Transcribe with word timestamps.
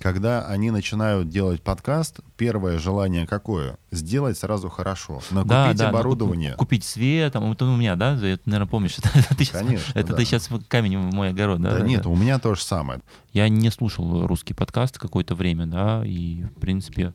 когда 0.00 0.46
они 0.46 0.70
начинают 0.70 1.28
делать 1.28 1.62
подкаст, 1.62 2.20
первое 2.36 2.78
желание 2.78 3.26
какое? 3.26 3.78
Сделать 3.90 4.38
сразу 4.38 4.68
хорошо. 4.68 5.20
Накупить 5.30 5.48
Да, 5.48 5.72
да, 5.74 5.88
оборудование. 5.88 6.52
ну, 6.52 6.56
купить 6.56 6.84
свет, 6.84 7.32
там, 7.32 7.50
это 7.50 7.64
у 7.64 7.76
меня, 7.76 7.96
да, 7.96 8.16
ты, 8.16 8.38
наверное, 8.44 8.68
помнишь, 8.68 8.96
это, 8.98 9.34
ты 9.34 9.44
сейчас, 9.44 9.60
Конечно, 9.62 9.92
это 9.94 10.08
да. 10.10 10.16
ты 10.16 10.24
сейчас 10.24 10.48
камень 10.68 10.98
в 10.98 11.14
мой 11.14 11.30
огород, 11.30 11.60
да? 11.60 11.70
да, 11.72 11.78
да, 11.78 11.84
нет, 11.86 12.02
да. 12.04 12.08
у 12.10 12.16
меня 12.16 12.38
то 12.38 12.54
же 12.54 12.62
самое. 12.62 13.00
Я 13.32 13.48
не 13.48 13.70
слушал 13.70 14.26
русский 14.26 14.54
подкаст 14.54 14.98
какое-то 14.98 15.34
время, 15.34 15.66
да, 15.66 16.02
и, 16.04 16.42
в 16.44 16.60
принципе, 16.60 17.12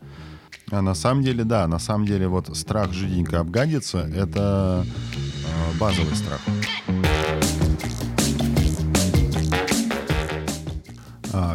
А 0.72 0.82
на 0.82 0.94
самом 0.94 1.24
деле, 1.24 1.44
да, 1.44 1.68
на 1.68 1.80
самом 1.80 2.06
деле 2.06 2.28
вот 2.28 2.56
страх 2.56 2.92
жиденько 2.94 3.40
обгадиться— 3.40 4.00
это 4.16 4.86
э, 5.16 5.78
базовый 5.80 6.16
страх. 6.16 6.42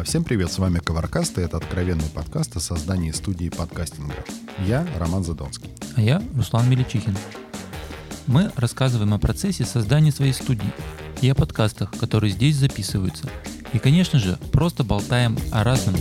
Всем 0.03 0.25
привет, 0.25 0.51
с 0.51 0.59
вами 0.59 0.79
Коваркаст, 0.79 1.37
и 1.37 1.41
это 1.41 1.55
откровенный 1.55 2.09
подкаст 2.13 2.53
о 2.57 2.59
создании 2.59 3.11
студии 3.11 3.47
подкастинга. 3.47 4.13
Я 4.65 4.85
Роман 4.97 5.23
Задонский. 5.23 5.69
А 5.95 6.01
я 6.01 6.21
Руслан 6.35 6.69
Меличихин. 6.69 7.15
Мы 8.27 8.51
рассказываем 8.57 9.13
о 9.13 9.19
процессе 9.19 9.63
создания 9.63 10.11
своей 10.11 10.33
студии 10.33 10.73
и 11.21 11.29
о 11.29 11.33
подкастах, 11.33 11.91
которые 11.91 12.31
здесь 12.31 12.57
записываются. 12.57 13.29
И, 13.71 13.79
конечно 13.79 14.19
же, 14.19 14.37
просто 14.51 14.83
болтаем 14.83 15.37
о 15.53 15.63
разном. 15.63 15.95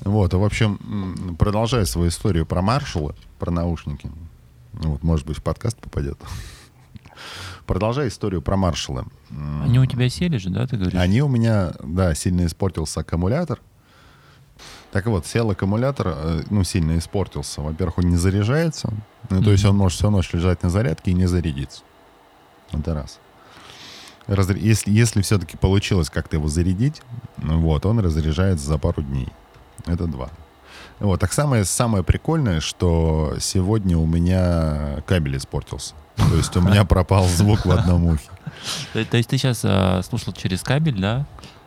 Вот, 0.00 0.32
а 0.32 0.38
в 0.38 0.44
общем, 0.44 1.36
продолжая 1.38 1.84
свою 1.84 2.08
историю 2.08 2.46
про 2.46 2.62
маршалы, 2.62 3.14
про 3.38 3.50
наушники, 3.50 4.10
вот, 4.72 5.02
может 5.02 5.26
быть, 5.26 5.36
в 5.36 5.42
подкаст 5.42 5.78
попадет. 5.78 6.18
Продолжая 7.66 8.08
историю 8.08 8.42
про 8.42 8.56
маршалы. 8.56 9.04
Они 9.62 9.78
у 9.78 9.86
тебя 9.86 10.08
сели 10.08 10.36
же, 10.36 10.50
да, 10.50 10.66
ты 10.66 10.76
говоришь? 10.76 10.98
Они 11.00 11.22
у 11.22 11.28
меня, 11.28 11.72
да, 11.82 12.14
сильно 12.14 12.44
испортился 12.46 13.00
аккумулятор. 13.00 13.60
Так 14.92 15.06
вот, 15.06 15.26
сел 15.26 15.50
аккумулятор, 15.50 16.06
э, 16.14 16.42
ну, 16.50 16.62
сильно 16.62 16.96
испортился. 16.98 17.60
Во-первых, 17.62 17.98
он 17.98 18.10
не 18.10 18.16
заряжается. 18.16 18.92
Ну, 19.30 19.42
то 19.42 19.50
есть 19.50 19.64
он 19.64 19.76
может 19.76 19.98
всю 19.98 20.10
ночь 20.10 20.32
лежать 20.32 20.62
на 20.62 20.70
зарядке 20.70 21.10
и 21.10 21.14
не 21.14 21.26
зарядиться. 21.26 21.82
Это 22.70 22.94
раз. 22.94 23.18
Разр- 24.28 24.58
Если, 24.58 24.90
если 24.92 25.20
все-таки 25.22 25.56
получилось 25.56 26.10
как-то 26.10 26.36
его 26.36 26.48
зарядить, 26.48 27.02
вот, 27.38 27.84
он 27.86 27.98
разряжается 27.98 28.66
за 28.66 28.78
пару 28.78 29.02
дней. 29.02 29.28
Это 29.86 30.06
два. 30.06 30.30
Вот, 31.04 31.20
так 31.20 31.32
самое, 31.32 31.64
самое 31.64 32.02
прикольное, 32.02 32.60
что 32.60 33.34
сегодня 33.38 33.98
у 33.98 34.06
меня 34.06 35.02
кабель 35.06 35.36
испортился. 35.36 35.94
То 36.16 36.34
есть 36.34 36.56
у 36.56 36.60
меня 36.60 36.84
пропал 36.86 37.26
звук 37.26 37.66
в 37.66 37.70
одном 37.70 38.06
ухе. 38.06 38.30
То, 38.92 39.16
есть 39.16 39.28
ты 39.28 39.36
сейчас 39.36 39.64
слушал 40.06 40.32
через 40.32 40.62
кабель, 40.62 41.00
да? 41.00 41.26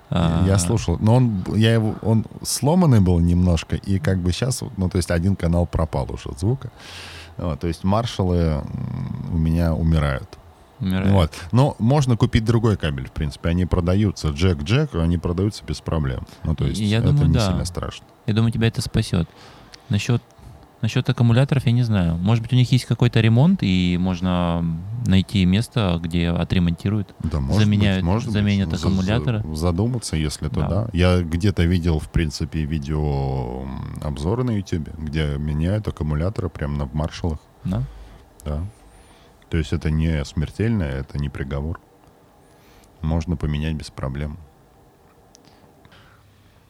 А, 0.09 0.43
Я 0.47 0.57
слушал, 0.57 0.97
но 0.99 1.15
он, 1.15 1.43
я 1.55 1.73
его, 1.73 1.95
он 2.01 2.25
сломанный 2.41 2.99
был 2.99 3.19
немножко, 3.19 3.75
и 3.75 3.99
как 3.99 4.19
бы 4.19 4.31
сейчас, 4.31 4.63
ну, 4.77 4.89
то 4.89 4.97
есть 4.97 5.11
один 5.11 5.35
канал 5.35 5.65
пропал 5.65 6.07
уже 6.11 6.29
от 6.29 6.39
звука. 6.39 6.71
Вот, 7.37 7.59
то 7.59 7.67
есть 7.67 7.83
маршалы 7.83 8.63
у 9.31 9.37
меня 9.37 9.73
умирают. 9.73 10.37
Умирает. 10.79 11.11
Вот. 11.11 11.31
Но 11.51 11.75
можно 11.79 12.15
купить 12.17 12.45
другой 12.45 12.77
кабель, 12.77 13.07
в 13.07 13.11
принципе. 13.11 13.49
Они 13.49 13.65
продаются, 13.65 14.29
джек-джек, 14.29 14.95
они 14.95 15.17
продаются 15.17 15.63
без 15.65 15.81
проблем. 15.81 16.25
Ну, 16.43 16.55
то 16.55 16.65
есть 16.65 16.79
Я 16.79 16.99
это 16.99 17.09
думаю, 17.09 17.27
не 17.27 17.33
да. 17.33 17.47
сильно 17.47 17.65
страшно. 17.65 18.05
Я 18.25 18.33
думаю, 18.33 18.51
тебя 18.51 18.67
это 18.67 18.81
спасет. 18.81 19.27
Насчет, 19.89 20.21
насчет 20.81 21.09
аккумуляторов 21.09 21.65
я 21.65 21.71
не 21.71 21.83
знаю. 21.83 22.17
Может 22.17 22.43
быть, 22.43 22.53
у 22.53 22.55
них 22.55 22.71
есть 22.71 22.85
какой-то 22.85 23.19
ремонт, 23.21 23.59
и 23.63 23.97
можно 23.99 24.63
найти 25.05 25.45
место, 25.45 25.99
где 26.03 26.29
отремонтируют. 26.29 27.15
Да, 27.19 27.39
может 27.39 27.63
Заменяют- 27.63 28.03
быть, 28.03 28.13
может 28.13 28.31
заменят 28.31 28.69
быть. 28.69 28.79
Аккумуляторы. 28.79 29.43
за- 29.47 29.55
Задуматься, 29.55 30.17
если 30.17 30.49
то 30.49 30.59
Да. 30.59 30.67
да. 30.69 30.87
Я 30.93 31.21
где-то 31.21 31.63
видел, 31.63 31.99
в 31.99 32.09
принципе, 32.09 32.63
видео 32.65 33.65
обзоры 34.01 34.43
на 34.43 34.51
YouTube, 34.51 34.89
где 34.97 35.37
меняют 35.37 35.87
аккумуляторы 35.87 36.49
прямо 36.49 36.77
на 36.77 36.89
маршалах. 36.91 37.39
Да? 37.63 37.83
Да. 38.45 38.59
То 39.49 39.57
есть 39.57 39.73
это 39.73 39.89
не 39.89 40.23
смертельно, 40.25 40.83
это 40.83 41.17
не 41.17 41.29
приговор. 41.29 41.79
Можно 43.01 43.37
поменять 43.37 43.75
без 43.75 43.89
проблем. 43.89 44.37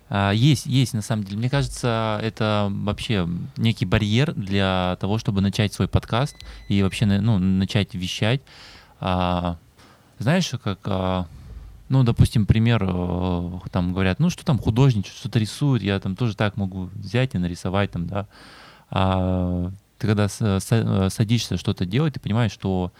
А, 0.09 0.31
Есть, 0.31 0.65
есть, 0.65 0.93
на 0.93 1.01
самом 1.01 1.23
деле. 1.23 1.37
Мне 1.37 1.49
кажется, 1.49 2.19
это 2.21 2.69
вообще 2.71 3.27
некий 3.57 3.85
барьер 3.85 4.33
для 4.33 4.97
того, 4.99 5.17
чтобы 5.17 5.41
начать 5.41 5.73
свой 5.73 5.87
подкаст 5.87 6.35
и 6.67 6.83
вообще 6.83 7.05
ну, 7.05 7.37
начать 7.39 7.93
вещать. 7.93 8.41
А, 8.99 9.57
Знаешь, 10.19 10.51
как, 10.63 10.79
а, 10.85 11.27
ну, 11.89 12.03
допустим, 12.03 12.45
пример, 12.45 12.83
э, 12.83 13.59
там 13.71 13.93
говорят, 13.93 14.19
ну, 14.19 14.29
что 14.29 14.43
там 14.43 14.59
художничать, 14.59 15.15
что-то 15.15 15.39
рисует, 15.39 15.83
я 15.83 15.99
там 15.99 16.15
тоже 16.15 16.35
так 16.35 16.57
могу 16.57 16.89
взять 16.93 17.35
и 17.35 17.37
нарисовать 17.37 17.91
там, 17.91 18.07
да. 18.07 18.27
Ты 19.97 20.07
когда 20.07 20.27
э, 20.39 21.09
садишься 21.09 21.57
что-то 21.57 21.85
делать, 21.85 22.13
ты 22.15 22.19
понимаешь, 22.19 22.51
что 22.51 22.91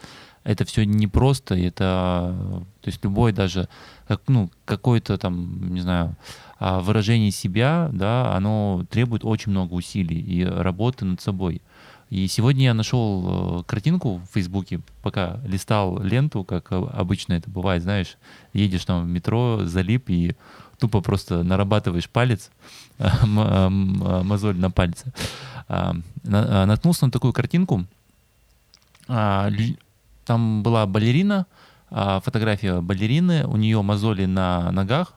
это 0.43 0.63
все 0.63 0.85
непросто, 0.85 1.55
и 1.55 1.63
это, 1.63 2.33
э, 2.33 2.59
то 2.81 2.87
есть 2.87 3.03
любой 3.03 3.33
даже, 3.33 3.67
как, 4.07 4.21
ну, 4.27 4.49
какое-то 4.65 5.17
там, 5.17 5.73
не 5.73 5.81
знаю, 5.81 6.15
а, 6.59 6.79
выражение 6.79 7.31
себя, 7.31 7.89
да, 7.91 8.33
оно 8.33 8.85
требует 8.89 9.25
очень 9.25 9.51
много 9.51 9.73
усилий 9.73 10.19
и 10.19 10.43
работы 10.43 11.05
над 11.05 11.21
собой. 11.21 11.61
И 12.09 12.27
сегодня 12.27 12.65
я 12.65 12.73
нашел 12.73 13.59
э, 13.59 13.63
картинку 13.63 14.21
в 14.25 14.33
Фейсбуке, 14.33 14.79
пока 15.01 15.39
листал 15.45 16.01
ленту, 16.01 16.43
как 16.43 16.71
обычно 16.71 17.33
это 17.33 17.49
бывает, 17.49 17.83
знаешь, 17.83 18.17
едешь 18.53 18.85
там 18.85 19.03
в 19.03 19.07
метро, 19.07 19.65
залип 19.65 20.09
и 20.09 20.35
тупо 20.79 21.01
просто 21.01 21.43
нарабатываешь 21.43 22.09
палец, 22.09 22.49
мозоль 22.97 24.57
на 24.57 24.71
пальце. 24.71 25.11
А, 25.67 25.95
а, 26.25 26.65
Наткнулся 26.65 27.05
на 27.05 27.11
такую 27.11 27.33
картинку. 27.33 27.85
А, 29.07 29.49
Там 30.25 30.63
была 30.63 30.85
балерина, 30.85 31.45
фотография 31.89 32.81
балерины, 32.81 33.45
у 33.47 33.55
нее 33.55 33.81
мозоли 33.81 34.25
на 34.25 34.71
ногах, 34.71 35.13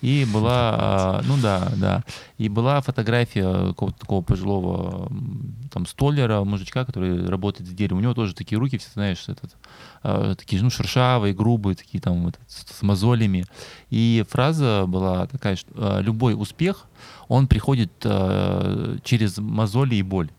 и 0.00 0.24
была, 0.32 0.76
а, 0.78 1.22
ну 1.24 1.36
да, 1.36 1.72
да, 1.76 2.04
и 2.36 2.48
была 2.48 2.80
фотография 2.80 3.68
какого-то 3.68 3.98
такого 3.98 4.22
пожилого 4.22 5.10
там 5.72 5.86
столера, 5.86 6.44
мужичка, 6.44 6.84
который 6.84 7.26
работает 7.26 7.68
с 7.68 7.72
деревом. 7.72 7.98
У 7.98 8.02
него 8.02 8.14
тоже 8.14 8.34
такие 8.34 8.58
руки, 8.58 8.78
все 8.78 8.90
знаешь, 8.94 9.24
этот, 9.26 9.56
а, 10.02 10.34
такие, 10.36 10.62
ну, 10.62 10.70
шершавые, 10.70 11.34
грубые, 11.34 11.74
такие 11.74 12.00
там 12.00 12.24
вот, 12.24 12.38
с, 12.46 12.82
мозолями. 12.82 13.44
И 13.90 14.24
фраза 14.28 14.84
была 14.86 15.26
такая, 15.26 15.56
что 15.56 15.70
а, 15.74 16.00
любой 16.00 16.34
успех, 16.40 16.86
он 17.26 17.46
приходит 17.46 17.92
через 18.00 19.38
мозоли 19.38 19.96
и 19.96 20.02
боль. 20.02 20.30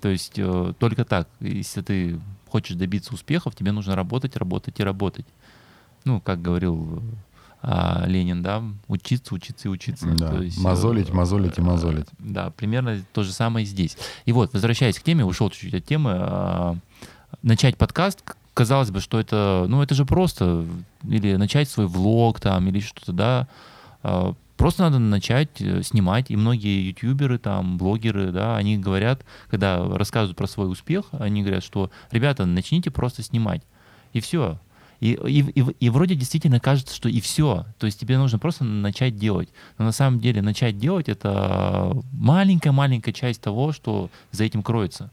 То 0.00 0.08
есть 0.08 0.34
э, 0.36 0.72
только 0.78 1.04
так, 1.04 1.28
если 1.40 1.82
ты 1.82 2.20
хочешь 2.48 2.76
добиться 2.76 3.14
успехов, 3.14 3.54
тебе 3.54 3.72
нужно 3.72 3.96
работать, 3.96 4.36
работать 4.36 4.78
и 4.78 4.84
работать. 4.84 5.26
Ну, 6.04 6.20
как 6.20 6.42
говорил 6.42 7.02
а, 7.68 8.04
Ленин, 8.06 8.44
да, 8.44 8.62
учиться, 8.86 9.34
учиться 9.34 9.66
и 9.66 9.70
учиться. 9.72 10.06
Да. 10.16 10.30
То 10.30 10.42
есть, 10.42 10.56
Мозолить, 10.56 11.10
э, 11.10 11.12
мозолить 11.12 11.58
и 11.58 11.60
мозолить. 11.60 12.06
Да, 12.20 12.50
примерно 12.50 13.02
то 13.12 13.24
же 13.24 13.32
самое 13.32 13.64
и 13.64 13.66
здесь. 13.66 13.98
И 14.24 14.30
вот, 14.30 14.52
возвращаясь 14.52 15.00
к 15.00 15.02
теме, 15.02 15.24
ушел 15.24 15.50
чуть-чуть 15.50 15.74
от 15.74 15.84
темы, 15.84 16.12
а, 16.14 16.76
начать 17.42 17.76
подкаст, 17.76 18.22
казалось 18.54 18.92
бы, 18.92 19.00
что 19.00 19.18
это, 19.18 19.66
ну, 19.68 19.82
это 19.82 19.96
же 19.96 20.04
просто, 20.04 20.64
или 21.02 21.34
начать 21.34 21.68
свой 21.68 21.88
влог 21.88 22.38
там, 22.38 22.68
или 22.68 22.78
что-то, 22.78 23.12
да, 23.12 23.48
А, 24.04 24.34
Просто 24.56 24.84
надо 24.84 24.98
начать 24.98 25.60
э, 25.60 25.82
снимать, 25.82 26.30
и 26.30 26.36
многие 26.36 26.88
ютуберы, 26.88 27.36
там, 27.38 27.76
блогеры, 27.76 28.32
да, 28.32 28.56
они 28.56 28.78
говорят, 28.78 29.22
когда 29.50 29.86
рассказывают 29.86 30.38
про 30.38 30.46
свой 30.46 30.70
успех, 30.70 31.04
они 31.12 31.42
говорят, 31.42 31.62
что, 31.62 31.90
ребята, 32.10 32.46
начните 32.46 32.90
просто 32.90 33.22
снимать, 33.22 33.60
и 34.14 34.20
все. 34.20 34.58
И, 35.06 35.12
и, 35.12 35.60
и, 35.60 35.64
и 35.78 35.88
вроде 35.90 36.16
действительно 36.16 36.58
кажется, 36.58 36.94
что 36.94 37.08
и 37.08 37.20
все. 37.20 37.64
То 37.78 37.86
есть 37.86 38.00
тебе 38.00 38.18
нужно 38.18 38.40
просто 38.40 38.64
начать 38.64 39.16
делать. 39.16 39.48
Но 39.78 39.84
на 39.84 39.92
самом 39.92 40.18
деле 40.18 40.42
начать 40.42 40.78
делать 40.78 41.08
это 41.08 41.92
маленькая-маленькая 42.12 43.12
часть 43.12 43.40
того, 43.40 43.72
что 43.72 44.10
за 44.32 44.42
этим 44.44 44.64
кроется. 44.64 45.10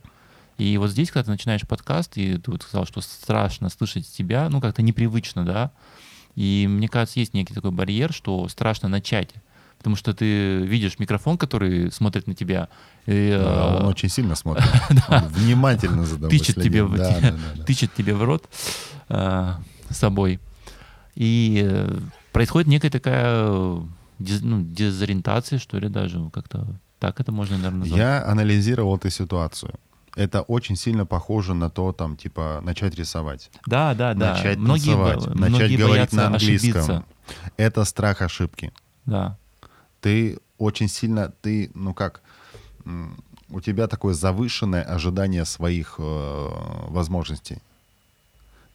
И 0.57 0.77
вот 0.77 0.89
здесь, 0.89 1.11
когда 1.11 1.25
ты 1.25 1.31
начинаешь 1.31 1.61
подкаст, 1.61 2.17
и 2.17 2.37
ты 2.37 2.49
вот 2.49 2.63
сказал, 2.63 2.85
что 2.87 3.01
страшно 3.01 3.69
слышать 3.69 4.07
себя, 4.07 4.49
ну 4.49 4.61
как-то 4.61 4.81
непривычно, 4.81 5.45
да, 5.45 5.71
и 6.35 6.65
мне 6.67 6.87
кажется, 6.87 7.19
есть 7.19 7.35
некий 7.35 7.53
такой 7.53 7.71
барьер, 7.71 8.11
что 8.11 8.47
страшно 8.47 8.89
начать. 8.89 9.29
Потому 9.77 9.95
что 9.95 10.13
ты 10.13 10.57
видишь 10.59 10.97
микрофон, 10.97 11.37
который 11.37 11.91
смотрит 11.91 12.25
на 12.25 12.33
тебя, 12.33 12.69
и, 13.05 13.37
Да, 13.37 13.75
э, 13.75 13.77
он 13.81 13.85
очень 13.87 14.09
сильно 14.09 14.33
смотрит. 14.33 14.65
Внимательно 15.29 16.05
за 16.05 16.15
тобой 16.15 16.29
тычет 16.29 16.55
тебе, 16.63 16.83
в- 16.83 17.65
тычет 17.65 17.93
тебе 17.93 18.13
рот 18.13 18.47
э, 19.09 19.53
собой. 19.93 20.39
И 21.15 21.61
э, 21.65 21.99
происходит 22.31 22.67
некая 22.67 22.89
такая 22.89 23.23
э, 23.25 23.81
дез- 24.19 24.41
ну, 24.43 24.61
дезориентация, 24.63 25.59
что 25.59 25.77
ли, 25.79 25.89
даже 25.89 26.29
как-то 26.31 26.67
так 26.99 27.19
это 27.19 27.31
можно, 27.31 27.57
наверное, 27.57 27.79
назвать. 27.79 27.97
Я 27.99 28.25
анализировал 28.25 28.95
эту 28.95 29.09
ситуацию. 29.09 29.73
Это 30.15 30.41
очень 30.41 30.75
сильно 30.75 31.05
похоже 31.05 31.53
на 31.53 31.69
то, 31.69 31.91
там, 31.91 32.15
типа, 32.17 32.61
начать 32.63 32.95
рисовать. 32.95 33.49
Да, 33.65 33.93
да, 33.95 34.13
да. 34.13 34.33
Начать 34.35 34.57
многие, 34.57 34.85
танцевать, 34.93 35.17
бо- 35.25 35.29
начать 35.35 35.49
многие 35.49 35.75
говорить 35.77 36.13
на 36.13 36.27
английском. 36.27 36.69
ошибиться. 36.81 37.03
Это 37.57 37.83
страх 37.83 38.21
ошибки. 38.21 38.71
Да. 39.05 39.37
Ты 40.01 40.39
очень 40.57 40.87
сильно, 40.87 41.33
ты, 41.41 41.71
ну 41.73 41.93
как, 41.93 42.21
у 43.49 43.61
тебя 43.61 43.87
такое 43.87 44.13
завышенное 44.13 44.83
ожидание 44.83 45.45
своих 45.45 45.95
э, 45.97 46.47
возможностей. 46.89 47.57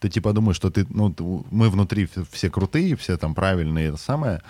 Ты 0.01 0.09
типа 0.09 0.33
думаешь, 0.33 0.57
что 0.57 0.71
ты, 0.71 0.87
ну, 0.91 1.15
мы 1.51 1.71
внутри 1.71 2.09
все 2.31 2.51
крутые, 2.51 2.97
все 2.97 3.17
там 3.17 3.35
правильные, 3.35 3.89
это 3.89 3.97
самое, 3.97 4.43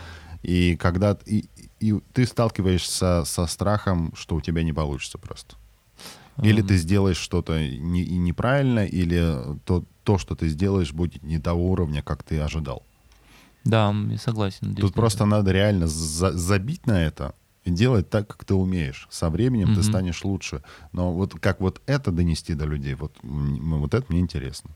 и 0.43 0.77
когда 0.77 1.19
и, 1.27 1.49
и 1.81 1.95
ты 2.13 2.27
сталкиваешься 2.27 3.25
со 3.25 3.47
страхом, 3.47 4.13
что 4.15 4.37
у 4.37 4.41
тебя 4.41 4.63
не 4.63 4.73
получится 4.73 5.19
просто. 5.19 5.57
Или 6.43 6.63
ты 6.63 6.77
сделаешь 6.77 7.17
что-то 7.17 7.59
не, 7.59 8.03
и 8.03 8.17
неправильно, 8.17 8.87
или 8.87 9.59
то, 9.65 9.85
то, 10.05 10.19
что 10.19 10.37
ты 10.37 10.49
сделаешь, 10.49 10.93
будет 10.93 11.23
не 11.25 11.41
того 11.41 11.71
уровня, 11.73 12.01
как 12.01 12.23
ты 12.23 12.39
ожидал. 12.39 12.85
Да, 13.65 13.93
я 14.09 14.19
согласен. 14.19 14.77
Тут 14.77 14.95
просто 14.95 15.25
надо 15.25 15.51
реально 15.51 15.89
за- 15.89 16.33
забить 16.33 16.87
на 16.87 17.03
это 17.05 17.35
и 17.65 17.71
делать 17.71 18.09
так, 18.09 18.29
как 18.29 18.45
ты 18.45 18.55
умеешь. 18.55 19.09
Со 19.11 19.31
временем 19.31 19.69
ты 19.69 19.81
Мгм. 19.81 19.83
станешь 19.83 20.25
лучше. 20.25 20.63
Но 20.93 21.13
вот 21.13 21.35
как 21.41 21.61
вот 21.61 21.83
это 21.87 22.13
донести 22.13 22.55
до 22.55 22.67
людей, 22.67 22.95
вот, 22.95 23.17
вот 23.23 23.95
это 23.95 24.07
мне 24.09 24.21
интересно. 24.21 24.71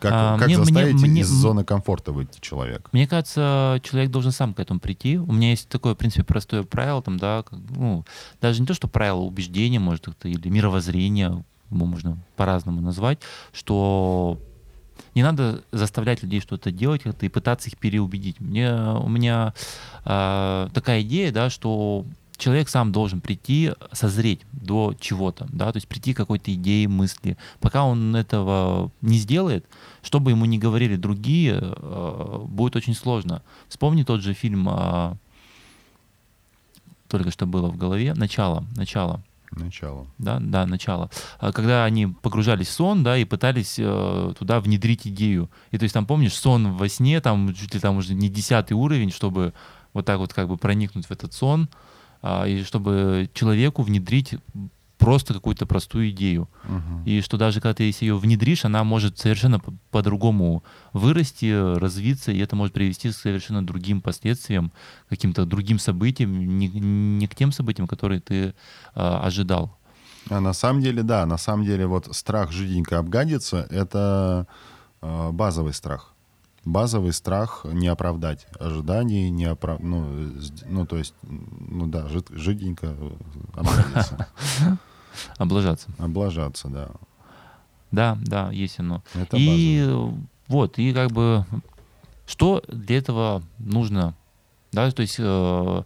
Как, 0.00 0.12
А, 0.14 0.38
как 0.38 0.48
мне- 0.48 0.56
мне- 0.58 0.64
заставить 0.64 0.94
мне- 1.02 1.20
из 1.22 1.28
зоны 1.28 1.64
комфорта 1.64 2.12
выйти 2.12 2.40
человека? 2.40 2.88
Мне 2.92 3.06
кажется, 3.06 3.80
человек 3.82 4.10
должен 4.10 4.32
сам 4.32 4.52
к 4.54 4.60
этому 4.60 4.80
прийти. 4.80 5.18
У 5.18 5.32
меня 5.32 5.50
есть 5.50 5.68
такое, 5.68 5.94
в 5.94 5.96
принципе, 5.96 6.24
простое 6.24 6.62
правило, 6.64 7.02
там, 7.02 7.18
да, 7.18 7.42
как, 7.42 7.58
ну, 7.70 8.04
даже 8.40 8.60
не 8.60 8.66
то, 8.66 8.74
что 8.74 8.88
правило 8.88 9.20
убеждения, 9.20 9.78
может, 9.78 10.08
это 10.08 10.28
или 10.28 10.48
мировоззрения, 10.48 11.44
его 11.70 11.86
можно 11.86 12.18
по-разному 12.36 12.80
назвать, 12.80 13.18
что 13.52 14.38
не 15.14 15.22
надо 15.22 15.62
заставлять 15.72 16.22
людей 16.22 16.40
что-то 16.40 16.70
делать 16.70 17.02
как-то 17.02 17.26
и 17.26 17.28
пытаться 17.28 17.68
их 17.68 17.78
переубедить. 17.78 18.40
Мне, 18.40 18.72
у 18.72 19.08
меня 19.08 19.54
а, 20.04 20.68
такая 20.74 21.02
идея, 21.02 21.32
да, 21.32 21.50
что 21.50 22.04
человек 22.36 22.68
сам 22.68 22.92
должен 22.92 23.20
прийти, 23.20 23.72
созреть 23.92 24.40
до 24.52 24.94
чего-то, 24.98 25.46
да, 25.50 25.72
то 25.72 25.76
есть 25.76 25.88
прийти 25.88 26.14
к 26.14 26.16
какой-то 26.16 26.52
идее, 26.52 26.88
мысли. 26.88 27.36
Пока 27.60 27.84
он 27.84 28.14
этого 28.14 28.90
не 29.00 29.18
сделает, 29.18 29.66
что 30.02 30.20
бы 30.20 30.30
ему 30.30 30.44
ни 30.44 30.58
говорили 30.58 30.96
другие, 30.96 31.58
э, 31.60 32.44
будет 32.46 32.76
очень 32.76 32.94
сложно. 32.94 33.42
Вспомни 33.68 34.02
тот 34.02 34.22
же 34.22 34.34
фильм, 34.34 34.68
а, 34.68 35.16
только 37.08 37.30
что 37.30 37.46
было 37.46 37.68
в 37.68 37.76
голове, 37.76 38.14
«Начало», 38.14 38.64
«Начало», 38.76 39.22
Начало. 39.52 40.06
да, 40.18 40.38
да, 40.40 40.66
начало. 40.66 41.08
А 41.38 41.52
Когда 41.52 41.84
они 41.84 42.08
погружались 42.08 42.66
в 42.66 42.72
сон, 42.72 43.04
да, 43.04 43.16
и 43.16 43.24
пытались 43.24 43.76
э, 43.78 44.34
туда 44.38 44.60
внедрить 44.60 45.06
идею. 45.06 45.48
И 45.70 45.78
то 45.78 45.84
есть 45.84 45.94
там, 45.94 46.04
помнишь, 46.04 46.34
сон 46.34 46.72
во 46.72 46.88
сне, 46.88 47.20
там 47.20 47.54
чуть 47.54 47.72
ли 47.72 47.80
там 47.80 47.96
уже 47.96 48.14
не 48.14 48.28
десятый 48.28 48.74
уровень, 48.74 49.12
чтобы 49.12 49.54
вот 49.92 50.04
так 50.04 50.18
вот 50.18 50.34
как 50.34 50.48
бы 50.48 50.56
проникнуть 50.56 51.06
в 51.06 51.10
этот 51.10 51.32
сон, 51.32 51.68
а, 51.72 51.85
и 52.46 52.62
чтобы 52.64 53.30
человеку 53.34 53.82
внедрить 53.82 54.34
просто 54.98 55.34
какую-то 55.34 55.66
простую 55.66 56.10
идею. 56.10 56.48
Мгм. 56.64 57.04
И 57.04 57.20
что 57.20 57.36
даже 57.36 57.60
когда 57.60 57.74
ты 57.74 57.84
если 57.84 58.06
ее 58.06 58.16
внедришь, 58.16 58.64
она 58.64 58.82
может 58.82 59.18
совершенно 59.18 59.60
по- 59.60 59.74
по-другому 59.90 60.64
вырасти, 60.92 61.78
развиться, 61.78 62.32
и 62.32 62.38
это 62.38 62.56
может 62.56 62.74
привести 62.74 63.10
к 63.10 63.14
совершенно 63.14 63.64
другим 63.64 64.00
последствиям, 64.00 64.72
каким-то 65.08 65.44
другим 65.44 65.78
событиям, 65.78 66.58
не, 66.58 66.68
не 66.68 67.26
к 67.26 67.34
тем 67.34 67.52
событиям, 67.52 67.86
которые 67.86 68.20
ты 68.20 68.54
а, 68.94 69.20
ожидал. 69.24 69.76
А 70.28 70.40
на 70.40 70.52
самом 70.52 70.82
деле, 70.82 71.02
да, 71.02 71.26
на 71.26 71.38
самом 71.38 71.64
деле 71.64 71.86
вот 71.86 72.08
страх 72.16 72.50
жиденько 72.50 72.98
обгадиться— 72.98 73.66
это 73.70 74.48
э, 75.02 75.30
базовый 75.30 75.72
страх. 75.72 76.15
Базовый 76.66 77.12
страх 77.12 77.64
не 77.64 77.86
оправдать 77.86 78.46
ожиданий, 78.58 79.30
не 79.30 79.44
оправ... 79.44 79.78
ну, 79.78 80.32
ну, 80.66 80.84
то 80.84 80.96
есть, 80.98 81.14
ну 81.22 81.86
да, 81.86 82.06
жид- 82.08 82.36
жиденько 82.36 82.94
Облажаться. 85.38 85.94
облажаться, 85.96 86.68
да. 86.68 86.90
Да, 87.92 88.18
да, 88.20 88.50
есть 88.50 88.80
оно. 88.80 89.04
Это 89.14 89.36
и 89.38 89.88
вот, 90.48 90.78
и 90.78 90.92
как 90.92 91.12
бы 91.12 91.46
что 92.26 92.62
для 92.68 92.98
этого 92.98 93.42
нужно, 93.58 94.14
да, 94.72 94.90
то 94.90 95.02
есть 95.02 95.16
э, 95.20 95.82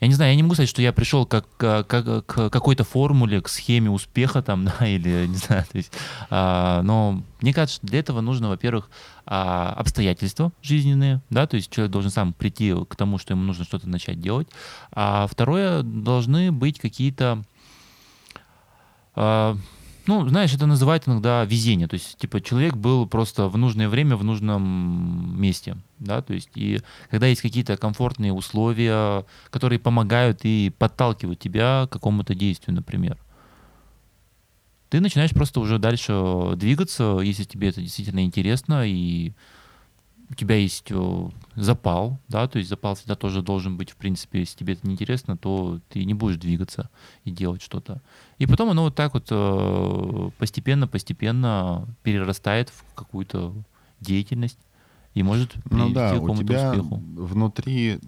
я 0.00 0.08
не 0.08 0.14
знаю, 0.14 0.30
я 0.32 0.36
не 0.36 0.42
могу 0.42 0.54
сказать, 0.54 0.70
что 0.70 0.80
я 0.80 0.92
пришел 0.92 1.26
как, 1.26 1.46
к, 1.56 1.84
как- 1.84 2.26
к 2.26 2.50
какой-то 2.50 2.84
формуле, 2.84 3.42
к 3.42 3.48
схеме 3.48 3.90
успеха 3.90 4.42
там, 4.42 4.64
да, 4.78 4.86
или 4.86 5.26
не 5.26 5.36
знаю, 5.36 5.64
то 5.70 5.76
есть, 5.76 5.92
а, 6.30 6.80
но 6.82 7.22
мне 7.42 7.52
кажется, 7.52 7.80
для 7.82 7.98
этого 7.98 8.22
нужно, 8.22 8.48
во-первых, 8.48 8.88
а, 9.26 9.74
обстоятельства 9.76 10.52
жизненные, 10.62 11.20
да, 11.28 11.46
то 11.46 11.56
есть 11.56 11.70
человек 11.70 11.92
должен 11.92 12.10
сам 12.10 12.32
прийти 12.32 12.74
к 12.88 12.96
тому, 12.96 13.18
что 13.18 13.34
ему 13.34 13.42
нужно 13.42 13.64
что-то 13.64 13.88
начать 13.88 14.20
делать, 14.20 14.48
а 14.92 15.26
второе, 15.30 15.82
должны 15.82 16.50
быть 16.50 16.80
какие-то 16.80 17.44
а, 19.14 19.56
ну, 20.10 20.28
знаешь, 20.28 20.52
это 20.52 20.66
называют 20.66 21.06
иногда 21.06 21.44
везение. 21.44 21.86
То 21.86 21.94
есть, 21.94 22.18
типа, 22.18 22.40
человек 22.40 22.74
был 22.74 23.06
просто 23.06 23.46
в 23.46 23.56
нужное 23.56 23.88
время 23.88 24.16
в 24.16 24.24
нужном 24.24 25.40
месте. 25.40 25.76
Да, 26.00 26.20
то 26.20 26.34
есть, 26.34 26.50
и 26.56 26.80
когда 27.10 27.28
есть 27.28 27.40
какие-то 27.40 27.76
комфортные 27.76 28.32
условия, 28.32 29.24
которые 29.50 29.78
помогают 29.78 30.40
и 30.42 30.72
подталкивают 30.76 31.38
тебя 31.38 31.86
к 31.86 31.92
какому-то 31.92 32.34
действию, 32.34 32.74
например, 32.74 33.18
ты 34.88 34.98
начинаешь 35.00 35.30
просто 35.30 35.60
уже 35.60 35.78
дальше 35.78 36.56
двигаться, 36.56 37.20
если 37.22 37.44
тебе 37.44 37.68
это 37.68 37.80
действительно 37.80 38.24
интересно, 38.24 38.82
и 38.84 39.32
у 40.30 40.34
тебя 40.34 40.54
есть 40.54 40.86
э, 40.90 41.28
запал, 41.56 42.18
да, 42.28 42.46
то 42.46 42.58
есть 42.58 42.70
запал 42.70 42.94
всегда 42.94 43.16
тоже 43.16 43.42
должен 43.42 43.76
быть, 43.76 43.90
в 43.90 43.96
принципе, 43.96 44.40
если 44.40 44.58
тебе 44.58 44.74
это 44.74 44.86
не 44.86 44.92
интересно, 44.94 45.36
то 45.36 45.80
ты 45.88 46.04
не 46.04 46.14
будешь 46.14 46.36
двигаться 46.36 46.88
и 47.24 47.32
делать 47.32 47.62
что-то. 47.62 48.00
И 48.38 48.46
потом 48.46 48.70
оно 48.70 48.84
вот 48.84 48.94
так 48.94 49.14
вот 49.14 49.26
э, 49.30 50.30
постепенно-постепенно 50.38 51.88
перерастает 52.04 52.70
в 52.70 52.94
какую-то 52.94 53.52
деятельность 54.00 54.58
и 55.14 55.24
может 55.24 55.52
привести 55.64 55.76
Ну 55.76 55.90
да, 55.92 56.10
к 56.10 56.18
у 56.18 56.20
какому-то 56.20 56.44
тебя 56.44 56.70
успеху. 56.70 57.02
внутри, 57.16 57.98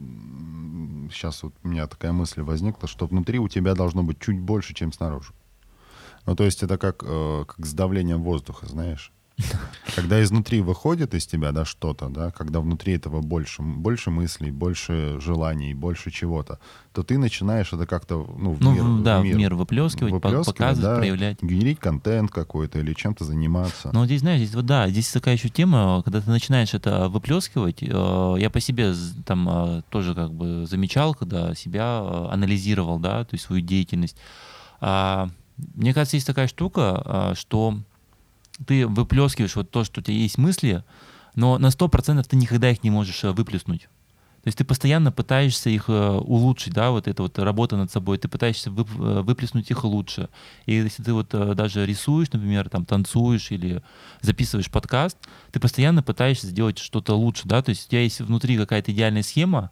сейчас 1.10 1.42
вот 1.42 1.54
у 1.64 1.68
меня 1.68 1.88
такая 1.88 2.12
мысль 2.12 2.42
возникла, 2.42 2.86
что 2.88 3.06
внутри 3.06 3.40
у 3.40 3.48
тебя 3.48 3.74
должно 3.74 4.04
быть 4.04 4.20
чуть 4.20 4.38
больше, 4.38 4.74
чем 4.74 4.92
снаружи. 4.92 5.32
Ну 6.24 6.36
то 6.36 6.44
есть 6.44 6.62
это 6.62 6.78
как, 6.78 7.02
э, 7.04 7.44
как 7.48 7.66
с 7.66 7.72
давлением 7.72 8.22
воздуха, 8.22 8.66
знаешь. 8.66 9.10
Когда 9.94 10.22
изнутри 10.22 10.60
выходит 10.62 11.14
из 11.14 11.26
тебя, 11.26 11.52
да, 11.52 11.64
что-то, 11.64 12.08
да, 12.08 12.30
когда 12.30 12.60
внутри 12.60 12.94
этого 12.94 13.20
больше, 13.20 13.62
больше 13.62 14.10
мыслей, 14.10 14.50
больше 14.50 15.18
желаний, 15.20 15.74
больше 15.74 16.10
чего-то, 16.10 16.58
то 16.92 17.02
ты 17.02 17.18
начинаешь 17.18 17.72
это 17.72 17.86
как-то, 17.86 18.26
ну, 18.38 18.52
в 18.52 18.60
Ну, 18.60 18.72
мир, 18.72 19.04
да, 19.04 19.20
в 19.20 19.24
мир 19.24 19.54
выплескивать, 19.54 20.10
по- 20.12 20.28
выплескивать, 20.28 20.46
показывать, 20.56 20.82
да, 20.82 20.96
проявлять. 20.96 21.42
генерить 21.42 21.78
контент 21.78 22.30
какой-то 22.30 22.78
или 22.78 22.94
чем-то 22.94 23.24
заниматься. 23.24 23.90
Но 23.92 24.06
здесь, 24.06 24.20
знаешь, 24.20 24.40
здесь 24.40 24.54
вот 24.54 24.66
да, 24.66 24.88
здесь 24.88 25.10
такая 25.10 25.34
еще 25.34 25.48
тема, 25.48 26.00
когда 26.04 26.20
ты 26.20 26.30
начинаешь 26.30 26.72
это 26.74 27.08
выплескивать, 27.08 27.82
э, 27.82 28.34
я 28.38 28.50
по 28.50 28.60
себе 28.60 28.94
там 29.26 29.48
э, 29.48 29.82
тоже 29.90 30.14
как 30.14 30.32
бы 30.32 30.64
замечал, 30.66 31.14
когда 31.14 31.54
себя 31.54 32.00
э, 32.02 32.28
анализировал, 32.32 32.98
да, 32.98 33.24
то 33.24 33.34
есть 33.34 33.44
свою 33.44 33.62
деятельность. 33.62 34.16
А, 34.80 35.28
Мне 35.74 35.92
кажется, 35.94 36.16
есть 36.16 36.26
такая 36.26 36.46
штука, 36.48 37.34
что 37.36 37.78
ты 38.66 38.86
выплескиваешь 38.86 39.56
вот 39.56 39.70
то, 39.70 39.84
что 39.84 40.00
у 40.00 40.02
тебя 40.04 40.16
есть 40.16 40.38
мысли, 40.38 40.84
но 41.34 41.58
на 41.58 41.68
100% 41.68 42.24
ты 42.28 42.36
никогда 42.36 42.70
их 42.70 42.82
не 42.82 42.90
можешь 42.90 43.24
э, 43.24 43.32
выплеснуть. 43.32 43.82
То 44.42 44.48
есть 44.48 44.58
ты 44.58 44.64
постоянно 44.64 45.12
пытаешься 45.12 45.70
их 45.70 45.84
э, 45.88 46.10
улучшить, 46.10 46.74
да, 46.74 46.90
вот 46.90 47.06
эта 47.06 47.22
вот 47.22 47.38
работа 47.38 47.76
над 47.76 47.90
собой, 47.92 48.18
ты 48.18 48.28
пытаешься 48.28 48.70
э, 48.70 48.72
выплеснуть 49.22 49.70
их 49.70 49.84
лучше. 49.84 50.28
И 50.66 50.74
если 50.74 51.02
ты 51.02 51.12
вот 51.12 51.28
даже 51.30 51.86
рисуешь, 51.86 52.32
например, 52.32 52.68
там 52.68 52.84
танцуешь 52.84 53.50
или 53.50 53.82
записываешь 54.20 54.70
подкаст, 54.70 55.16
ты 55.52 55.60
постоянно 55.60 56.02
пытаешься 56.02 56.48
сделать 56.48 56.78
что-то 56.78 57.14
лучше, 57.14 57.42
да, 57.44 57.62
то 57.62 57.70
есть 57.70 57.86
у 57.86 57.90
тебя 57.90 58.02
есть 58.02 58.20
внутри 58.20 58.56
какая-то 58.58 58.92
идеальная 58.92 59.22
схема, 59.22 59.70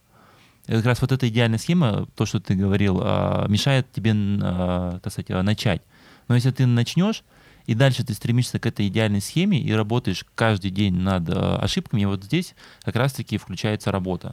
и 0.67 0.73
как 0.73 0.85
раз 0.85 1.01
вот 1.01 1.13
эта 1.13 1.29
идеальная 1.29 1.59
схема, 1.59 2.07
то, 2.15 2.27
что 2.27 2.39
ты 2.39 2.55
говорил, 2.55 3.01
а, 3.03 3.47
мешает 3.49 3.91
тебе, 3.93 4.13
а, 4.15 5.01
так 5.01 5.13
сказать, 5.13 5.31
а, 5.31 5.43
начать. 5.43 5.83
Но 6.29 6.35
если 6.35 6.51
ты 6.51 6.67
начнешь, 6.67 7.25
и 7.71 7.75
дальше 7.75 8.03
ты 8.03 8.15
стремишься 8.15 8.59
к 8.59 8.67
этой 8.67 8.89
идеальной 8.89 9.21
схеме 9.21 9.61
и 9.61 9.73
работаешь 9.73 10.27
каждый 10.35 10.73
день 10.73 10.97
над 10.97 11.31
а, 11.31 11.61
ошибками, 11.63 12.05
вот 12.05 12.25
здесь 12.25 12.57
как 12.83 12.97
раз-таки 12.97 13.39
включается 13.39 13.93
работа. 13.93 14.31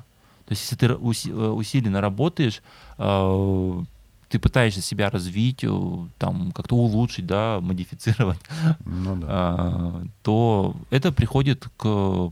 То 0.47 0.53
есть 0.53 0.63
если 0.63 0.75
ты 0.75 0.87
э, 0.87 0.95
усиленно 0.95 2.01
работаешь, 2.01 2.63
а, 2.97 3.83
ты 4.29 4.39
пытаешься 4.39 4.81
себя 4.81 5.11
развить, 5.11 5.63
э, 5.63 5.69
там 6.17 6.51
как-то 6.51 6.77
улучшить, 6.77 7.27
да, 7.27 7.59
модифицировать, 7.61 8.39
Ну 8.83 9.17
да. 9.17 10.01
то 10.23 10.75
это 10.89 11.11
приходит 11.11 11.67
к 11.77 12.31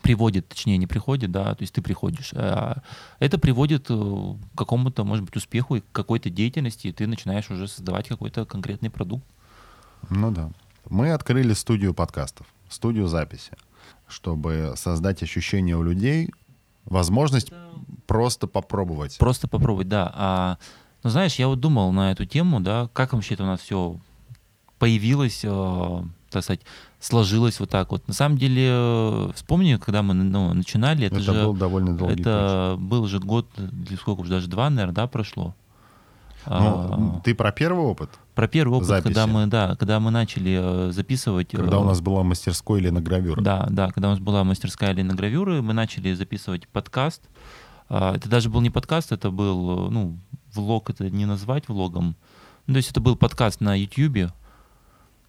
приводит, 0.00 0.46
точнее, 0.46 0.76
не 0.76 0.86
приходит, 0.86 1.32
да, 1.32 1.54
то 1.56 1.62
есть 1.62 1.74
ты 1.74 1.82
приходишь. 1.82 2.30
А 2.34 2.82
это 3.18 3.36
приводит 3.36 3.86
э, 3.88 3.94
к 4.54 4.58
какому-то, 4.58 5.02
может 5.02 5.24
быть, 5.24 5.34
успеху 5.34 5.74
и 5.74 5.80
к 5.80 5.90
какой-то 5.90 6.30
деятельности, 6.30 6.86
и 6.86 6.92
ты 6.92 7.08
начинаешь 7.08 7.50
уже 7.50 7.66
создавать 7.66 8.06
какой-то 8.06 8.44
конкретный 8.44 8.90
продукт. 8.90 9.24
Ну 10.10 10.30
да. 10.30 10.50
Мы 10.88 11.10
открыли 11.10 11.52
студию 11.52 11.94
подкастов, 11.94 12.46
студию 12.68 13.08
записи, 13.08 13.52
чтобы 14.06 14.74
создать 14.76 15.22
ощущение 15.22 15.76
у 15.76 15.82
людей, 15.82 16.30
возможность 16.84 17.52
просто 18.06 18.46
попробовать. 18.46 19.18
Просто 19.18 19.48
попробовать, 19.48 19.88
да. 19.88 20.12
А, 20.14 20.58
ну, 21.02 21.10
знаешь, 21.10 21.36
я 21.36 21.48
вот 21.48 21.60
думал 21.60 21.92
на 21.92 22.12
эту 22.12 22.24
тему, 22.24 22.60
да, 22.60 22.88
как 22.92 23.12
вообще 23.12 23.34
это 23.34 23.42
у 23.42 23.46
нас 23.46 23.60
все 23.60 23.98
появилось, 24.78 25.40
э, 25.42 26.02
так 26.30 26.42
сказать, 26.42 26.60
сложилось 27.00 27.60
вот 27.60 27.70
так 27.70 27.90
вот. 27.90 28.06
На 28.08 28.14
самом 28.14 28.38
деле, 28.38 28.68
э, 28.70 29.30
вспомни, 29.34 29.76
когда 29.76 30.02
мы 30.02 30.14
ну, 30.14 30.52
начинали, 30.54 31.06
это, 31.06 31.16
Это 31.16 31.24
же 31.24 31.32
был 31.32 31.54
довольно 31.54 31.96
долгий 31.96 32.20
это 32.20 32.76
был 32.78 33.06
же 33.06 33.18
год, 33.18 33.48
или 33.58 33.96
сколько 33.96 34.20
уже 34.20 34.30
даже 34.30 34.48
два, 34.48 34.70
наверное, 34.70 34.94
да, 34.94 35.06
прошло. 35.06 35.54
Ну, 36.48 37.16
А, 37.18 37.20
ты 37.24 37.34
про 37.34 37.50
первый 37.52 37.84
опыт? 37.84 38.10
про 38.34 38.46
первый 38.48 38.76
опыт, 38.76 38.88
записи. 38.88 39.04
когда 39.14 39.26
мы, 39.26 39.46
да, 39.46 39.74
когда 39.76 39.98
мы 39.98 40.10
начали 40.10 40.88
э, 40.88 40.92
записывать. 40.92 41.54
э, 41.54 41.56
Когда 41.56 41.78
у 41.78 41.84
нас 41.84 42.00
была 42.00 42.22
мастерской 42.22 42.80
или 42.80 42.90
на 42.90 43.00
гравюра? 43.00 43.40
Да, 43.42 43.66
да, 43.70 43.90
когда 43.90 44.08
у 44.08 44.10
нас 44.12 44.20
была 44.20 44.44
мастерская 44.44 44.92
Лена 44.92 45.14
Гравюры, 45.14 45.62
мы 45.62 45.72
начали 45.72 46.14
записывать 46.14 46.68
подкаст. 46.68 47.22
А, 47.88 48.14
Это 48.16 48.28
даже 48.28 48.48
был 48.50 48.60
не 48.60 48.70
подкаст, 48.70 49.12
это 49.12 49.30
был, 49.30 49.88
э, 49.88 49.90
ну, 49.90 50.18
влог, 50.54 50.90
это 50.90 51.10
не 51.10 51.24
назвать 51.26 51.68
влогом. 51.68 52.14
Ну, 52.66 52.74
то 52.74 52.78
есть 52.78 52.90
это 52.90 53.00
был 53.00 53.16
подкаст 53.16 53.60
на 53.60 53.74
YouTube, 53.74 54.30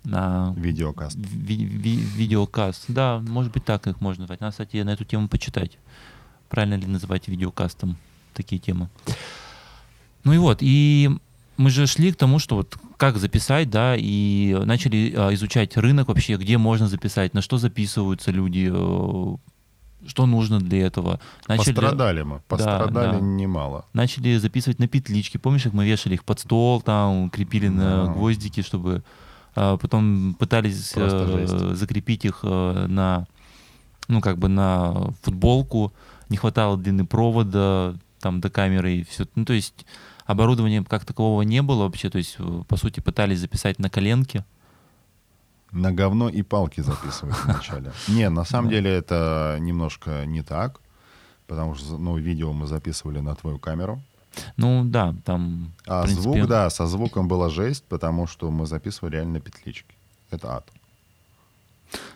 на 0.03 0.53
Видеокаст. 0.57 1.17
ви- 1.17 1.65
ви- 1.65 2.03
видеокаст. 2.17 2.85
Да, 2.87 3.19
может 3.19 3.51
быть, 3.53 3.65
так 3.65 3.87
их 3.87 4.01
можно 4.01 4.21
назвать. 4.23 4.41
Надо, 4.41 4.51
кстати, 4.51 4.83
на 4.83 4.91
эту 4.91 5.05
тему 5.05 5.27
почитать. 5.27 5.77
Правильно 6.49 6.75
ли 6.75 6.87
называть 6.87 7.27
видеокастом 7.27 7.95
такие 8.33 8.59
темы. 8.59 8.89
Ну 10.27 10.33
и 10.33 10.37
вот, 10.39 10.57
и 10.59 11.09
мы 11.55 11.69
же 11.69 11.87
шли 11.87 12.11
к 12.11 12.17
тому, 12.17 12.37
что 12.37 12.57
вот 12.57 12.77
как 12.97 13.15
записать, 13.17 13.69
да, 13.69 13.95
и 13.97 14.53
начали 14.65 15.13
а, 15.15 15.33
изучать 15.33 15.77
рынок 15.77 16.09
вообще, 16.09 16.35
где 16.35 16.57
можно 16.57 16.89
записать, 16.89 17.33
на 17.33 17.41
что 17.41 17.57
записываются 17.57 18.31
люди, 18.31 18.69
э, 18.69 19.35
что 20.05 20.25
нужно 20.25 20.59
для 20.59 20.85
этого. 20.85 21.21
Начали, 21.47 21.73
Пострадали 21.73 22.23
мы. 22.23 22.41
Пострадали 22.49 23.11
да. 23.13 23.19
немало. 23.21 23.85
начали 23.93 24.35
записывать 24.35 24.79
на 24.79 24.89
петлички. 24.89 25.37
Помнишь, 25.37 25.63
как 25.63 25.71
мы 25.71 25.85
вешали 25.85 26.15
их 26.15 26.25
под 26.25 26.41
стол, 26.41 26.81
там 26.81 27.29
крепили 27.29 27.69
на 27.69 28.07
Да. 28.07 28.11
гвоздики, 28.11 28.61
чтобы 28.63 29.03
а, 29.55 29.77
потом 29.77 30.35
пытались 30.37 30.91
э, 30.93 31.73
закрепить 31.73 32.25
их 32.25 32.39
э, 32.43 32.85
на, 32.89 33.27
ну 34.09 34.19
как 34.19 34.39
бы 34.39 34.49
на 34.49 35.13
футболку. 35.21 35.93
Не 36.27 36.35
хватало 36.35 36.75
длины 36.75 37.05
провода 37.05 37.95
там 38.19 38.41
до 38.41 38.49
камеры 38.49 38.97
и 38.97 39.03
все. 39.05 39.25
Ну 39.35 39.45
то 39.45 39.53
есть 39.53 39.85
оборудования 40.27 40.83
как 40.83 41.05
такового 41.05 41.41
не 41.41 41.61
было 41.61 41.83
вообще. 41.83 42.09
То 42.09 42.19
есть 42.19 42.35
э, 42.37 42.63
по 42.67 42.77
сути 42.77 42.99
пытались 42.99 43.39
записать 43.39 43.79
на 43.79 43.89
коленке. 43.89 44.45
На 45.71 45.91
говно 45.91 46.29
и 46.29 46.43
палки 46.43 46.81
записывать 46.81 47.35
вначале. 47.43 47.91
Не, 48.07 48.29
на 48.29 48.45
самом 48.45 48.69
деле 48.69 48.91
это 48.91 49.57
немножко 49.59 50.25
не 50.25 50.41
так, 50.41 50.79
потому 51.45 51.75
что, 51.75 51.97
ну, 51.97 52.17
видео 52.17 52.53
мы 52.53 52.67
записывали 52.67 53.19
на 53.19 53.35
твою 53.35 53.59
камеру. 53.59 54.01
Ну 54.55 54.83
да, 54.85 55.15
там. 55.25 55.73
А 55.85 56.07
звук, 56.07 56.47
да, 56.47 56.69
со 56.69 56.87
звуком 56.87 57.27
была 57.27 57.49
жесть, 57.49 57.83
потому 57.89 58.27
что 58.27 58.51
мы 58.51 58.65
записывали 58.65 59.15
реально 59.15 59.33
на 59.33 59.39
петличке. 59.39 59.93
Это 60.29 60.55
ад. 60.57 60.69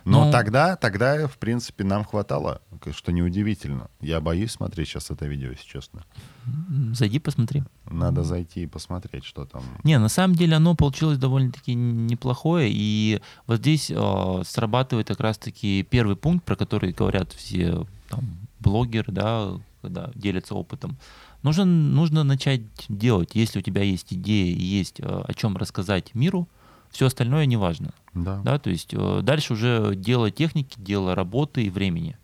Но 0.05 0.25
Ну- 0.25 0.31
тогда, 0.31 0.75
тогда, 0.75 1.27
в 1.27 1.37
принципе, 1.37 1.83
нам 1.83 2.03
хватало, 2.03 2.61
что 2.95 3.11
неудивительно. 3.11 3.89
Я 4.01 4.19
боюсь 4.19 4.51
смотреть 4.51 4.87
сейчас 4.89 5.11
это 5.11 5.25
видео, 5.27 5.49
если 5.51 5.65
честно. 5.67 6.03
м, 6.45 6.93
Зайди, 6.95 7.19
посмотри. 7.19 7.63
Надо 7.89 8.23
зайти 8.23 8.63
и 8.63 8.67
посмотреть, 8.67 9.23
что 9.25 9.45
там. 9.45 9.63
Не, 9.83 9.99
на 9.99 10.09
самом 10.09 10.35
деле 10.35 10.55
оно 10.55 10.75
получилось 10.75 11.17
довольно-таки 11.17 11.73
неплохое, 11.75 12.69
и 12.73 13.21
вот 13.47 13.59
здесь 13.59 13.91
э, 13.93 14.41
срабатывает 14.45 15.07
как 15.07 15.19
раз-таки 15.19 15.83
первый 15.83 16.15
пункт, 16.15 16.43
про 16.45 16.55
который 16.55 16.91
говорят 16.93 17.31
все 17.33 17.85
там, 18.09 18.25
блогеры, 18.59 19.11
да, 19.13 19.51
когда 19.81 20.11
делятся 20.15 20.55
опытом. 20.55 20.97
Нужно, 21.43 21.65
нужно 21.65 22.23
начать 22.23 22.61
делать, 22.89 23.31
если 23.35 23.59
у 23.59 23.61
тебя 23.63 23.81
есть 23.83 24.13
идея 24.13 24.53
и 24.55 24.61
есть 24.61 24.99
э, 24.99 25.03
о 25.05 25.33
чем 25.33 25.57
рассказать 25.57 26.13
миру, 26.15 26.47
все 26.91 27.07
остальное 27.07 27.45
не 27.45 27.57
важно. 27.57 27.91
Да. 28.13 28.41
Да, 28.43 28.60
то 28.60 28.69
есть 28.69 28.93
э, 28.93 29.19
дальше 29.24 29.53
уже 29.53 29.93
дело 29.95 30.29
техники, 30.31 30.75
дело 30.77 31.15
работы 31.15 31.63
и 31.63 31.69
времени. 31.69 32.17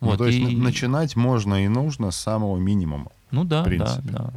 Ну, 0.00 0.16
то 0.16 0.26
есть 0.26 0.38
и- 0.38 0.54
н- 0.56 0.62
начинать 0.62 1.14
можно 1.16 1.64
и 1.64 1.68
нужно 1.68 2.10
с 2.10 2.16
самого 2.16 2.56
минимума. 2.58 3.10
ну 3.30 3.44
да, 3.44 3.60
в 3.60 3.64
да, 3.64 3.68
принципе. 3.68 4.08
да. 4.10 4.32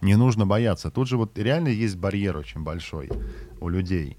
Не 0.00 0.14
нужно 0.14 0.46
бояться. 0.46 0.90
Тут 0.90 1.08
же 1.08 1.16
вот 1.16 1.36
реально 1.38 1.68
есть 1.68 1.96
барьер 1.96 2.36
очень 2.36 2.62
большой 2.62 3.10
у 3.60 3.68
людей. 3.68 4.16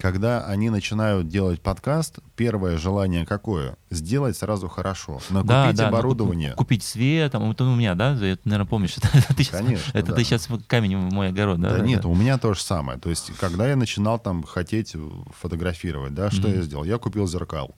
Когда 0.00 0.46
они 0.46 0.70
начинают 0.70 1.28
делать 1.28 1.60
подкаст, 1.60 2.20
первое 2.34 2.78
желание 2.78 3.26
какое? 3.26 3.76
Сделать 3.90 4.34
сразу 4.36 4.66
хорошо. 4.68 5.20
Накупить 5.28 5.46
Да, 5.48 5.72
да, 5.74 5.88
оборудование. 5.88 6.52
ку- 6.52 6.58
Купить 6.58 6.82
свет, 6.82 7.32
там, 7.32 7.50
это 7.50 7.64
у 7.64 7.74
меня, 7.74 7.94
да? 7.94 8.16
Ты, 8.16 8.38
наверное, 8.44 8.66
помнишь. 8.66 8.96
Это, 9.12 9.34
ты 9.34 9.42
щас- 9.42 9.50
Конечно, 9.60 9.90
это 9.92 10.08
да. 10.08 10.14
ты 10.14 10.24
сейчас 10.24 10.48
камень 10.66 10.96
в 10.96 11.12
мой 11.12 11.28
огород, 11.28 11.60
да? 11.60 11.76
Да, 11.76 11.84
нет, 11.84 12.06
у 12.06 12.14
меня 12.14 12.38
то 12.38 12.54
же 12.54 12.62
самое. 12.62 12.98
То 12.98 13.10
есть, 13.10 13.30
когда 13.38 13.68
я 13.68 13.76
начинал 13.76 14.18
там 14.18 14.42
хотеть 14.42 14.96
фотографировать, 15.38 16.14
да, 16.14 16.30
что 16.30 16.48
Мгм. 16.48 16.56
я 16.56 16.62
сделал? 16.62 16.84
Я 16.84 16.96
купил 16.98 17.26
зеркал. 17.26 17.74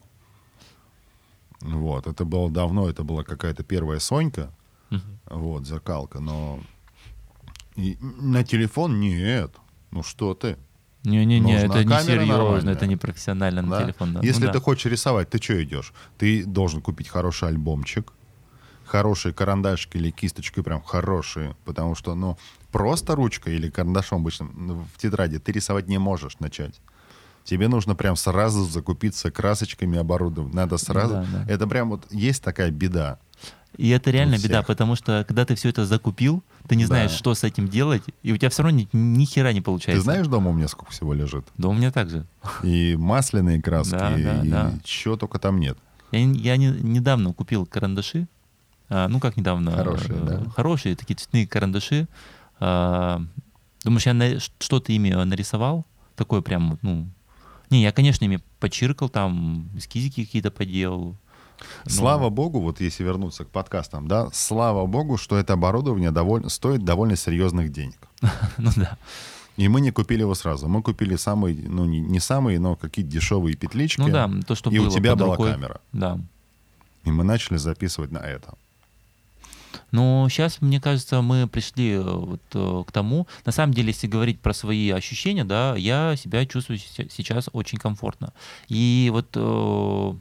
Вот, 1.61 2.07
это 2.07 2.25
было 2.25 2.51
давно, 2.51 2.89
это 2.89 3.03
была 3.03 3.25
какая-то 3.25 3.65
первая 3.65 3.99
Сонька, 3.99 4.53
Мгм. 4.91 5.19
вот, 5.31 5.67
зеркалка, 5.67 6.21
но 6.21 6.61
и 7.75 7.97
на 8.01 8.45
телефон 8.45 9.01
нет. 9.01 9.55
Ну 9.91 10.03
что 10.05 10.35
ты? 10.35 10.57
Не-не-не, 11.05 11.65
это 11.65 11.85
не 11.85 11.99
серьезно, 12.01 12.71
это 12.71 12.87
не 12.87 12.97
профессионально 12.97 13.63
на 13.63 13.71
Да? 13.79 13.83
телефон. 13.85 14.15
Да. 14.15 14.21
Если 14.23 14.43
Ну 14.47 14.53
ты 14.53 14.59
да. 14.59 14.65
хочешь 14.65 14.91
рисовать, 14.91 15.31
ты 15.31 15.43
что 15.43 15.63
идешь? 15.63 15.93
Ты 16.19 16.45
должен 16.45 16.81
купить 16.81 17.09
хороший 17.09 17.49
альбомчик, 17.49 18.13
хорошие 18.85 19.33
карандашики 19.35 19.97
или 19.97 20.11
кисточки 20.11 20.61
прям 20.63 20.81
хорошие, 20.83 21.57
потому 21.65 21.95
что, 21.95 22.15
ну, 22.15 22.39
просто 22.71 23.15
ручкой 23.17 23.57
или 23.57 23.69
карандашом 23.69 24.21
обычным 24.21 24.53
ну, 24.55 24.87
в 24.95 24.99
тетради 24.99 25.39
ты 25.39 25.51
рисовать 25.53 25.89
не 25.89 25.99
можешь 25.99 26.39
начать. 26.39 26.81
Тебе 27.45 27.67
нужно 27.67 27.97
прям 27.97 28.15
сразу 28.15 28.65
закупиться 28.65 29.33
красочками 29.33 29.99
оборудованием. 29.99 30.55
Надо 30.55 30.77
сразу. 30.79 31.15
Да, 31.15 31.27
да. 31.33 31.53
Это 31.53 31.67
прям 31.67 31.91
вот 31.91 32.07
есть 32.13 32.43
такая 32.45 32.71
беда. 32.71 33.19
И 33.79 33.89
это 33.89 34.11
реально 34.11 34.35
беда, 34.37 34.59
всех. 34.59 34.67
потому 34.67 34.97
что 34.97 35.25
когда 35.27 35.45
ты 35.45 35.55
все 35.55 35.71
это 35.71 35.87
закупил, 35.87 36.43
ты 36.69 36.77
не 36.77 36.85
Да. 36.85 36.89
знаешь, 36.89 37.11
что 37.13 37.35
с 37.35 37.43
этим 37.43 37.69
делать, 37.69 38.03
и 38.23 38.33
у 38.33 38.37
тебя 38.37 38.51
все 38.51 38.63
равно 38.63 38.79
ни, 38.81 38.89
ни 38.97 39.25
хера 39.25 39.53
не 39.53 39.61
Ты 39.61 39.65
получается. 39.65 40.03
знаешь, 40.03 40.27
дома 40.27 40.51
у 40.51 40.53
меня 40.53 40.69
сколько 40.69 40.93
всего 40.93 41.15
лежит? 41.15 41.47
Да, 41.57 41.69
у 41.69 41.73
меня 41.73 41.91
так 41.91 42.11
же. 42.11 42.27
И 42.63 42.97
масляные 42.99 43.63
краски, 43.63 43.93
Да, 43.93 44.11
да, 44.17 44.43
и 44.45 44.49
да. 44.49 44.73
чего 44.85 45.17
только 45.17 45.39
там 45.39 45.59
нет. 45.59 45.79
Я, 46.13 46.21
я 46.21 46.57
не- 46.59 46.67
недавно 46.83 47.33
купил 47.33 47.65
карандаши. 47.67 48.29
а, 48.91 49.09
ну, 49.09 49.21
как 49.21 49.39
недавно? 49.39 49.71
Хорошие, 49.73 50.19
э, 50.19 50.25
да? 50.27 50.51
Хорошие, 50.51 50.95
такие 50.97 51.17
цветные 51.17 51.47
карандаши. 51.47 52.09
А, 52.61 53.23
думаешь, 53.85 54.05
я 54.07 54.13
на- 54.13 54.39
что-то 54.39 54.93
ими 54.93 55.11
нарисовал? 55.25 55.87
Такое 56.15 56.43
прям, 56.43 56.79
ну... 56.83 57.09
Не, 57.71 57.81
я, 57.83 57.91
конечно, 57.91 58.27
ими 58.27 58.41
почиркал, 58.61 59.09
там, 59.09 59.71
эскизики 59.77 60.27
какие-то 60.27 60.51
поделал. 60.51 61.17
Ну, 61.85 61.91
Слава 61.91 62.31
богу, 62.31 62.61
вот 62.61 62.81
если 62.81 63.05
вернуться 63.05 63.45
к 63.45 63.49
подкастам, 63.49 64.09
да, 64.09 64.29
слава 64.33 64.87
богу, 64.87 65.17
что 65.17 65.37
это 65.37 65.53
оборудование 65.55 66.11
довольно, 66.11 66.49
стоит 66.49 66.85
довольно 66.85 67.17
серьезных 67.17 67.73
денег. 67.73 67.99
Ну 68.59 68.71
да. 68.77 68.97
И 69.59 69.69
мы 69.69 69.81
не 69.83 69.91
купили 69.91 70.21
его 70.23 70.35
сразу. 70.35 70.67
Мы 70.67 70.83
купили 70.83 71.17
самый, 71.17 71.55
ну 71.55 71.85
не, 71.85 72.01
не 72.01 72.21
самые, 72.21 72.59
но 72.59 72.75
какие-то 72.75 73.11
дешевые 73.11 73.55
петлички. 73.55 74.01
Ну 74.01 74.09
да, 74.09 74.31
то, 74.47 74.55
что 74.55 74.71
и 74.71 74.79
было 74.79 74.89
у 74.89 74.91
тебя 74.91 75.15
была 75.15 75.37
рукой. 75.37 75.53
камера. 75.53 75.81
Да. 75.93 76.19
И 77.05 77.11
мы 77.11 77.23
начали 77.25 77.59
записывать 77.59 78.13
на 78.13 78.19
это. 78.19 78.55
Но 79.91 80.27
сейчас, 80.31 80.63
мне 80.63 80.81
кажется, 80.81 81.21
мы 81.21 81.47
пришли 81.47 81.93
э, 81.93 82.01
вот 82.03 82.41
э, 82.55 82.85
к 82.87 82.93
тому, 82.93 83.27
на 83.45 83.53
самом 83.53 83.75
деле, 83.75 83.89
если 83.89 84.07
говорить 84.07 84.41
про 84.41 84.55
свои 84.55 84.91
ощущения, 84.91 85.45
да, 85.45 85.77
я 85.77 86.17
себя 86.17 86.47
чувствую 86.47 86.79
се- 86.79 87.09
сейчас 87.11 87.51
очень 87.53 87.79
комфортно. 87.79 88.33
И 88.69 89.11
вот 89.13 89.29
э, 89.35 90.15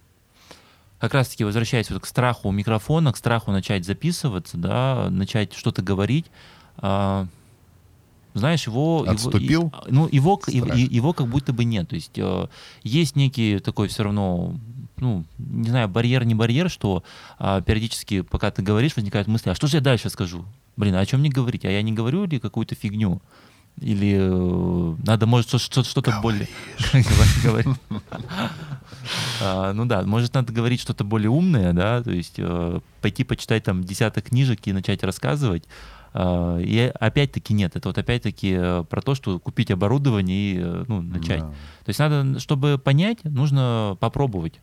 как 1.01 1.13
раз-таки 1.15 1.43
возвращаясь 1.43 1.89
вот 1.89 2.01
к 2.01 2.05
страху 2.05 2.51
микрофона, 2.51 3.12
к 3.12 3.17
страху 3.17 3.51
начать 3.51 3.86
записываться, 3.86 4.55
да, 4.58 5.08
начать 5.10 5.53
что-то 5.53 5.81
говорить, 5.81 6.27
а, 6.77 7.27
знаешь, 8.34 8.65
его... 8.67 9.01
его- 9.03 9.12
Отступил? 9.12 9.74
и- 9.88 9.91
ну, 9.91 10.08
его, 10.12 10.39
Страх. 10.41 10.77
и- 10.77 10.81
его 10.96 11.12
как 11.13 11.27
будто 11.27 11.51
бы 11.53 11.65
нет. 11.65 11.89
То 11.89 11.96
есть 11.96 12.17
э, 12.17 12.48
есть 12.84 13.15
некий 13.17 13.60
такой 13.60 13.88
все 13.89 14.03
равно, 14.03 14.55
ну, 14.98 15.25
не 15.38 15.70
знаю, 15.70 15.89
барьер, 15.89 16.24
не 16.24 16.36
барьер, 16.36 16.70
что 16.70 17.03
а, 17.39 17.60
периодически, 17.62 18.22
пока 18.22 18.50
ты 18.51 18.62
говоришь, 18.62 18.96
возникают 18.96 19.27
мысли, 19.27 19.50
а 19.50 19.55
что 19.55 19.67
же 19.67 19.77
я 19.77 19.81
дальше 19.81 20.10
скажу? 20.10 20.46
Блин, 20.77 20.96
а 20.96 21.00
о 21.01 21.05
чем 21.05 21.20
мне 21.20 21.29
говорить? 21.29 21.65
А 21.65 21.70
я 21.72 21.81
не 21.81 21.91
говорю 21.91 22.25
ли 22.25 22.39
какую-то 22.39 22.75
фигню? 22.75 23.22
Или 23.79 24.17
э, 24.19 24.95
надо, 25.05 25.25
может, 25.25 25.47
что- 25.47 25.57
что- 25.59 25.83
что-то 25.83 26.19
более... 26.21 26.47
А, 29.41 29.73
ну 29.73 29.85
да, 29.85 30.03
может, 30.03 30.33
надо 30.33 30.53
говорить 30.53 30.79
что-то 30.79 31.03
более 31.03 31.29
умное, 31.29 31.73
да, 31.73 32.03
то 32.03 32.11
есть 32.11 32.35
э, 32.37 32.79
пойти 33.01 33.23
почитать 33.23 33.63
там 33.63 33.83
десяток 33.83 34.25
книжек 34.25 34.59
и 34.65 34.73
начать 34.73 35.03
рассказывать. 35.03 35.63
А, 36.13 36.57
и 36.59 36.91
опять-таки 36.99 37.53
нет, 37.53 37.75
это 37.75 37.89
вот 37.89 37.97
опять-таки 37.97 38.53
э, 38.57 38.83
про 38.87 39.01
то, 39.01 39.15
что 39.15 39.39
купить 39.39 39.71
оборудование 39.71 40.37
и 40.37 40.59
э, 40.59 40.85
ну, 40.87 41.01
начать. 41.01 41.39
Да. 41.41 41.47
То 41.47 41.89
есть 41.89 41.99
надо, 41.99 42.39
чтобы 42.39 42.77
понять, 42.77 43.23
нужно 43.23 43.97
попробовать. 43.99 44.59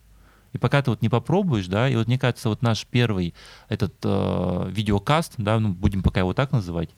И 0.52 0.58
пока 0.58 0.80
ты 0.82 0.90
вот 0.90 1.02
не 1.02 1.08
попробуешь, 1.08 1.66
да, 1.66 1.88
и 1.88 1.96
вот 1.96 2.06
мне 2.06 2.18
кажется, 2.18 2.48
вот 2.48 2.62
наш 2.62 2.86
первый 2.86 3.34
этот 3.68 3.94
э, 4.04 4.68
видеокаст, 4.70 5.34
да, 5.36 5.58
ну 5.58 5.70
будем 5.70 6.02
пока 6.02 6.20
его 6.20 6.32
так 6.32 6.52
называть, 6.52 6.90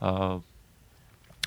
э, 0.00 0.40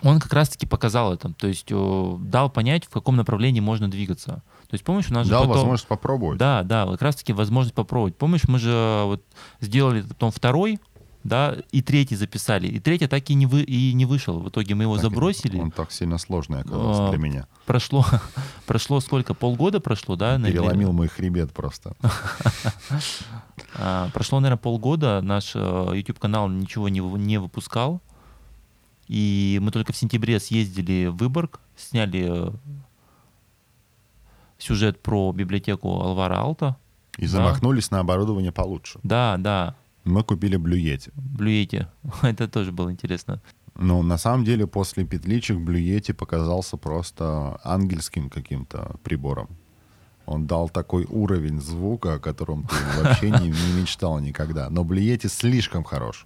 он 0.03 0.19
как 0.19 0.33
раз-таки 0.33 0.65
показал 0.65 1.13
это, 1.13 1.31
то 1.33 1.47
есть 1.47 1.67
э, 1.69 2.17
дал 2.19 2.49
понять, 2.49 2.85
в 2.85 2.89
каком 2.89 3.15
направлении 3.15 3.59
можно 3.59 3.89
двигаться. 3.89 4.43
То 4.67 4.75
есть 4.75 4.83
помнишь, 4.83 5.09
у 5.11 5.13
нас 5.13 5.27
Дал 5.27 5.43
же 5.43 5.47
потом... 5.47 5.61
возможность 5.61 5.87
попробовать. 5.87 6.39
Да, 6.39 6.63
да, 6.63 6.85
как 6.87 7.01
раз-таки 7.01 7.33
возможность 7.33 7.75
попробовать. 7.75 8.15
Помнишь, 8.15 8.47
мы 8.47 8.57
же 8.57 9.01
вот 9.05 9.21
сделали 9.59 10.01
потом 10.01 10.31
второй, 10.31 10.79
да, 11.23 11.55
и 11.71 11.81
третий 11.81 12.15
записали, 12.15 12.67
и 12.67 12.79
третий 12.79 13.07
так 13.07 13.29
и 13.29 13.33
не, 13.33 13.45
вы, 13.45 13.61
и 13.61 13.93
не 13.93 14.05
вышел. 14.05 14.39
В 14.39 14.49
итоге 14.49 14.73
мы 14.73 14.85
его 14.85 14.95
Так, 14.95 15.03
забросили. 15.03 15.59
Он 15.59 15.71
так 15.71 15.91
сильно 15.91 16.17
сложный 16.17 16.61
оказался 16.61 17.07
А, 17.07 17.09
для 17.09 17.19
меня. 17.19 17.47
Прошло, 17.65 18.05
прошло 18.65 18.99
сколько? 19.01 19.33
Полгода 19.33 19.79
прошло, 19.79 20.15
да? 20.15 20.37
Переломил 20.39 20.93
мой 20.93 21.07
хребет 21.07 21.51
просто. 21.51 21.95
А, 23.73 24.09
прошло, 24.13 24.41
наверное, 24.41 24.61
полгода, 24.61 25.21
наш 25.21 25.53
э, 25.55 25.91
YouTube-канал 25.95 26.49
ничего 26.49 26.89
не 26.89 27.37
выпускал. 27.37 28.01
И 29.11 29.59
мы 29.61 29.71
только 29.71 29.91
в 29.91 29.97
сентябре 29.97 30.39
съездили 30.39 31.07
в 31.07 31.17
Выборг, 31.17 31.59
сняли 31.75 32.27
э, 32.29 32.51
сюжет 34.57 35.03
про 35.03 35.33
библиотеку 35.33 35.89
Алвара 35.99 36.37
Алта. 36.39 36.77
И 37.17 37.23
Да. 37.23 37.27
замахнулись 37.27 37.91
на 37.91 37.99
оборудование 37.99 38.53
получше. 38.53 38.99
Да, 39.03 39.35
да, 39.37 39.75
Мы 40.05 40.23
купили 40.23 40.55
Блюети. 40.55 41.11
Блюете. 41.13 41.89
Это 42.21 42.47
тоже 42.47 42.71
было 42.71 42.89
интересно. 42.89 43.41
Ну, 43.75 44.01
на 44.01 44.17
самом 44.17 44.45
деле, 44.45 44.65
после 44.65 45.03
петличек 45.03 45.57
Блюети 45.57 46.13
показался 46.13 46.77
просто 46.77 47.59
ангельским 47.65 48.29
каким-то 48.29 48.95
прибором. 49.03 49.49
Он 50.25 50.47
дал 50.47 50.69
такой 50.69 51.03
уровень 51.03 51.59
звука, 51.59 52.13
о 52.13 52.19
котором 52.19 52.63
ты 52.63 52.75
вообще 53.03 53.29
не, 53.41 53.49
не 53.49 53.81
мечтал 53.81 54.19
никогда. 54.19 54.69
Но 54.69 54.85
Блюети 54.85 55.27
слишком 55.27 55.83
хорош. 55.83 56.25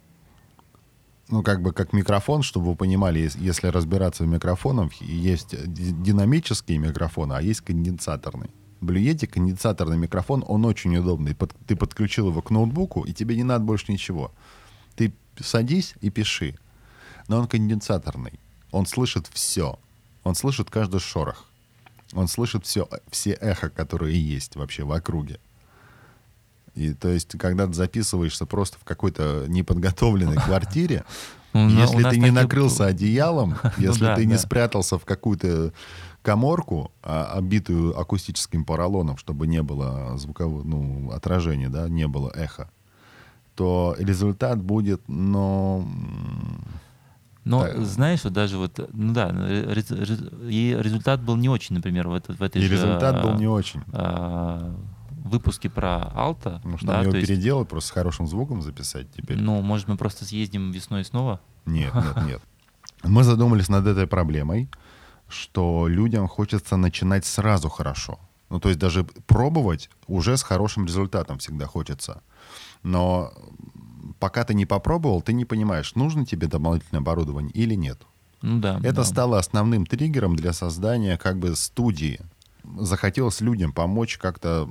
Ну, 1.28 1.42
как 1.42 1.60
бы 1.60 1.72
как 1.72 1.92
микрофон, 1.92 2.42
чтобы 2.42 2.66
вы 2.70 2.76
понимали, 2.76 3.18
ес- 3.20 3.34
если 3.36 3.66
разбираться 3.66 4.22
в 4.22 4.28
микрофонах, 4.28 4.92
есть 5.00 5.54
ди- 5.66 5.90
динамические 5.90 6.78
микрофоны, 6.78 7.32
а 7.32 7.42
есть 7.42 7.62
конденсаторный. 7.62 8.50
Блюети 8.80 9.26
конденсаторный 9.26 9.96
микрофон, 9.96 10.44
он 10.46 10.64
очень 10.64 10.96
удобный. 10.96 11.34
Под- 11.34 11.54
ты 11.66 11.74
подключил 11.74 12.28
его 12.28 12.42
к 12.42 12.50
ноутбуку, 12.50 13.02
и 13.02 13.12
тебе 13.12 13.34
не 13.36 13.42
надо 13.42 13.64
больше 13.64 13.90
ничего. 13.90 14.30
Ты 14.94 15.12
садись 15.40 15.94
и 16.00 16.10
пиши. 16.10 16.54
Но 17.26 17.38
он 17.40 17.48
конденсаторный. 17.48 18.38
Он 18.70 18.86
слышит 18.86 19.26
все. 19.32 19.78
Он 20.22 20.34
слышит 20.36 20.70
каждый 20.70 21.00
шорох. 21.00 21.46
Он 22.12 22.28
слышит 22.28 22.64
все, 22.66 22.88
все 23.10 23.32
эхо, 23.32 23.68
которые 23.68 24.20
есть 24.20 24.54
вообще 24.54 24.84
в 24.84 24.92
округе. 24.92 25.40
И 26.76 26.92
то 26.94 27.08
есть, 27.08 27.36
когда 27.38 27.66
ты 27.66 27.72
записываешься 27.72 28.46
просто 28.46 28.78
в 28.78 28.84
какой-то 28.84 29.44
неподготовленной 29.48 30.36
квартире, 30.44 31.04
Ну, 31.52 31.66
у 31.66 31.68
на- 31.70 31.80
у 31.90 31.98
если 31.98 32.10
ты 32.10 32.18
не 32.18 32.30
накрылся 32.30 32.86
одеялом, 32.86 33.56
если 33.78 34.04
да, 34.04 34.14
ты 34.16 34.26
не 34.26 34.36
спрятался 34.38 34.98
в 34.98 35.04
какую-то 35.04 35.72
коморку, 36.22 36.92
а, 37.02 37.32
обитую 37.34 37.98
акустическим 37.98 38.64
поролоном, 38.64 39.16
чтобы 39.16 39.46
не 39.46 39.62
было 39.62 40.18
звукового 40.18 40.62
ну, 40.64 41.10
отражения, 41.12 41.68
да, 41.68 41.88
не 41.88 42.06
было 42.08 42.30
эха, 42.34 42.68
то 43.54 43.94
результат 43.98 44.60
будет, 44.60 45.00
но 45.08 45.86
Но 47.44 47.62
Так. 47.62 47.78
знаешь, 47.86 48.24
вот 48.24 48.32
даже 48.32 48.58
вот, 48.58 48.90
ну 48.92 49.12
да, 49.12 49.28
и 49.30 50.76
результат 50.78 51.22
был 51.22 51.36
не 51.36 51.48
очень, 51.48 51.76
например, 51.76 52.08
в, 52.08 52.20
в 52.20 52.42
этой 52.42 52.60
и 52.60 52.66
же, 52.66 52.72
результат 52.74 53.22
был 53.22 53.30
а, 53.30 53.36
не 53.36 53.46
очень. 53.46 53.82
а, 53.92 54.74
выпуске 55.28 55.68
про 55.70 56.04
Алта. 56.14 56.62
Что 56.76 56.86
да, 56.86 57.00
его 57.02 57.12
то 57.12 57.18
есть, 57.18 57.28
переделать, 57.28 57.68
просто 57.68 57.88
с 57.88 57.92
хорошим 57.92 58.26
звуком 58.26 58.62
записать 58.62 59.10
теперь. 59.12 59.38
ну, 59.38 59.60
может, 59.62 59.88
мы 59.88 59.96
просто 59.96 60.24
съездим 60.24 60.70
весной 60.70 61.04
снова? 61.04 61.40
Нет, 61.64 61.94
нет, 61.94 62.26
нет. 62.26 62.42
Мы 63.02 63.24
задумались 63.24 63.68
над 63.68 63.86
этой 63.86 64.06
проблемой, 64.06 64.68
что 65.28 65.86
людям 65.88 66.28
хочется 66.28 66.76
начинать 66.76 67.24
сразу 67.24 67.68
хорошо. 67.68 68.18
Ну, 68.48 68.60
то 68.60 68.68
есть 68.68 68.78
даже 68.78 69.04
пробовать 69.26 69.90
уже 70.06 70.36
с 70.36 70.42
хорошим 70.42 70.86
результатом 70.86 71.38
всегда 71.38 71.66
хочется. 71.66 72.22
Но 72.82 73.32
пока 74.20 74.44
ты 74.44 74.54
не 74.54 74.66
попробовал, 74.66 75.20
ты 75.20 75.32
не 75.32 75.44
понимаешь, 75.44 75.94
нужно 75.94 76.24
тебе 76.24 76.46
дополнительное 76.46 77.00
оборудование 77.00 77.52
или 77.52 77.74
нет. 77.74 78.00
Ну 78.42 78.60
да. 78.60 78.78
Это 78.78 78.96
да. 78.96 79.04
стало 79.04 79.38
основным 79.38 79.86
триггером 79.86 80.36
для 80.36 80.52
создания 80.52 81.16
как 81.16 81.38
бы 81.38 81.56
студии. 81.56 82.20
Захотелось 82.78 83.40
людям 83.40 83.72
помочь 83.72 84.18
как-то 84.18 84.68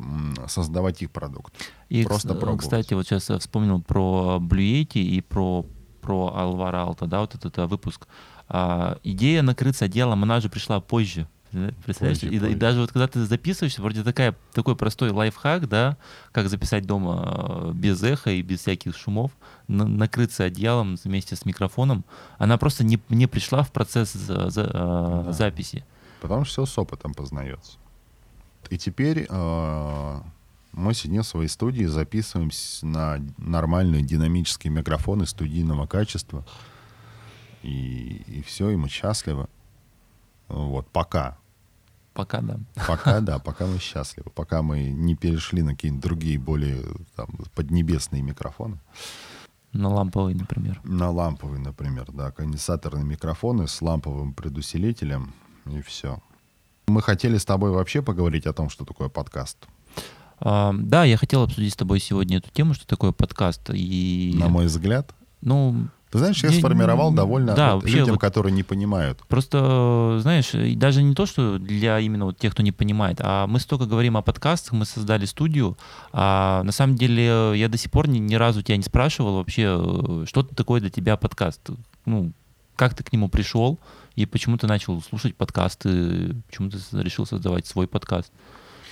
создавать 0.47 1.01
их 1.01 1.11
продукт. 1.11 1.53
И, 1.89 2.03
просто 2.03 2.35
пробовать. 2.35 2.61
кстати, 2.61 2.93
вот 2.93 3.05
сейчас 3.05 3.29
я 3.29 3.37
вспомнил 3.39 3.81
про 3.81 4.39
Блюети 4.39 5.01
и 5.03 5.21
про, 5.21 5.65
про 6.01 6.33
Алвара 6.35 6.81
Алта, 6.83 7.05
да, 7.07 7.21
вот 7.21 7.35
этот 7.35 7.57
а, 7.59 7.67
выпуск. 7.67 8.07
А, 8.47 8.97
идея 9.03 9.41
накрыться 9.41 9.87
делом, 9.87 10.23
она 10.23 10.39
же 10.39 10.49
пришла 10.49 10.79
позже. 10.79 11.27
Представляешь? 11.85 12.19
Позже, 12.19 12.33
и, 12.33 12.39
да- 12.39 12.47
и 12.47 12.49
позже. 12.49 12.59
даже 12.59 12.79
вот 12.81 12.91
когда 12.91 13.07
ты 13.07 13.23
записываешься, 13.23 13.81
вроде 13.81 14.03
такая, 14.03 14.35
такой 14.51 14.75
простой 14.75 15.11
лайфхак, 15.11 15.69
да, 15.69 15.95
как 16.33 16.49
записать 16.49 16.85
дома 16.85 17.69
э, 17.69 17.71
без 17.73 18.03
эха 18.03 18.29
и 18.31 18.41
без 18.41 18.59
всяких 18.59 18.97
шумов, 18.97 19.31
на- 19.67 19.87
накрыться 19.87 20.43
одеялом 20.43 20.97
вместе 21.03 21.35
с 21.37 21.45
микрофоном, 21.45 22.03
она 22.37 22.57
просто 22.57 22.83
не, 22.83 22.99
не 23.09 23.25
пришла 23.27 23.63
в 23.63 23.71
процесс 23.71 24.11
за- 24.13 24.49
за- 24.49 24.63
э, 24.63 25.23
Да. 25.27 25.31
записи. 25.31 25.85
Потому 26.19 26.43
что 26.43 26.65
все 26.65 26.73
с 26.73 26.77
опытом 26.77 27.13
познается. 27.13 27.77
И 28.71 28.77
теперь 28.77 29.25
э, 29.29 30.21
мы 30.73 30.93
сидим 30.93 31.21
в 31.23 31.27
своей 31.27 31.47
студии, 31.49 31.85
записываем 31.85 32.51
с- 32.51 32.81
на 32.83 33.19
нормальные 33.37 34.01
динамические 34.03 34.71
микрофоны 34.71 35.25
студийного 35.25 35.87
качества. 35.87 36.45
И, 37.63 38.23
и 38.27 38.41
все, 38.43 38.69
и 38.69 38.75
мы 38.75 38.89
счастливы. 38.89 39.47
Вот, 40.47 40.87
пока. 40.89 41.37
Пока, 42.13 42.41
да. 42.41 42.59
Пока, 42.87 43.19
да, 43.21 43.39
пока 43.39 43.65
мы 43.65 43.79
счастливы. 43.79 44.29
Пока 44.29 44.61
мы 44.61 44.83
не 44.89 45.15
перешли 45.15 45.61
на 45.61 45.71
какие-нибудь 45.71 46.03
другие, 46.03 46.39
более 46.39 46.83
там, 47.15 47.29
поднебесные 47.55 48.21
микрофоны. 48.21 48.79
На 49.73 49.89
ламповый, 49.89 50.35
например. 50.35 50.79
На 50.85 51.09
ламповый, 51.09 51.59
например, 51.59 52.09
да, 52.13 52.31
конденсаторные 52.31 53.03
микрофоны 53.03 53.67
с 53.67 53.81
ламповым 53.81 54.33
предусилителем, 54.33 55.33
и 55.65 55.81
все. 55.81 56.21
Мы 56.87 57.01
хотели 57.01 57.37
с 57.37 57.45
тобой 57.45 57.71
вообще 57.71 58.01
поговорить 58.01 58.45
о 58.45 58.53
том, 58.53 58.69
что 58.69 58.85
такое 58.85 59.09
подкаст. 59.09 59.57
А, 60.39 60.73
да, 60.77 61.03
я 61.03 61.17
хотел 61.17 61.43
обсудить 61.43 61.73
с 61.73 61.75
тобой 61.75 61.99
сегодня 61.99 62.37
эту 62.37 62.49
тему, 62.51 62.73
что 62.73 62.85
такое 62.85 63.11
подкаст. 63.11 63.69
И, 63.73 64.33
На 64.35 64.49
мой 64.49 64.65
взгляд. 64.65 65.13
ну, 65.41 65.87
Ты 66.11 66.19
знаешь, 66.19 66.43
я 66.43 66.51
сформировал 66.51 67.11
довольно 67.11 67.55
да, 67.55 67.73
вот 67.75 67.83
вообще 67.83 67.99
людям, 67.99 68.13
вот- 68.15 68.21
которые 68.21 68.53
не 68.53 68.63
понимают. 68.63 69.19
просто, 69.27 70.19
знаешь, 70.21 70.51
даже 70.77 71.01
не 71.03 71.15
то, 71.15 71.25
что 71.25 71.57
для 71.57 71.99
именно 71.99 72.25
вот 72.25 72.37
тех, 72.37 72.53
кто 72.53 72.61
не 72.63 72.71
понимает, 72.71 73.17
а 73.21 73.47
мы 73.47 73.59
столько 73.59 73.85
говорим 73.85 74.15
о 74.17 74.21
подкастах, 74.21 74.73
мы 74.73 74.85
создали 74.85 75.25
студию, 75.25 75.77
а 76.13 76.61
на 76.63 76.71
самом 76.71 76.95
деле 76.95 77.53
я 77.55 77.67
до 77.67 77.77
сих 77.77 77.91
пор 77.91 78.07
ни, 78.07 78.19
ни 78.19 78.35
разу 78.35 78.61
тебя 78.61 78.77
не 78.77 78.83
спрашивал 78.83 79.37
вообще, 79.37 79.75
э, 79.77 80.25
что 80.27 80.43
такое 80.43 80.79
для 80.81 80.89
тебя 80.89 81.17
подкаст. 81.17 81.61
Ну, 82.05 82.31
как 82.75 82.93
ты 82.93 83.03
к 83.03 83.11
нему 83.11 83.29
пришел 83.29 83.79
и 84.15 84.25
почему 84.25 84.57
ты 84.57 84.67
начал 84.67 85.01
слушать 85.01 85.35
подкасты, 85.35 86.35
почему 86.47 86.69
ты 86.69 86.77
решил 87.01 87.25
создавать 87.25 87.65
свой 87.65 87.87
подкаст. 87.87 88.31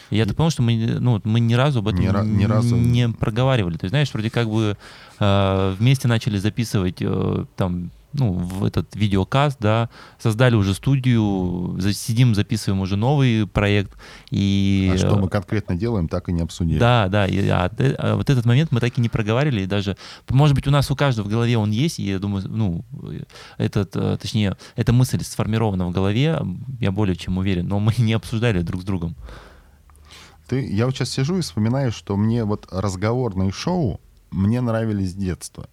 И 0.09 0.17
я 0.17 0.25
так 0.25 0.35
понял, 0.35 0.49
что 0.51 0.61
мы, 0.61 0.97
ну, 0.99 1.19
мы 1.23 1.39
ни 1.39 1.53
разу 1.53 1.79
об 1.79 1.87
этом 1.87 2.01
Ни 2.01 2.07
ра- 2.07 2.25
ни 2.25 2.43
разу- 2.43 2.75
не 2.75 3.09
проговаривали. 3.09 3.77
То 3.77 3.85
есть, 3.85 3.91
знаешь, 3.91 4.11
вроде 4.13 4.29
как 4.29 4.49
бы 4.49 4.77
э, 5.19 5.75
вместе 5.79 6.07
начали 6.07 6.37
записывать 6.37 6.97
э, 7.01 7.45
там, 7.55 7.89
ну, 8.13 8.33
в 8.33 8.63
этот 8.63 8.95
видеокаст, 8.95 9.57
да, 9.59 9.89
создали 10.19 10.55
уже 10.55 10.73
студию, 10.73 11.77
сидим, 11.93 12.35
записываем 12.35 12.81
уже 12.81 12.95
новый 12.95 13.47
проект. 13.47 13.91
И, 14.29 14.91
А 14.93 14.97
что 14.97 15.17
э, 15.17 15.19
мы 15.19 15.29
конкретно 15.29 15.75
делаем, 15.75 16.07
так 16.07 16.29
и 16.29 16.31
не 16.31 16.41
обсудили. 16.41 16.79
да, 16.79 17.07
да, 17.09 17.25
и, 17.25 17.47
а, 17.47 17.71
а 17.97 18.15
вот 18.15 18.29
этот 18.29 18.45
момент 18.45 18.71
мы 18.71 18.79
так 18.79 18.97
и 18.97 19.01
не 19.01 19.09
проговаривали, 19.09 19.61
и 19.61 19.65
даже, 19.65 19.97
может 20.29 20.55
быть, 20.55 20.67
у 20.67 20.71
нас 20.71 20.89
у 20.91 20.95
каждого 20.95 21.25
в 21.25 21.29
голове 21.29 21.57
он 21.57 21.71
есть, 21.71 21.99
и 21.99 22.03
я 22.03 22.19
думаю, 22.19 22.43
ну, 22.47 22.85
этот, 23.57 23.95
э, 23.95 24.17
точнее, 24.21 24.57
эта 24.75 24.93
мысль 24.93 25.23
сформирована 25.23 25.87
в 25.87 25.91
голове, 25.91 26.39
я 26.79 26.91
более 26.91 27.15
чем 27.15 27.37
уверен, 27.37 27.67
но 27.67 27.79
мы 27.79 27.93
не 27.97 28.13
обсуждали 28.13 28.61
друг 28.61 28.81
с 28.81 28.85
другом. 28.85 29.15
Ты, 30.47 30.67
я 30.67 30.85
вот 30.85 30.95
сейчас 30.95 31.09
сижу 31.09 31.37
и 31.37 31.41
вспоминаю, 31.41 31.91
что 31.91 32.17
мне 32.17 32.43
вот 32.43 32.67
разговорные 32.69 33.51
шоу 33.51 34.01
мне 34.31 34.61
нравились 34.61 35.11
с 35.11 35.13
детства. 35.13 35.69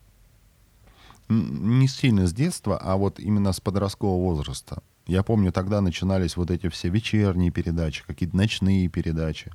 Не 1.31 1.87
сильно 1.89 2.27
с 2.27 2.33
детства, 2.33 2.77
а 2.77 2.97
вот 2.97 3.21
именно 3.21 3.53
с 3.53 3.61
подросткового 3.61 4.21
возраста. 4.21 4.83
Я 5.07 5.23
помню, 5.23 5.53
тогда 5.53 5.81
начинались 5.81 6.37
вот 6.37 6.51
эти 6.51 6.69
все 6.69 6.89
вечерние 6.89 7.51
передачи, 7.51 8.05
какие-то 8.07 8.37
ночные 8.37 8.89
передачи, 8.89 9.53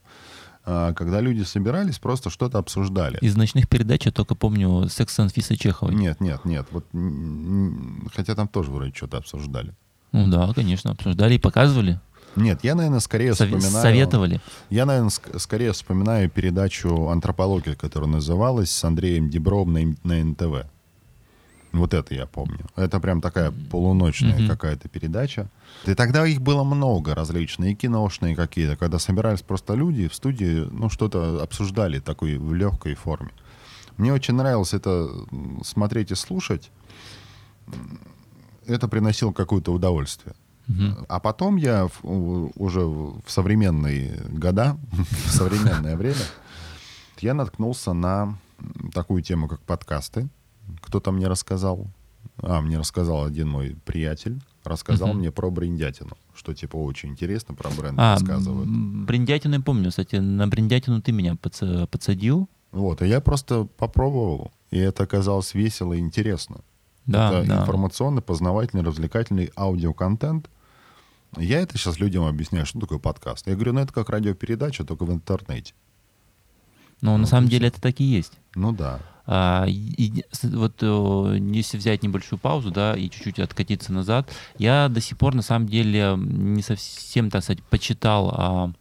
а, 0.65 0.93
когда 0.93 1.21
люди 1.21 1.43
собирались, 1.43 1.99
просто 1.99 2.29
что-то 2.29 2.57
обсуждали. 2.57 3.17
Из 3.21 3.35
ночных 3.35 3.67
передач 3.69 4.05
я 4.05 4.11
только 4.11 4.35
помню 4.35 4.87
секс 4.89 5.13
с 5.13 5.19
Анфисой 5.19 5.57
Чеховой. 5.57 5.93
Нет, 5.93 6.19
нет, 6.21 6.43
нет. 6.45 6.65
Вот, 6.71 6.85
хотя 8.13 8.35
там 8.35 8.47
тоже 8.47 8.71
вроде 8.71 8.93
что-то 8.93 9.17
обсуждали. 9.17 9.73
Ну 10.11 10.27
да, 10.29 10.51
конечно, 10.53 10.91
обсуждали 10.91 11.35
и 11.35 11.39
показывали. 11.39 11.99
Нет, 12.35 12.59
я, 12.63 12.75
наверное, 12.75 12.99
скорее 12.99 13.31
Сове- 13.31 13.57
вспоминаю... 13.57 13.81
Советовали. 13.81 14.41
Я, 14.69 14.85
наверное, 14.85 15.09
ск- 15.09 15.39
скорее 15.39 15.71
вспоминаю 15.71 16.29
передачу 16.29 17.07
«Антропология», 17.09 17.75
которая 17.75 18.09
называлась 18.09 18.71
с 18.71 18.83
Андреем 18.83 19.29
Дебровым 19.29 19.73
на, 20.03 20.15
на 20.15 20.23
НТВ. 20.23 20.65
Вот 21.79 21.93
это 21.93 22.13
я 22.15 22.25
помню. 22.25 22.59
Это 22.75 22.99
прям 22.99 23.21
такая 23.21 23.51
полуночная 23.71 24.37
Мгм. 24.37 24.47
какая-то 24.47 24.87
передача. 24.89 25.49
И 25.85 25.93
тогда 25.93 26.25
их 26.25 26.41
было 26.41 26.63
много 26.63 27.13
различные, 27.15 27.75
киношные 27.75 28.35
какие-то, 28.35 28.75
когда 28.77 28.97
собирались 28.99 29.41
просто 29.41 29.73
люди 29.75 30.07
в 30.07 30.13
студии, 30.15 30.67
ну, 30.71 30.89
что-то 30.89 31.41
обсуждали 31.43 31.99
такой 31.99 32.37
в 32.37 32.53
легкой 32.53 32.95
форме. 32.95 33.31
Мне 33.97 34.13
очень 34.13 34.35
нравилось 34.35 34.73
это 34.73 35.09
смотреть 35.63 36.11
и 36.11 36.15
слушать. 36.15 36.71
Это 38.67 38.87
приносило 38.87 39.31
какое-то 39.31 39.71
удовольствие. 39.73 40.35
Мгм. 40.67 41.05
А 41.07 41.19
потом 41.19 41.57
я 41.57 41.87
в- 41.87 42.51
уже 42.55 42.81
в 42.81 43.21
современные 43.27 44.19
года, 44.31 44.77
в 45.25 45.29
современное 45.31 45.95
время, 45.95 46.25
я 47.19 47.33
наткнулся 47.33 47.93
на 47.93 48.37
такую 48.93 49.21
тему, 49.21 49.47
как 49.47 49.61
подкасты. 49.61 50.27
Кто-то 50.81 51.11
мне 51.11 51.27
рассказал, 51.27 51.87
а, 52.41 52.61
мне 52.61 52.77
рассказал 52.77 53.25
один 53.25 53.49
мой 53.49 53.75
приятель, 53.85 54.39
рассказал 54.63 55.09
Мгм. 55.09 55.19
мне 55.19 55.31
про 55.31 55.49
бриндятину, 55.51 56.17
что 56.35 56.53
типа 56.53 56.75
очень 56.77 57.09
интересно 57.09 57.53
про 57.55 57.69
бренд 57.69 57.97
А, 57.99 58.13
рассказывают. 58.15 58.67
м, 58.67 59.05
бриндятину 59.05 59.55
я 59.55 59.61
помню, 59.61 59.89
кстати, 59.89 60.15
на 60.17 60.47
бриндятину 60.47 61.01
ты 61.01 61.11
меня 61.11 61.33
подса- 61.33 61.87
подсадил. 61.87 62.49
Вот, 62.71 63.01
и 63.01 63.07
я 63.07 63.21
просто 63.21 63.65
попробовал, 63.77 64.51
и 64.71 64.77
это 64.77 65.03
оказалось 65.03 65.53
весело 65.53 65.93
и 65.93 65.99
интересно. 65.99 66.57
Да, 67.05 67.39
это 67.39 67.47
да. 67.47 67.61
информационный, 67.61 68.21
познавательный, 68.23 68.83
развлекательный 68.83 69.51
аудиоконтент. 69.55 70.49
Я 71.37 71.59
это 71.59 71.77
сейчас 71.77 71.99
людям 71.99 72.23
объясняю, 72.25 72.65
что 72.65 72.79
такое 72.79 72.97
подкаст. 72.97 73.45
Я 73.47 73.53
говорю, 73.53 73.73
ну 73.73 73.81
это 73.81 73.93
как 73.93 74.09
радиопередача, 74.09 74.83
только 74.83 75.05
в 75.05 75.11
интернете. 75.11 75.73
Но 77.01 77.11
на 77.11 77.19
Ну, 77.19 77.25
самом 77.27 77.45
то 77.47 77.51
деле 77.51 77.67
это 77.67 77.79
так 77.81 77.99
и 77.99 78.03
есть. 78.03 78.33
Ну 78.55 78.71
да. 78.71 78.99
А, 79.27 79.65
и- 79.67 80.23
вот 80.43 80.75
э, 80.81 81.37
если 81.51 81.77
взять 81.77 82.03
небольшую 82.03 82.39
паузу, 82.39 82.71
да, 82.71 82.95
и 82.95 83.09
чуть-чуть 83.09 83.39
откатиться 83.39 83.91
назад, 83.91 84.29
я 84.57 84.87
до 84.87 85.01
сих 85.01 85.17
пор 85.17 85.33
на 85.33 85.41
самом 85.41 85.67
деле 85.67 86.13
не 86.17 86.61
совсем, 86.61 87.31
так 87.31 87.43
сказать, 87.43 87.63
почитал, 87.63 88.29
а, 88.35 88.71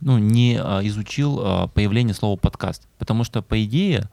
ну, 0.00 0.18
не 0.18 0.58
а, 0.60 0.80
изучил 0.82 1.68
появление 1.72 2.14
слова 2.14 2.36
подкаст, 2.36 2.86
потому 2.98 3.24
что 3.24 3.42
по 3.42 3.62
идее 3.64 4.10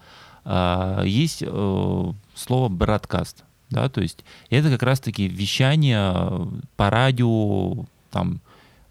есть 1.03 1.43
э, 1.45 2.13
слово 2.35 2.69
бродкаст, 2.69 3.43
да, 3.69 3.89
то 3.89 4.01
есть 4.01 4.25
это 4.49 4.71
как 4.71 4.81
раз-таки 4.81 5.27
вещание 5.27 6.47
по 6.75 6.89
радио, 6.89 7.85
там, 8.09 8.41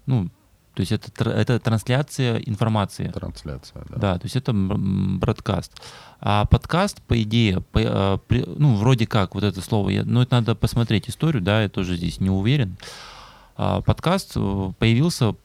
ну, 0.05 0.29
то 0.73 0.79
есть 0.81 0.91
это, 0.93 1.29
это 1.29 1.59
трансляция 1.59 2.37
информации. 2.39 3.09
Трансляция, 3.09 3.83
да. 3.89 3.95
Да, 3.97 4.13
то 4.19 4.25
есть 4.25 4.35
это 4.37 4.53
бродкаст. 4.53 5.73
А 6.21 6.45
подкаст, 6.45 7.01
по 7.01 7.21
идее, 7.21 7.61
по- 7.61 7.79
э, 7.79 8.43
ну, 8.57 8.75
вроде 8.75 9.05
как, 9.05 9.35
вот 9.35 9.43
это 9.43 9.61
слово, 9.61 9.89
я- 9.89 10.05
ну, 10.05 10.21
это 10.21 10.35
надо 10.35 10.55
посмотреть 10.55 11.09
историю, 11.09 11.41
да, 11.41 11.63
я 11.63 11.69
тоже 11.69 11.97
здесь 11.97 12.19
не 12.21 12.29
уверен. 12.29 12.77
А 13.57 13.81
подкаст 13.81 14.31
э, 14.35 14.71
появился 14.79 15.35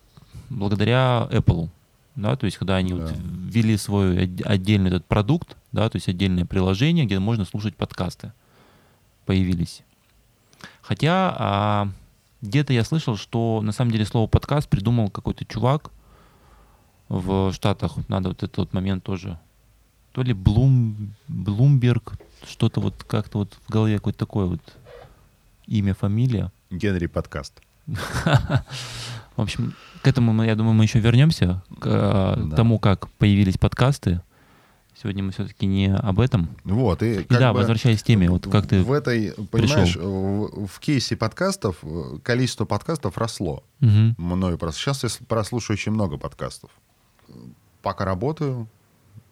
благодаря 0.49 1.27
Apple, 1.33 1.71
да, 2.15 2.37
то 2.37 2.47
есть 2.47 2.57
когда 2.57 2.77
они 2.77 2.93
вот 2.95 3.07
Да. 3.07 3.15
ввели 3.19 3.77
свой 3.77 4.17
отдельный 4.45 4.89
этот 4.91 5.07
продукт, 5.07 5.57
да, 5.73 5.89
то 5.91 5.97
есть 5.97 6.09
отдельное 6.09 6.45
приложение, 6.45 7.05
где 7.05 7.19
можно 7.19 7.45
слушать 7.45 7.75
подкасты, 7.75 8.33
появились. 9.25 9.83
Хотя 10.83 11.35
а, 11.37 11.89
где-то 12.42 12.72
я 12.72 12.85
слышал, 12.85 13.16
что 13.16 13.61
на 13.62 13.72
самом 13.72 13.90
деле 13.90 14.05
слово 14.05 14.27
подкаст 14.27 14.68
придумал 14.68 15.11
какой-то 15.11 15.44
чувак 15.44 15.90
в 17.09 17.53
Штатах. 17.53 17.96
Надо 18.09 18.31
вот 18.31 18.42
этот 18.42 18.57
вот 18.57 18.72
момент 18.72 19.05
тоже. 19.05 19.38
То 20.12 20.22
ли 20.22 20.33
Блум, 20.33 21.14
Блумберг, 21.29 22.14
что-то 22.46 22.81
вот 22.81 23.05
как-то 23.05 23.38
вот 23.38 23.59
в 23.66 23.70
голове 23.70 23.96
какое-то 23.96 24.18
такое 24.18 24.46
вот 24.46 24.61
имя, 25.66 25.94
фамилия. 25.94 26.53
Генри 26.70 27.07
подкаст. 27.07 27.61
В 29.37 29.42
общем, 29.42 29.75
к 30.03 30.09
этому, 30.09 30.42
я 30.42 30.55
думаю, 30.55 30.75
мы 30.75 30.85
еще 30.85 30.99
вернемся, 30.99 31.62
к 31.79 31.87
э, 31.87 32.51
тому, 32.57 32.79
как 32.79 33.09
появились 33.18 33.59
подкасты. 33.59 34.22
Сегодня 35.00 35.22
мы 35.22 35.32
все-таки 35.32 35.66
не 35.66 35.94
об 35.94 36.20
этом. 36.20 36.48
Вот, 36.64 37.02
и 37.02 37.20
И 37.20 37.26
да, 37.28 37.52
бы 37.52 37.59
возвращаясь 37.59 38.02
к 38.02 38.06
теме, 38.06 38.30
вот 38.30 38.48
как 38.48 38.66
ты... 38.66 38.82
В 38.82 38.92
этой, 38.92 39.32
понимаешь, 39.50 39.94
в, 39.94 40.66
в 40.66 40.80
кейсе 40.80 41.16
подкастов 41.16 41.76
э, 41.82 42.18
количество 42.22 42.64
подкастов 42.64 43.18
росло. 43.18 43.62
Мгм. 43.80 44.14
Мною 44.16 44.56
просто. 44.56 44.80
Сейчас 44.80 45.04
я 45.04 45.26
прослушаю 45.26 45.74
очень 45.74 45.92
много 45.92 46.16
подкастов. 46.16 46.70
Пока 47.82 48.06
работаю, 48.06 48.68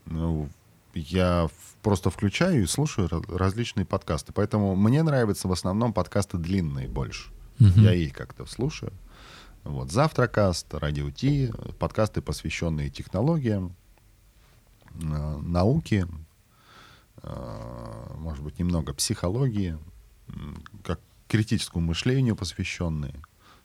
ну, 0.05 0.51
я 0.95 1.49
просто 1.83 2.11
включаю 2.11 2.63
и 2.63 2.67
слушаю 2.67 3.09
различные 3.29 3.87
подкасты. 3.87 4.35
Поэтому 4.35 4.77
мне 4.77 5.03
нравятся 5.03 5.49
в 5.49 5.53
основном 5.53 5.95
подкасты 5.95 6.37
длинные 6.37 6.89
больше. 6.89 7.31
Мгм. 7.59 7.83
Я 7.83 7.95
их 7.95 8.13
как-то 8.13 8.45
слушаю. 8.45 8.93
Вот. 9.63 9.91
Завтракаст, 9.91 10.75
Радио 10.75 11.11
Ти, 11.11 11.51
подкасты, 11.79 12.21
посвященные 12.21 12.91
технологиям, 12.91 13.75
э, 15.01 15.37
науке, 15.39 16.07
э, 17.23 18.15
может 18.19 18.43
быть, 18.45 18.59
немного 18.59 18.93
психологии, 18.95 19.79
как 20.83 21.01
критическому 21.29 21.87
мышлению 21.87 22.37
посвященные. 22.37 23.15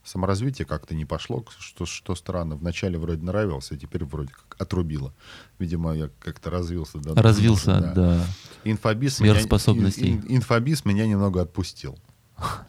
Саморазвитие 0.04 0.65
как-то 0.65 0.96
не 0.96 1.06
пошло, 1.06 1.44
что, 1.60 1.86
что 1.86 2.15
странно. 2.15 2.56
Вначале 2.56 2.98
вроде 2.98 3.22
нравился, 3.22 3.76
а 3.76 3.78
теперь 3.78 4.06
вроде 4.06 4.32
как 4.32 4.56
отрубило. 4.60 5.13
Видимо, 5.60 5.94
я 5.94 6.10
как-то 6.20 6.50
развился. 6.50 7.00
до- 7.00 7.22
Развился, 7.22 7.80
да. 7.80 7.94
да. 7.94 8.26
Инфобиз 8.63 9.18
Сверхспособностей. 9.18 10.12
Меня, 10.13 10.22
ин- 10.22 10.38
инфобиз 10.38 10.86
меня 10.86 11.06
немного 11.06 11.42
отпустил. 11.42 12.00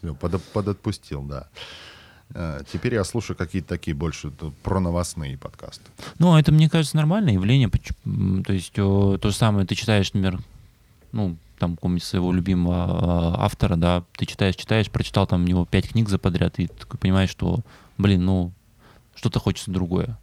Подо- 0.03 0.40
подотпустил, 0.53 1.23
да. 1.23 1.49
Э, 2.34 2.60
Теперь 2.72 2.94
я 2.94 3.04
слушаю 3.04 3.36
какие-то 3.36 3.68
такие 3.68 3.94
больше 3.94 4.30
про 4.62 4.80
новостные 4.80 5.36
подкасты. 5.38 5.84
Ну, 6.18 6.36
это, 6.36 6.52
мне 6.52 6.68
кажется, 6.68 6.96
нормальное 6.96 7.34
явление. 7.34 7.68
То 8.44 8.52
есть 8.52 8.78
о, 8.78 9.18
то 9.18 9.30
же 9.30 9.36
самое, 9.36 9.66
ты 9.66 9.74
читаешь, 9.74 10.12
например, 10.12 10.40
ну, 11.12 11.36
там, 11.58 11.74
какого-нибудь 11.76 12.04
своего 12.04 12.32
любимого 12.32 12.84
а, 12.84 13.44
автора, 13.44 13.76
да, 13.76 14.02
ты 14.16 14.24
читаешь, 14.26 14.56
читаешь, 14.56 14.90
прочитал 14.90 15.26
там 15.26 15.42
у 15.42 15.46
него 15.46 15.66
пять 15.66 15.88
книг 15.90 16.08
за 16.08 16.18
подряд, 16.18 16.58
и 16.58 16.68
ты 16.68 16.96
понимаешь, 16.96 17.30
что, 17.30 17.60
блин, 17.98 18.24
ну, 18.24 18.52
что-то 19.14 19.40
хочется 19.40 19.70
другое. 19.70 20.18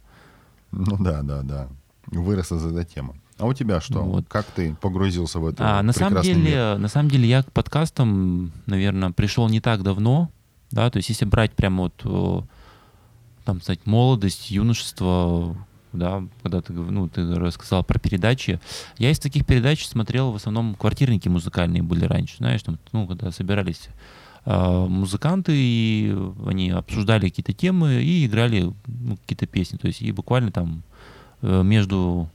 Ну 0.72 0.96
да, 0.98 1.22
да, 1.22 1.42
да. 1.42 1.68
Вырос 2.06 2.52
из 2.52 2.64
этой 2.64 2.84
темы. 2.84 3.14
А 3.38 3.46
у 3.46 3.54
тебя 3.54 3.80
что? 3.80 4.00
Вот. 4.02 4.24
Как 4.28 4.46
ты 4.46 4.74
погрузился 4.80 5.38
в 5.38 5.46
эту 5.46 5.62
А, 5.64 5.80
на 5.82 5.92
самом 5.92 6.22
деле, 6.22 6.40
мир? 6.40 6.78
на 6.78 6.88
самом 6.88 7.08
деле 7.08 7.28
я 7.28 7.44
к 7.44 7.52
подкастам, 7.52 8.50
наверное, 8.66 9.10
пришел 9.12 9.48
не 9.48 9.60
так 9.60 9.82
давно, 9.84 10.30
да, 10.70 10.90
то 10.90 10.98
есть 10.98 11.08
если 11.08 11.24
брать 11.24 11.52
прямо 11.52 11.84
вот, 11.84 11.94
э, 12.04 12.40
там, 13.44 13.60
сказать, 13.60 13.80
молодость, 13.86 14.50
юношество, 14.50 15.56
да, 15.92 16.22
когда 16.42 16.60
ты, 16.60 16.72
ну, 16.72 17.08
ты 17.08 17.34
рассказал 17.34 17.82
про 17.82 17.98
передачи, 17.98 18.60
я 18.98 19.10
из 19.10 19.18
таких 19.18 19.46
передач 19.46 19.86
смотрел 19.86 20.32
в 20.32 20.36
основном 20.36 20.74
квартирники 20.74 21.28
музыкальные 21.28 21.82
были 21.82 22.04
раньше, 22.04 22.36
знаешь, 22.38 22.62
там, 22.62 22.78
ну, 22.92 23.06
когда 23.06 23.30
собирались 23.32 23.88
э, 24.44 24.86
музыканты, 24.88 25.52
и 25.54 26.14
они 26.46 26.70
обсуждали 26.70 27.28
какие-то 27.28 27.52
темы 27.52 28.02
и 28.02 28.26
играли 28.26 28.72
ну, 28.86 29.16
какие-то 29.16 29.46
песни, 29.46 29.78
то 29.78 29.86
есть 29.86 30.02
и 30.02 30.12
буквально 30.12 30.52
там 30.52 30.82
э, 31.42 31.62
между 31.62 32.28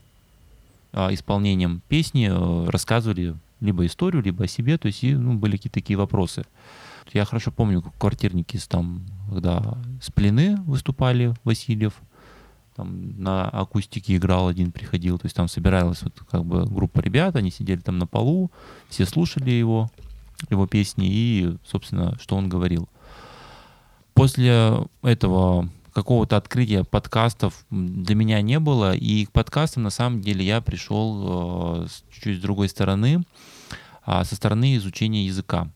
а, 0.96 1.12
исполнением 1.12 1.82
песни 1.88 2.28
э, 2.30 2.70
рассказывали 2.70 3.34
либо 3.60 3.84
историю, 3.84 4.22
либо 4.22 4.44
о 4.44 4.48
себе, 4.48 4.78
то 4.78 4.86
есть 4.86 5.02
и, 5.02 5.12
ну, 5.12 5.34
были 5.34 5.56
какие-то 5.56 5.74
такие 5.74 5.96
вопросы. 5.96 6.44
Я 7.12 7.24
хорошо 7.24 7.52
помню, 7.52 7.82
как 7.82 7.96
квартирники 7.98 8.58
там, 8.68 9.04
когда 9.28 9.78
с 10.00 10.10
плены 10.10 10.56
выступали 10.62 11.34
Васильев, 11.44 11.94
там 12.74 13.22
на 13.22 13.48
акустике 13.48 14.16
играл 14.16 14.48
один, 14.48 14.72
приходил, 14.72 15.18
то 15.18 15.26
есть 15.26 15.36
там 15.36 15.46
собиралась 15.46 16.02
вот 16.02 16.14
как 16.28 16.44
бы 16.44 16.64
группа 16.64 17.00
ребят, 17.00 17.36
они 17.36 17.50
сидели 17.50 17.80
там 17.80 17.98
на 17.98 18.06
полу, 18.06 18.50
все 18.88 19.06
слушали 19.06 19.50
его, 19.50 19.90
его 20.50 20.66
песни 20.66 21.08
и, 21.08 21.56
собственно, 21.64 22.18
что 22.18 22.36
он 22.36 22.48
говорил. 22.48 22.88
После 24.14 24.86
этого 25.02 25.68
какого-то 25.92 26.36
открытия 26.36 26.82
подкастов 26.82 27.64
для 27.70 28.16
меня 28.16 28.42
не 28.42 28.58
было, 28.58 28.94
и 28.94 29.26
к 29.26 29.32
подкастам 29.32 29.84
на 29.84 29.90
самом 29.90 30.20
деле 30.20 30.44
я 30.44 30.60
пришел 30.60 31.84
э, 31.84 31.86
чуть-чуть 32.10 32.38
с 32.38 32.42
другой 32.42 32.68
стороны, 32.68 33.22
а, 34.04 34.24
со 34.24 34.34
стороны 34.34 34.76
изучения 34.76 35.24
языка. 35.24 35.68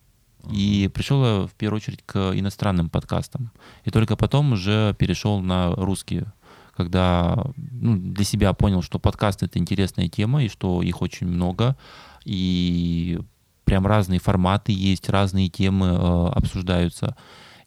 И 0.51 0.91
пришел 0.93 1.25
я 1.25 1.47
в 1.47 1.53
первую 1.53 1.79
очередь 1.79 2.01
к 2.05 2.33
иностранным 2.35 2.89
подкастам. 2.91 3.51
И 3.85 3.91
только 3.91 4.17
потом 4.17 4.53
уже 4.53 4.95
перешел 4.99 5.41
на 5.41 5.75
русские, 5.75 6.33
когда 6.77 7.45
ну, 7.57 7.97
для 7.97 8.25
себя 8.25 8.53
понял, 8.53 8.83
что 8.83 8.99
подкаст 8.99 9.43
это 9.43 9.59
интересная 9.59 10.09
тема, 10.09 10.45
и 10.45 10.49
что 10.49 10.83
их 10.83 11.03
очень 11.03 11.27
много. 11.27 11.77
И 12.25 13.21
прям 13.65 13.87
разные 13.87 14.21
форматы 14.21 14.73
есть, 14.73 15.09
разные 15.09 15.49
темы 15.49 15.87
э, 15.89 16.29
обсуждаются. 16.35 17.17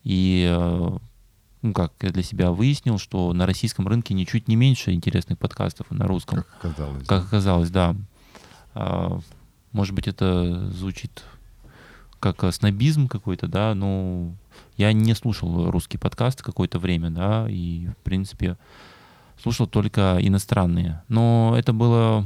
И 0.03 0.47
э, 0.51 0.97
ну, 1.61 1.73
как 1.73 1.93
я 2.01 2.09
для 2.09 2.23
себя 2.23 2.51
выяснил, 2.51 2.97
что 2.97 3.33
на 3.33 3.45
российском 3.45 3.87
рынке 3.87 4.13
ничуть 4.13 4.47
не 4.47 4.55
меньше 4.55 4.93
интересных 4.93 5.37
подкастов 5.37 5.91
на 5.91 6.07
русском. 6.07 6.39
Как 6.39 6.71
оказалось. 6.71 7.07
Как 7.07 7.25
оказалось, 7.25 7.69
да. 7.69 7.95
А, 8.73 9.19
может 9.71 9.93
быть, 9.93 10.07
это 10.07 10.69
звучит 10.71 11.23
как 12.21 12.41
э, 12.45 12.51
снобизм 12.53 13.09
какой-то, 13.09 13.47
да, 13.47 13.75
но 13.75 14.33
я 14.77 14.93
не 14.93 15.13
слушал 15.13 15.69
русский 15.69 15.97
подкаст 15.97 16.41
какое-то 16.41 16.79
время, 16.79 17.09
да, 17.09 17.47
и, 17.49 17.87
в 17.87 18.03
принципе, 18.03 18.57
слушал 19.41 19.67
только 19.67 20.17
иностранные. 20.21 21.03
Но 21.09 21.55
это 21.57 21.73
было 21.73 22.25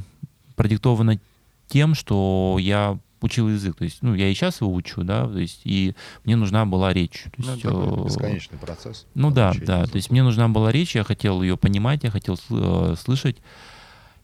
продиктовано 0.55 1.19
тем, 1.67 1.95
что 1.95 2.57
я 2.59 2.99
учил 3.21 3.49
язык. 3.49 3.77
То 3.77 3.85
есть, 3.85 3.99
ну, 4.01 4.13
я 4.13 4.27
и 4.29 4.33
сейчас 4.33 4.61
его 4.61 4.73
учу, 4.73 5.03
да, 5.03 5.25
то 5.27 5.39
есть, 5.39 5.61
и 5.63 5.95
мне 6.25 6.35
нужна 6.35 6.65
была 6.65 6.93
речь. 6.93 7.23
То 7.23 7.31
Ну, 7.37 7.51
есть, 7.53 7.65
это 7.65 7.73
такой 7.73 8.01
э, 8.01 8.05
бесконечный 8.05 8.57
процесс. 8.59 9.05
ну 9.15 9.31
да, 9.31 9.53
да. 9.53 9.77
языку. 9.79 9.91
То 9.91 9.95
есть 9.95 10.11
мне 10.11 10.23
нужна 10.23 10.47
была 10.47 10.71
речь, 10.71 10.95
я 10.95 11.03
хотел 11.03 11.41
ее 11.41 11.57
понимать, 11.57 12.03
я 12.03 12.11
хотел 12.11 12.37
э, 12.49 12.95
слышать. 12.99 13.37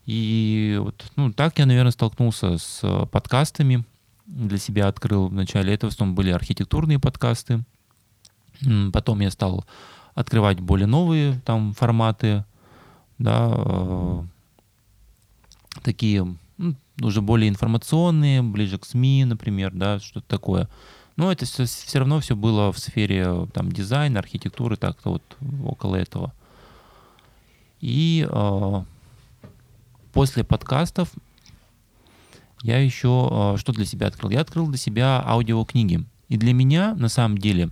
И 0.05 0.77
вот, 0.81 1.03
ну, 1.15 1.31
так 1.31 1.57
я, 1.59 1.65
наверное, 1.65 1.91
столкнулся 1.91 2.57
с 2.57 2.79
э, 2.83 3.05
подкастами. 3.07 3.85
Для 4.31 4.57
себя 4.57 4.87
открыл 4.87 5.27
вначале. 5.27 5.73
Это 5.73 5.87
в 5.87 5.89
основном 5.89 6.15
были 6.15 6.31
архитектурные 6.31 6.99
подкасты. 6.99 7.63
Потом 8.93 9.19
я 9.19 9.29
стал 9.29 9.65
открывать 10.13 10.59
более 10.59 10.87
новые 10.87 11.41
там 11.45 11.73
форматы, 11.73 12.45
да, 13.17 13.49
э, 13.53 14.23
такие 15.83 16.35
м, 16.57 16.77
уже 17.01 17.21
более 17.21 17.49
информационные, 17.49 18.41
ближе 18.41 18.77
к 18.77 18.85
СМИ, 18.85 19.25
например, 19.25 19.71
да, 19.73 19.99
что-то 19.99 20.27
такое. 20.27 20.69
Но 21.17 21.31
это 21.31 21.45
все, 21.45 21.99
равно 21.99 22.19
все 22.19 22.35
было 22.35 22.71
в 22.71 22.79
сфере 22.79 23.23
э, 23.25 23.47
там 23.53 23.71
дизайна, 23.71 24.19
архитектуры, 24.19 24.77
так-то 24.77 25.11
вот 25.11 25.37
около 25.65 25.95
этого. 25.97 26.33
И 27.81 28.27
э, 28.29 28.83
после 30.13 30.43
подкастов 30.43 31.11
я 32.63 32.77
еще 32.79 33.53
э, 33.55 33.57
что 33.57 33.73
для 33.73 33.85
себя 33.85 34.07
открыл? 34.07 34.29
Я 34.29 34.41
открыл 34.41 34.67
для 34.67 34.77
себя 34.77 35.23
аудиокниги. 35.25 36.03
И 36.29 36.37
для 36.37 36.53
меня, 36.53 36.95
на 36.95 37.09
самом 37.09 37.37
деле, 37.37 37.69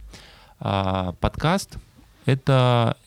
а, 0.60 1.14
подкаст— 1.22 1.78
это 2.26 2.98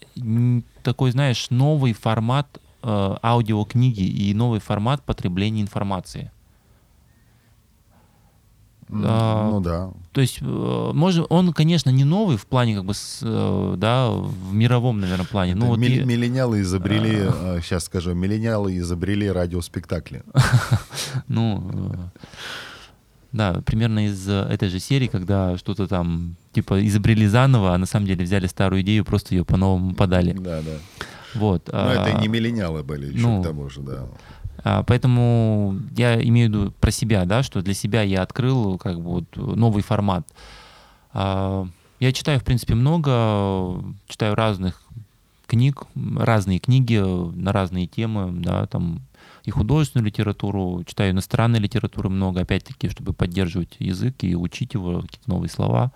такой, 0.82 1.10
знаешь, 1.10 1.50
новый 1.50 1.92
формат 1.92 2.58
э, 2.82 3.16
аудиокниги 3.22 4.02
и 4.02 4.34
новый 4.34 4.60
формат 4.60 5.02
потребления 5.04 5.62
информации. 5.62 6.30
А, 8.94 9.50
Ну 9.50 9.60
да. 9.60 9.90
То 10.12 10.20
есть, 10.20 10.38
э, 10.42 10.90
может, 10.94 11.26
он, 11.30 11.52
конечно, 11.52 11.90
не 11.90 12.04
новый 12.04 12.36
в 12.36 12.46
плане, 12.46 12.76
как 12.76 12.84
бы, 12.84 12.92
с, 12.94 13.20
э, 13.22 13.74
да, 13.78 14.10
в 14.10 14.52
мировом, 14.52 15.00
наверное, 15.00 15.24
плане. 15.26 15.54
Ну, 15.54 15.66
вот 15.66 15.78
милли- 15.78 16.02
и- 16.02 16.04
Миллениалы 16.04 16.60
изобрели, 16.60 17.30
сейчас 17.62 17.84
скажу, 17.84 18.12
миллениалы 18.14 18.76
изобрели 18.78 19.30
радиоспектакли. 19.30 20.22
ну, 21.28 21.70
э, 21.72 21.94
да, 23.32 23.62
примерно 23.64 24.06
из 24.06 24.28
этой 24.28 24.68
же 24.68 24.78
серии, 24.78 25.06
когда 25.06 25.56
что-то 25.56 25.86
там, 25.88 26.36
типа, 26.52 26.86
изобрели 26.86 27.26
заново, 27.26 27.74
а 27.74 27.78
на 27.78 27.86
самом 27.86 28.06
деле 28.06 28.24
взяли 28.24 28.46
старую 28.46 28.82
идею, 28.82 29.04
просто 29.06 29.34
ее 29.34 29.44
по-новому 29.44 29.94
подали. 29.94 30.32
Да, 30.32 30.60
да. 30.60 30.72
Вот. 31.34 31.70
Но 31.72 31.90
это 31.92 32.16
а, 32.16 32.20
не 32.20 32.28
миллениалы 32.28 32.82
были 32.82 33.06
еще 33.14 33.26
ну, 33.26 33.40
к 33.40 33.44
тому 33.46 33.70
же, 33.70 33.80
да. 33.80 34.06
А, 34.64 34.82
Поэтому 34.84 35.76
я 35.96 36.20
имею 36.22 36.48
в 36.48 36.52
виду 36.52 36.72
про 36.80 36.90
себя, 36.90 37.24
да, 37.24 37.42
что 37.42 37.62
для 37.62 37.74
себя 37.74 38.02
я 38.02 38.22
открыл 38.22 38.78
как 38.78 38.96
бы 38.96 39.02
вот 39.02 39.36
новый 39.36 39.82
формат. 39.82 40.26
А, 41.12 41.66
Я 42.00 42.12
читаю, 42.12 42.40
в 42.40 42.44
принципе, 42.44 42.74
много, 42.74 43.82
читаю 44.08 44.34
разных 44.34 44.82
книг, 45.46 45.84
разные 46.16 46.58
книги 46.58 46.96
на 46.98 47.52
разные 47.52 47.86
темы, 47.86 48.30
да, 48.40 48.66
там 48.66 49.02
и 49.44 49.50
художественную 49.50 50.06
литературу, 50.06 50.82
читаю 50.86 51.10
иностранной 51.10 51.58
литературы 51.58 52.08
много, 52.08 52.40
опять-таки, 52.40 52.88
чтобы 52.88 53.12
поддерживать 53.12 53.76
язык 53.80 54.14
и 54.20 54.36
учить 54.36 54.74
его, 54.74 55.00
какие-то 55.02 55.28
новые 55.28 55.50
слова. 55.50 55.92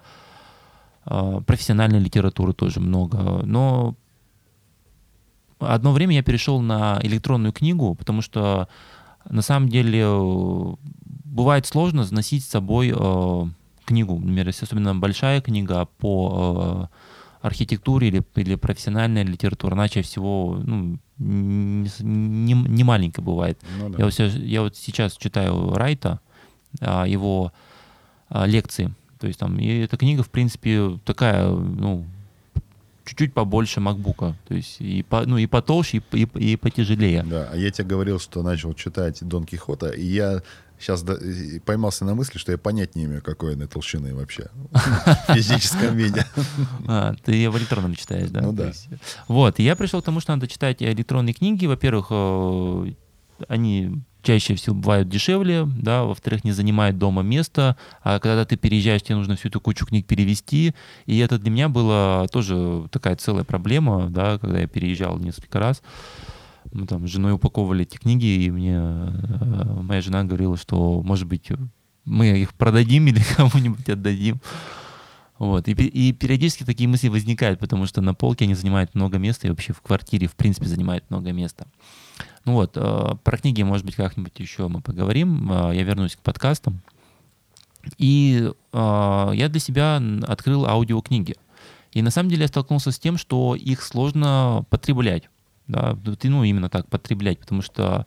А, 1.05 1.40
Профессиональной 1.40 2.00
литературы 2.00 2.52
тоже 2.52 2.81
много, 2.81 3.18
но 3.44 3.94
одно 5.58 5.92
время 5.92 6.14
я 6.16 6.22
перешел 6.22 6.60
на 6.60 6.98
электронную 7.02 7.52
книгу, 7.52 7.94
потому 7.94 8.22
что 8.22 8.68
на 9.28 9.42
самом 9.42 9.68
деле 9.68 10.06
бывает 11.24 11.66
сложно 11.66 12.06
носить 12.10 12.44
с 12.44 12.48
собой 12.48 12.92
э, 12.96 13.44
книгу. 13.84 14.14
Например, 14.18 14.46
если 14.46 14.64
особенно 14.64 14.94
большая 14.94 15.40
книга 15.40 15.86
по 15.98 16.88
э, 17.42 17.46
архитектуре 17.46 18.08
или, 18.08 18.22
или 18.36 18.54
профессиональная 18.54 19.24
литература, 19.24 19.74
она 19.74 19.88
чаще 19.88 20.06
всего 20.08 20.60
ну, 20.64 20.98
не, 21.18 21.88
не- 22.02 22.52
не 22.54 22.84
маленькая 22.84 23.22
бывает. 23.22 23.58
Ну 23.78 23.90
да. 23.90 23.98
Я, 23.98 24.04
вот, 24.04 24.14
сейчас- 24.14 24.34
я 24.34 24.62
вот 24.62 24.76
сейчас 24.76 25.16
читаю 25.16 25.74
Райта, 25.74 26.20
а, 26.80 27.06
его 27.06 27.52
а, 28.28 28.46
лекции. 28.46 28.94
То 29.18 29.26
есть 29.26 29.38
там, 29.38 29.58
и 29.58 29.66
эта 29.66 29.96
книга, 29.96 30.22
в 30.22 30.30
принципе, 30.30 30.98
такая, 31.04 31.48
ну, 31.48 32.04
чуть-чуть 33.06 33.32
побольше 33.32 33.80
макбука. 33.80 34.36
То 34.48 34.54
есть 34.54 34.80
и, 34.80 35.02
по, 35.02 35.24
ну, 35.24 35.38
и 35.38 35.46
потолще, 35.46 36.02
и, 36.12 36.22
и, 36.22 36.52
и 36.52 36.56
потяжелее. 36.56 37.22
Да, 37.22 37.48
а 37.52 37.56
я 37.56 37.70
тебе 37.70 37.88
говорил, 37.88 38.18
что 38.18 38.42
начал 38.42 38.74
читать 38.74 39.18
Дон 39.22 39.44
Кихота, 39.44 39.88
и 39.90 40.04
я 40.04 40.42
сейчас 40.78 41.04
поймался 41.64 42.04
на 42.04 42.14
мысли, 42.14 42.38
что 42.38 42.52
я 42.52 42.58
понять 42.58 42.94
не 42.96 43.04
имею, 43.04 43.22
какой 43.22 43.54
он 43.54 43.66
толщины 43.68 44.14
вообще 44.14 44.50
в 44.72 45.34
физическом 45.34 45.96
виде. 45.96 46.26
А, 46.88 47.14
ты 47.24 47.50
в 47.50 47.58
электронном 47.58 47.94
читаешь, 47.94 48.30
да? 48.30 48.42
Ну 48.42 48.52
да. 48.52 48.68
есть, 48.68 48.88
вот, 49.28 49.58
я 49.58 49.74
пришел 49.76 50.02
к 50.02 50.04
тому, 50.04 50.20
что 50.20 50.34
надо 50.34 50.46
читать 50.46 50.82
электронные 50.82 51.34
книги. 51.34 51.66
Во-первых, 51.66 52.08
э, 52.10 52.92
они 53.48 54.02
чаще 54.26 54.56
всего 54.56 54.74
бывают 54.74 55.08
дешевле, 55.08 55.66
да, 55.66 56.02
во-вторых, 56.02 56.42
не 56.42 56.50
занимают 56.50 56.98
дома 56.98 57.22
места, 57.22 57.76
а 58.02 58.18
когда 58.18 58.44
ты 58.44 58.56
переезжаешь, 58.56 59.02
тебе 59.02 59.14
нужно 59.14 59.36
всю 59.36 59.48
эту 59.48 59.60
кучу 59.60 59.86
книг 59.86 60.04
перевести, 60.06 60.74
и 61.06 61.18
это 61.18 61.38
для 61.38 61.50
меня 61.50 61.68
была 61.68 62.26
тоже 62.32 62.88
такая 62.90 63.14
целая 63.14 63.44
проблема, 63.44 64.10
да, 64.10 64.38
когда 64.38 64.58
я 64.58 64.66
переезжал 64.66 65.18
несколько 65.18 65.60
раз. 65.60 65.80
Мы 66.72 66.86
там 66.88 67.06
с 67.06 67.10
женой 67.10 67.34
упаковывали 67.34 67.82
эти 67.82 67.96
книги, 67.96 68.26
и 68.26 68.50
мне 68.50 68.76
э, 68.76 69.80
моя 69.82 70.00
жена 70.00 70.24
говорила, 70.24 70.56
что, 70.56 71.00
может 71.02 71.28
быть, 71.28 71.48
мы 72.04 72.26
их 72.40 72.52
продадим 72.54 73.06
или 73.06 73.22
кому-нибудь 73.36 73.88
отдадим. 73.88 74.40
Вот. 75.38 75.68
И, 75.68 75.72
и 75.72 76.12
периодически 76.12 76.64
такие 76.64 76.88
мысли 76.88 77.09
возникают, 77.09 77.61
потому 77.61 77.87
что 77.87 78.01
на 78.01 78.14
полке 78.14 78.44
они 78.44 78.55
занимают 78.55 78.94
много 78.94 79.18
места, 79.18 79.46
и 79.46 79.51
вообще 79.51 79.72
в 79.72 79.83
квартире, 79.83 80.29
в 80.29 80.35
принципе, 80.35 80.66
занимают 80.66 81.05
много 81.11 81.33
места. 81.33 81.66
Ну 82.44 82.55
вот, 82.55 82.72
э, 82.77 83.11
про 83.22 83.38
книги, 83.38 83.62
может 83.62 83.85
быть, 83.85 83.96
как-нибудь 83.96 84.38
еще 84.38 84.68
мы 84.68 84.81
поговорим. 84.81 85.51
Э, 85.51 85.75
я 85.75 85.83
вернусь 85.83 86.16
к 86.16 86.20
подкастам. 86.20 86.81
И 87.99 88.51
э, 88.72 89.31
я 89.35 89.49
для 89.49 89.61
себя 89.61 90.01
открыл 90.27 90.66
аудиокниги. 90.66 91.37
И 91.92 92.03
на 92.03 92.11
самом 92.11 92.31
деле 92.31 92.42
я 92.42 92.49
столкнулся 92.49 92.90
с 92.90 92.99
тем, 92.99 93.16
что 93.16 93.55
их 93.55 93.83
сложно 93.83 94.64
потреблять. 94.70 95.29
Да, 95.66 95.99
ну, 96.22 96.44
именно 96.44 96.68
так, 96.68 96.88
потреблять, 96.88 97.40
потому 97.40 97.62
что 97.62 98.07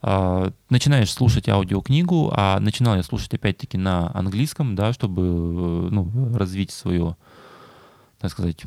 начинаешь 0.00 1.10
слушать 1.12 1.48
аудиокнигу, 1.48 2.30
а 2.32 2.60
начинал 2.60 2.96
я 2.96 3.02
слушать 3.02 3.34
опять-таки 3.34 3.76
на 3.78 4.10
английском, 4.16 4.76
да, 4.76 4.92
чтобы 4.92 5.22
э, 5.22 5.88
ну, 5.90 6.36
развить 6.36 6.70
свое, 6.70 7.16
так 8.20 8.30
сказать, 8.30 8.62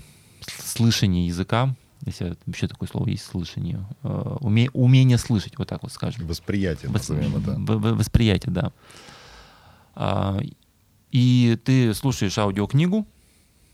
слышание 0.59 1.27
языка, 1.27 1.73
если 2.05 2.35
вообще 2.45 2.67
такое 2.67 2.89
слово 2.89 3.07
есть, 3.09 3.23
слышание, 3.25 3.85
э, 4.03 4.07
уме- 4.41 4.69
умение 4.73 5.17
слышать, 5.17 5.57
вот 5.57 5.67
так 5.69 5.83
вот 5.83 5.91
скажем. 5.91 6.27
Восприятие, 6.27 6.89
Вос- 6.91 7.13
это. 7.13 7.93
Восприятие, 7.95 8.51
да. 8.51 8.71
А, 9.95 10.39
И 11.11 11.57
ты 11.65 11.93
слушаешь 11.93 12.37
аудиокнигу, 12.37 13.05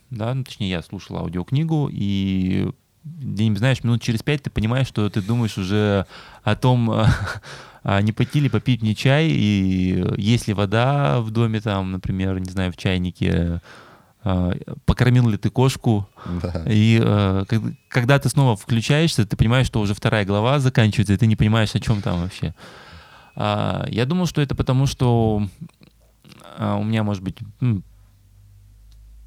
да, 0.09 0.33
ну, 0.33 0.43
точнее, 0.43 0.69
я 0.69 0.81
слушал 0.81 1.17
аудиокнигу, 1.17 1.89
и 1.91 2.71
где-нибудь, 3.19 3.59
знаешь, 3.59 3.83
минут 3.83 4.01
через 4.01 4.21
пять 4.23 4.43
ты 4.43 4.49
понимаешь, 4.49 4.87
что 4.87 5.09
ты 5.09 5.21
думаешь 5.21 5.57
уже 5.57 6.05
о 6.43 6.55
том, 6.55 6.89
а, 6.91 7.09
а 7.83 8.01
не 8.01 8.11
пойти 8.11 8.39
ли 8.39 8.49
попить 8.49 8.81
мне 8.81 8.95
чай, 8.95 9.27
и 9.29 10.03
есть 10.17 10.47
ли 10.47 10.53
вода 10.53 11.21
в 11.21 11.31
доме, 11.31 11.61
там, 11.61 11.91
например, 11.91 12.39
не 12.39 12.49
знаю, 12.49 12.71
в 12.71 12.77
чайнике, 12.77 13.61
а, 14.23 14.51
покормил 14.85 15.29
ли 15.29 15.37
ты 15.37 15.49
кошку, 15.49 16.07
Да. 16.41 16.63
и 16.67 16.99
э, 17.01 17.45
как- 17.47 17.61
когда 17.89 18.19
ты 18.19 18.27
снова 18.29 18.55
включаешься, 18.57 19.25
ты 19.25 19.37
понимаешь, 19.37 19.67
что 19.67 19.79
уже 19.79 19.93
вторая 19.93 20.25
глава 20.25 20.59
заканчивается, 20.59 21.13
и 21.13 21.17
ты 21.17 21.27
не 21.27 21.35
понимаешь, 21.35 21.73
о 21.75 21.79
чем 21.79 22.01
там 22.01 22.21
вообще. 22.21 22.53
А, 23.35 23.85
я 23.89 24.05
думал, 24.05 24.25
что 24.25 24.41
это 24.41 24.55
потому, 24.55 24.85
что 24.87 25.47
а, 26.57 26.75
у 26.77 26.83
меня, 26.83 27.03
может 27.03 27.23
быть, 27.23 27.37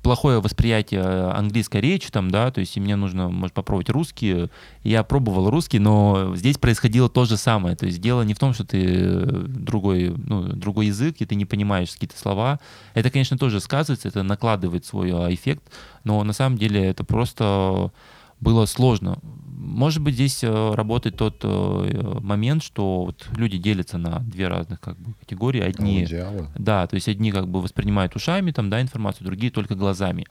плохое 0.02 0.40
восприятие 0.40 1.02
английской 1.30 1.80
речи, 1.80 2.10
там, 2.10 2.30
да, 2.30 2.50
то 2.50 2.60
есть 2.60 2.76
и 2.76 2.80
мне 2.80 2.96
нужно, 2.96 3.28
может, 3.28 3.54
попробовать 3.54 3.90
русский. 3.90 4.48
Я 4.82 5.02
пробовал 5.04 5.50
русский, 5.50 5.78
но 5.78 6.34
здесь 6.36 6.58
происходило 6.58 7.08
то 7.08 7.24
же 7.24 7.36
самое. 7.36 7.76
То 7.76 7.86
есть 7.86 8.00
дело 8.00 8.22
не 8.22 8.34
в 8.34 8.38
том, 8.38 8.54
что 8.54 8.64
ты 8.64 8.82
э, 8.82 9.44
другой, 9.46 10.14
ну, 10.16 10.42
другой 10.42 10.86
язык, 10.86 11.16
и 11.18 11.26
ты 11.26 11.34
не 11.34 11.44
понимаешь 11.44 11.90
какие-то 11.92 12.18
слова. 12.18 12.60
Это, 12.94 13.10
конечно, 13.10 13.36
тоже 13.36 13.60
сказывается, 13.60 14.08
это 14.08 14.22
накладывает 14.22 14.84
свой 14.84 15.12
а, 15.12 15.32
эффект, 15.32 15.62
но 16.04 16.22
на 16.24 16.32
самом 16.32 16.56
деле 16.56 16.84
это 16.84 17.04
просто 17.04 17.92
было 18.40 18.64
сложно. 18.66 19.18
Может 19.60 20.02
быть, 20.02 20.14
здесь 20.14 20.42
э, 20.42 20.74
работает 20.74 21.16
тот 21.16 21.40
э, 21.42 22.18
момент, 22.22 22.62
что 22.62 23.04
вот 23.04 23.28
люди 23.36 23.58
делятся 23.58 23.98
на 23.98 24.20
две 24.20 24.48
разных 24.48 24.80
как 24.80 24.96
бы, 24.98 25.12
категории. 25.20 25.60
Одни, 25.60 26.00
Аудиалы. 26.00 26.48
да, 26.56 26.86
то 26.86 26.94
есть 26.94 27.08
одни 27.08 27.30
как 27.30 27.46
бы 27.46 27.60
воспринимают 27.60 28.16
ушами 28.16 28.52
там, 28.52 28.70
да, 28.70 28.80
информацию, 28.80 29.26
другие 29.26 29.52
только 29.52 29.74
глазами. 29.74 30.26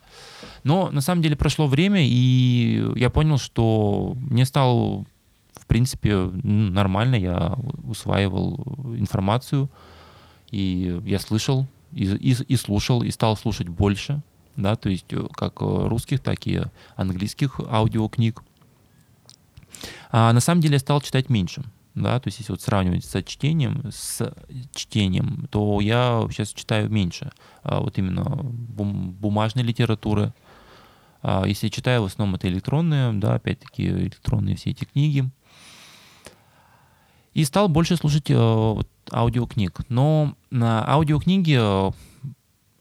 Но 0.63 0.89
на 0.89 1.01
самом 1.01 1.21
деле 1.21 1.35
прошло 1.35 1.67
время, 1.67 2.01
и 2.03 2.91
я 2.95 3.11
понял, 3.11 3.37
что 3.37 4.15
мне 4.19 4.45
стало, 4.45 5.05
в 5.53 5.67
принципе, 5.67 6.15
нормально, 6.43 7.15
я 7.15 7.55
усваивал 7.83 8.63
информацию, 8.97 9.69
и 10.49 10.99
я 11.05 11.19
слышал, 11.19 11.67
и, 11.91 12.05
и, 12.05 12.35
и 12.47 12.55
слушал, 12.55 13.03
и 13.03 13.11
стал 13.11 13.37
слушать 13.37 13.67
больше, 13.67 14.23
да, 14.55 14.75
то 14.75 14.89
есть 14.89 15.13
э, 15.13 15.27
как 15.33 15.61
русских, 15.61 16.19
так 16.19 16.47
и 16.47 16.61
английских 16.95 17.59
аудиокниг. 17.69 18.41
А 20.10 20.34
на 20.34 20.39
самом 20.39 20.62
деле 20.62 20.74
я 20.74 20.80
стал 20.80 21.02
читать 21.02 21.30
меньше. 21.30 21.63
Да, 21.95 22.19
то 22.19 22.28
есть 22.28 22.39
если 22.39 22.54
вот 22.54 22.62
сравнивать 22.62 23.04
с 23.04 23.24
чтением, 23.24 23.84
с 23.91 24.34
чтением, 24.74 25.48
то 25.52 25.82
я 25.82 26.26
сейчас 26.32 26.54
читаю 26.54 26.89
меньше. 26.89 27.32
А 27.62 27.82
вот 27.82 27.98
именно 27.98 28.24
бум- 28.24 29.12
бумажной 29.12 29.63
литературы. 29.63 30.34
А 31.22 31.45
если 31.45 31.67
читаю, 31.67 32.04
в 32.04 32.06
основном 32.06 32.36
это 32.36 32.48
электронные, 32.48 33.12
да, 33.13 33.36
опять-таки 33.36 33.86
электронные 33.86 34.56
все 34.56 34.69
эти 34.69 34.86
книги. 34.86 35.30
И 37.34 37.43
стал 37.43 37.67
больше 37.67 37.98
слушать 37.98 38.30
э, 38.30 38.36
вот 38.36 38.88
аудиокниг. 39.12 39.82
Но 39.89 40.36
на 40.50 40.88
аудиокниги 40.89 41.58
э, 41.60 41.91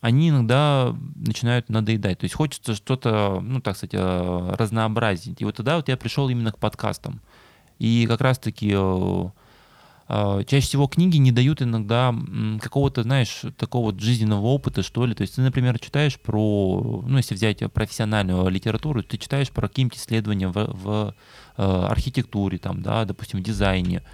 они 0.01 0.29
иногда 0.29 0.95
начинают 1.17 1.69
надоедать. 1.69 2.19
То 2.19 2.25
есть 2.25 2.35
хочется 2.35 2.75
что-то, 2.75 3.41
ну, 3.43 3.61
так 3.61 3.77
сказать, 3.77 3.95
э, 3.95 4.55
разнообразить. 4.57 5.41
И 5.41 5.45
вот 5.45 5.57
тогда 5.57 5.77
вот 5.77 5.89
я 5.89 5.97
пришел 5.97 6.29
именно 6.29 6.53
к 6.53 6.59
подкастам. 6.59 7.21
И 7.79 8.07
как 8.09 8.21
раз-таки 8.21 8.73
э, 8.75 9.25
э, 10.09 10.43
чаще 10.47 10.67
всего 10.67 10.87
книги 10.87 11.17
не 11.17 11.33
дают 11.33 11.63
иногда 11.63 12.15
какого-то, 12.61 13.03
знаешь, 13.03 13.43
такого 13.57 13.87
вот 13.87 14.01
жизненного 14.01 14.47
опыта, 14.47 14.85
что 14.85 15.05
ли. 15.05 15.15
То 15.15 15.23
есть 15.23 15.35
ты, 15.35 15.43
например, 15.43 15.79
читаешь 15.81 16.19
про, 16.19 17.03
ну, 17.05 17.17
если 17.17 17.35
взять 17.35 17.61
профессиональную 17.73 18.49
литературу, 18.49 19.03
ты 19.03 19.19
читаешь 19.19 19.51
про 19.51 19.69
какие-нибудь 19.69 19.99
исследования 19.99 20.49
в, 20.49 20.55
в 20.55 21.15
архитектуре, 21.57 22.59
там, 22.59 22.83
да, 22.83 23.05
допустим, 23.05 23.41
в 23.41 23.43
дизайне. 23.43 24.05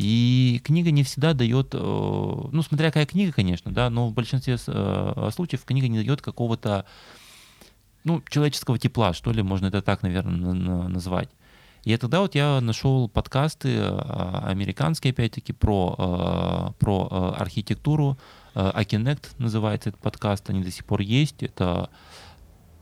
И 0.00 0.62
книга 0.64 0.90
не 0.90 1.02
всегда 1.02 1.34
дает, 1.34 1.74
э, 1.74 1.78
ну, 1.78 2.62
смотря 2.62 2.86
какая 2.88 3.04
книга, 3.04 3.32
конечно, 3.32 3.70
да, 3.70 3.90
но 3.90 4.08
в 4.08 4.14
большинстве 4.14 4.56
э, 4.66 5.30
случаев 5.30 5.62
книга 5.66 5.88
не 5.88 5.98
дает 5.98 6.22
какого-то, 6.22 6.86
ну, 8.04 8.22
человеческого 8.30 8.78
тепла, 8.78 9.12
что 9.12 9.30
ли, 9.30 9.42
можно 9.42 9.66
это 9.66 9.82
так, 9.82 10.02
наверное, 10.02 10.36
на- 10.36 10.54
на- 10.54 10.88
назвать. 10.88 11.28
И 11.84 11.94
тогда 11.98 12.20
вот 12.20 12.34
я 12.34 12.62
нашел 12.62 13.10
подкасты 13.10 13.76
э, 13.76 14.40
американские, 14.46 15.10
опять-таки, 15.10 15.52
про, 15.52 16.74
про 16.78 17.34
архитектуру. 17.38 18.16
Akinect 18.54 19.34
называется 19.36 19.90
этот 19.90 20.00
подкаст, 20.00 20.48
они 20.48 20.62
до 20.62 20.70
сих 20.70 20.86
пор 20.86 21.02
есть. 21.02 21.42
Это 21.42 21.90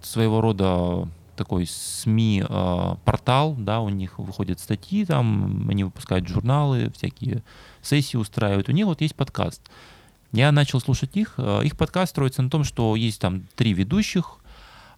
своего 0.02 0.40
рода 0.40 1.08
такой 1.38 1.66
СМИ 1.66 2.44
э, 2.46 2.94
портал, 3.04 3.54
да, 3.58 3.80
у 3.80 3.88
них 3.88 4.18
выходят 4.18 4.60
статьи, 4.60 5.04
там 5.06 5.66
они 5.70 5.84
выпускают 5.84 6.28
журналы, 6.28 6.92
всякие 6.94 7.42
сессии 7.80 8.16
устраивают. 8.18 8.68
У 8.68 8.72
них 8.72 8.84
вот 8.86 9.00
есть 9.00 9.14
подкаст. 9.14 9.62
Я 10.32 10.52
начал 10.52 10.80
слушать 10.80 11.16
их. 11.16 11.34
Э, 11.38 11.62
Их 11.64 11.76
подкаст 11.76 12.10
строится 12.10 12.42
на 12.42 12.50
том, 12.50 12.64
что 12.64 12.94
есть 12.96 13.20
там 13.20 13.44
три 13.56 13.72
ведущих, 13.72 14.36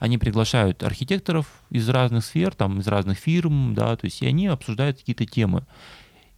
они 0.00 0.18
приглашают 0.18 0.82
архитекторов 0.82 1.46
из 1.70 1.88
разных 1.88 2.24
сфер, 2.24 2.54
там, 2.54 2.80
из 2.80 2.86
разных 2.88 3.18
фирм, 3.18 3.74
да, 3.74 3.94
то 3.96 4.06
есть 4.06 4.22
и 4.22 4.26
они 4.26 4.46
обсуждают 4.48 4.98
какие-то 4.98 5.26
темы. 5.26 5.64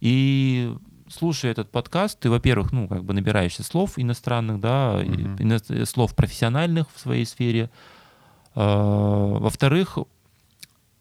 И 0.01 0.75
слушая 1.09 1.51
этот 1.51 1.71
подкаст, 1.71 2.19
ты, 2.19 2.29
во-первых, 2.29 2.71
ну, 2.73 2.87
как 2.87 3.03
бы 3.05 3.13
набираешься 3.13 3.63
слов 3.63 3.93
иностранных, 3.97 4.59
да, 4.59 5.01
и 5.01 5.07
Мгм. 5.09 5.35
ино- 5.39 5.85
слов 5.85 6.13
профессиональных 6.15 6.87
в 6.93 6.99
своей 6.99 7.25
сфере. 7.25 7.69
А, 8.55 9.37
Во-вторых, 9.39 9.97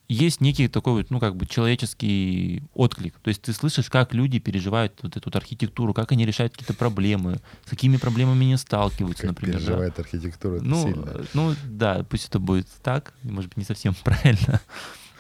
есть 0.09 0.41
некий 0.43 0.69
такой 0.69 0.93
вот, 0.95 1.11
ну, 1.11 1.21
как 1.21 1.37
бы 1.37 1.47
человеческий 1.47 2.63
отклик. 2.75 3.15
То 3.23 3.29
есть 3.29 3.43
ты 3.43 3.53
слышишь, 3.55 3.89
как 3.89 4.13
люди 4.13 4.39
переживают 4.39 4.93
вот 5.03 5.17
эту 5.17 5.29
вот 5.31 5.37
архитектуру, 5.37 5.95
как 5.95 6.13
они 6.13 6.27
решают 6.27 6.53
какие-то 6.53 6.75
проблемы, 6.75 7.41
с 7.65 7.71
какими 7.71 7.97
проблемами 7.97 8.45
они 8.45 8.57
сталкиваются, 8.59 9.23
Как 9.23 9.31
например. 9.31 9.55
да. 9.55 9.61
переживает 9.61 9.99
архитектура, 9.99 10.57
это 10.57 10.65
Ну, 10.65 10.83
сильно. 10.83 11.11
э, 11.15 11.25
ну, 11.35 11.55
да, 11.65 12.05
пусть 12.09 12.29
это 12.29 12.39
будет 12.39 12.69
так, 12.83 13.15
может 13.23 13.49
быть, 13.51 13.57
не 13.59 13.65
совсем 13.65 13.95
правильно. 14.05 14.61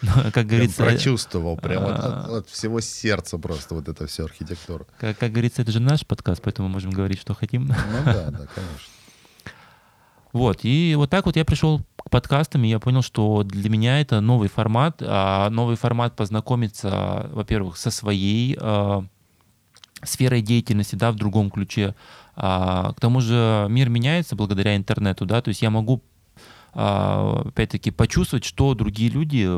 Но, 0.03 0.13
как 0.33 0.47
говорится, 0.47 0.83
прочувствовал, 0.83 1.57
прям 1.57 1.85
от, 1.85 1.91
а. 2.01 2.21
от- 2.25 2.31
от 2.31 2.49
всего 2.51 2.81
сердца 2.81 3.39
просто 3.39 3.75
вот 3.77 3.89
это 3.89 4.07
все 4.09 4.25
архитектура. 4.25 4.85
как, 4.99 5.17
как 5.17 5.31
говорится, 5.31 5.63
это 5.63 5.71
же 5.73 5.81
наш 5.81 6.05
подкаст, 6.05 6.43
поэтому 6.43 6.67
мы 6.69 6.75
можем 6.75 6.91
говорить, 6.91 7.21
что 7.21 7.35
хотим. 7.35 7.69
Ну 7.69 7.75
да, 8.05 8.31
да, 8.31 8.47
конечно. 8.55 8.79
Вот, 10.33 10.61
и 10.65 10.95
вот 10.97 11.11
так 11.11 11.27
вот 11.27 11.37
я 11.37 11.45
пришел 11.45 11.83
к 12.05 12.11
подкастам, 12.11 12.65
и 12.65 12.69
я 12.69 12.79
понял, 12.81 13.03
что 13.03 13.43
для 13.45 13.71
меня 13.71 14.01
это 14.01 14.21
новый 14.21 14.49
формат, 14.49 15.01
а 15.01 15.49
новый 15.51 15.77
формат 15.77 16.17
познакомиться, 16.17 17.31
во-первых, 17.33 17.77
со 17.77 17.91
своей 17.91 18.57
э, 18.61 19.03
сферой 20.03 20.43
деятельности, 20.43 20.97
да, 20.97 21.13
в 21.13 21.17
другом 21.17 21.51
ключе. 21.51 21.95
А, 22.35 22.93
к 22.95 23.01
тому 23.01 23.21
же 23.21 23.67
мир 23.69 23.89
меняется 23.89 24.35
благодаря 24.35 24.75
интернету, 24.77 25.27
да, 25.27 25.43
то 25.43 25.49
есть 25.49 25.63
я 25.63 25.71
могу 25.71 26.03
а, 26.75 27.43
опять-таки 27.47 27.91
почувствовать, 27.91 28.45
что 28.45 28.75
другие 28.75 29.11
люди, 29.11 29.45
э, 29.47 29.49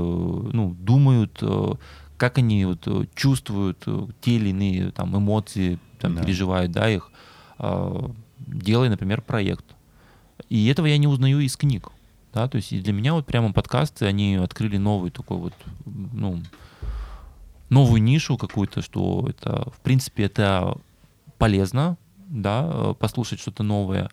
ну, 0.52 0.74
думают, 0.78 1.38
э, 1.40 1.72
как 2.18 2.38
они 2.38 2.64
вот 2.66 2.86
чувствуют 3.14 3.84
те 4.20 4.32
или 4.32 4.50
иные 4.50 4.90
там 4.90 5.16
эмоции, 5.16 5.78
там 5.98 6.14
Да. 6.14 6.22
переживают, 6.22 6.72
да, 6.72 6.88
их, 6.88 7.10
делая, 8.38 8.88
например, 8.88 9.20
проект. 9.20 9.64
И 10.48 10.66
этого 10.68 10.86
я 10.86 10.96
не 10.98 11.08
узнаю 11.08 11.40
из 11.40 11.56
книг. 11.56 11.90
Да, 12.34 12.48
то 12.48 12.56
есть 12.56 12.72
и 12.72 12.80
для 12.80 12.92
меня 12.92 13.14
вот 13.14 13.26
прямо 13.26 13.52
подкасты, 13.52 14.06
они 14.06 14.34
открыли 14.34 14.76
новый 14.76 15.12
такой 15.12 15.36
вот, 15.36 15.54
ну, 15.84 16.40
новую 17.70 18.02
нишу 18.02 18.36
какую-то, 18.36 18.82
что 18.82 19.26
это, 19.28 19.70
в 19.70 19.80
принципе, 19.80 20.24
это 20.24 20.76
полезно, 21.38 21.96
да, 22.26 22.68
э, 22.68 22.94
послушать 22.98 23.38
что-то 23.38 23.62
новое. 23.62 24.10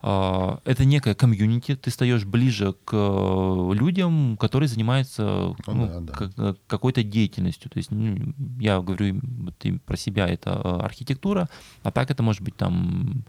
А, 0.00 0.60
Это 0.64 0.84
некое 0.84 1.14
комьюнити, 1.14 1.74
ты 1.74 1.90
стаешь 1.90 2.24
ближе 2.24 2.74
к 2.84 2.92
э, 2.92 3.70
людям, 3.74 4.36
которые 4.36 4.68
занимаются 4.68 5.54
Ну 5.66 5.74
ну, 5.74 6.00
да, 6.00 6.00
да. 6.00 6.30
э, 6.36 6.54
какой-то 6.66 7.02
деятельностью. 7.02 7.70
То 7.70 7.78
есть 7.78 7.90
ну, 7.90 8.34
я 8.60 8.80
говорю 8.80 9.20
вот 9.22 9.54
про 9.86 9.96
себя, 9.96 10.28
это 10.28 10.84
архитектура, 10.84 11.48
а 11.82 11.90
так 11.90 12.10
это 12.10 12.22
может 12.22 12.42
быть 12.42 12.56
там 12.56 13.24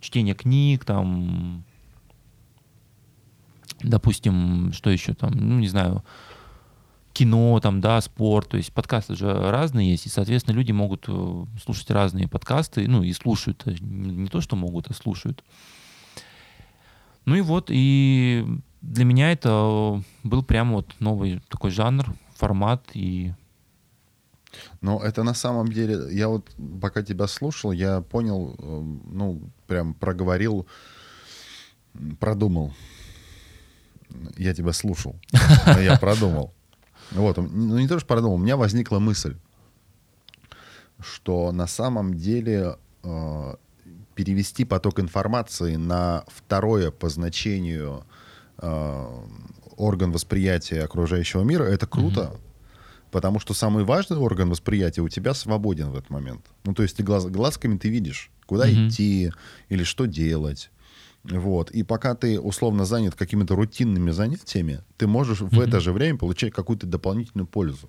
чтение 0.00 0.34
книг, 0.34 0.84
там, 0.84 1.64
допустим, 3.82 4.72
что 4.72 4.90
еще 4.90 5.14
там, 5.14 5.32
ну, 5.34 5.58
не 5.58 5.68
знаю, 5.68 6.04
кино, 7.12 7.60
там, 7.60 7.80
да, 7.80 8.00
спорт, 8.00 8.48
то 8.48 8.56
есть 8.56 8.72
подкасты 8.72 9.14
же 9.14 9.32
разные 9.32 9.90
есть, 9.90 10.06
и, 10.06 10.08
соответственно, 10.08 10.54
люди 10.54 10.72
могут 10.72 11.04
э, 11.08 11.44
слушать 11.62 11.90
разные 11.90 12.28
подкасты, 12.28 12.88
ну, 12.88 13.02
и 13.02 13.12
слушают, 13.12 13.62
э, 13.66 13.74
не, 13.80 14.28
то, 14.28 14.40
что 14.40 14.56
могут, 14.56 14.90
а 14.90 14.94
слушают. 14.94 15.44
Ну 17.24 17.34
и 17.34 17.40
вот, 17.40 17.66
и 17.68 18.44
для 18.80 19.04
меня 19.04 19.30
это 19.30 20.02
был 20.24 20.42
прямо 20.42 20.76
вот 20.76 20.88
новый 20.98 21.40
такой 21.48 21.70
жанр, 21.70 22.14
формат, 22.34 22.82
и 22.94 23.32
Но 24.80 25.00
это 25.00 25.22
на 25.22 25.34
самом 25.34 25.68
деле, 25.68 26.14
я 26.14 26.28
вот 26.28 26.50
пока 26.80 27.02
тебя 27.02 27.26
слушал, 27.26 27.72
я 27.72 28.00
понял, 28.00 28.56
э, 28.58 28.82
ну, 29.12 29.40
прям 29.66 29.94
проговорил, 29.94 30.66
продумал. 32.18 32.72
Я 34.36 34.54
тебя 34.54 34.72
слушал, 34.72 35.16
но 35.66 35.80
я 35.80 35.98
продумал. 35.98 36.52
Вот, 37.10 37.36
ну 37.36 37.78
не 37.78 37.88
то, 37.88 37.98
что 37.98 38.06
продумал, 38.06 38.36
у 38.36 38.38
меня 38.38 38.56
возникла 38.56 38.98
мысль, 38.98 39.36
что 41.00 41.52
на 41.52 41.66
самом 41.66 42.14
деле 42.14 42.76
э, 43.02 43.54
перевести 44.14 44.64
поток 44.64 45.00
информации 45.00 45.76
на 45.76 46.24
второе 46.28 46.90
по 46.90 47.08
значению 47.08 48.04
э, 48.58 49.06
орган 49.76 50.12
восприятия 50.12 50.82
окружающего 50.82 51.42
мира, 51.42 51.64
это 51.64 51.86
круто, 51.86 52.34
потому 53.10 53.40
что 53.40 53.52
самый 53.54 53.84
важный 53.84 54.16
орган 54.18 54.48
восприятия 54.50 55.02
у 55.02 55.08
тебя 55.08 55.34
свободен 55.34 55.90
в 55.90 55.96
этот 55.96 56.10
момент. 56.10 56.46
Ну, 56.64 56.74
то 56.74 56.82
есть 56.82 56.96
ты 56.96 57.02
глаз, 57.02 57.26
глазками 57.26 57.76
ты 57.76 57.88
видишь, 57.88 58.30
куда 58.46 58.66
Мгм. 58.66 58.88
идти 58.88 59.32
или 59.68 59.84
что 59.84 60.06
делать. 60.06 60.70
Вот. 61.24 61.70
И 61.70 61.82
пока 61.84 62.14
ты 62.14 62.40
условно 62.40 62.84
занят 62.84 63.14
какими-то 63.14 63.54
рутинными 63.54 64.10
занятиями, 64.10 64.80
ты 64.96 65.06
можешь 65.06 65.40
в 65.40 65.52
Мгм. 65.52 65.60
это 65.60 65.80
же 65.80 65.92
время 65.92 66.18
получать 66.18 66.52
какую-то 66.52 66.86
дополнительную 66.86 67.46
пользу. 67.46 67.88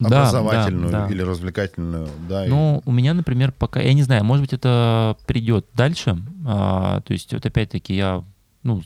Да, 0.00 0.22
Образовательную 0.22 0.90
да, 0.90 1.06
да. 1.06 1.12
или 1.14 1.22
развлекательную. 1.22 2.08
Да, 2.28 2.44
и- 2.46 2.48
Ну, 2.48 2.82
у 2.84 2.92
меня, 2.92 3.14
например, 3.14 3.52
пока, 3.52 3.80
я 3.80 3.94
не 3.94 4.02
знаю, 4.02 4.24
может 4.24 4.42
быть, 4.42 4.52
это 4.52 5.16
придет 5.26 5.66
дальше. 5.74 6.18
А, 6.46 7.00
то 7.00 7.12
есть, 7.12 7.32
вот 7.32 7.46
опять-таки, 7.46 7.94
я, 7.94 8.24
ну, 8.64 8.82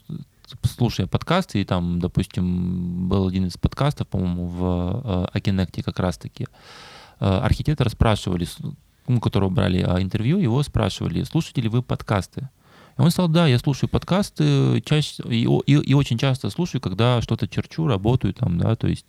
слушая 0.62 1.06
подкасты, 1.06 1.60
и 1.60 1.64
там, 1.64 1.98
допустим, 1.98 3.08
был 3.08 3.26
один 3.26 3.46
из 3.46 3.56
подкастов, 3.56 4.06
по-моему, 4.08 4.46
в 4.46 5.02
э, 5.04 5.36
Акинекте 5.38 5.82
как 5.82 5.98
раз-таки, 5.98 6.46
э, 7.20 7.26
архитектора 7.26 7.88
спрашивали, 7.88 8.46
у 9.06 9.18
которого 9.20 9.48
брали 9.50 9.82
а, 9.82 10.00
интервью, 10.00 10.38
его 10.38 10.62
спрашивали, 10.62 11.22
слушаете 11.24 11.62
ли 11.62 11.68
вы 11.68 11.82
подкасты? 11.82 12.48
И 12.98 13.00
он 13.00 13.10
сказал, 13.10 13.28
да, 13.28 13.46
я 13.46 13.58
слушаю 13.58 13.88
подкасты, 13.88 14.82
чаще, 14.84 15.22
и, 15.28 15.44
и- 15.66 15.72
и 15.90 15.94
очень 15.94 16.18
часто 16.18 16.50
слушаю, 16.50 16.80
когда 16.80 17.22
что-то 17.22 17.46
черчу, 17.46 17.86
работаю 17.86 18.34
там, 18.34 18.58
да, 18.58 18.74
то 18.76 18.88
есть 18.88 19.06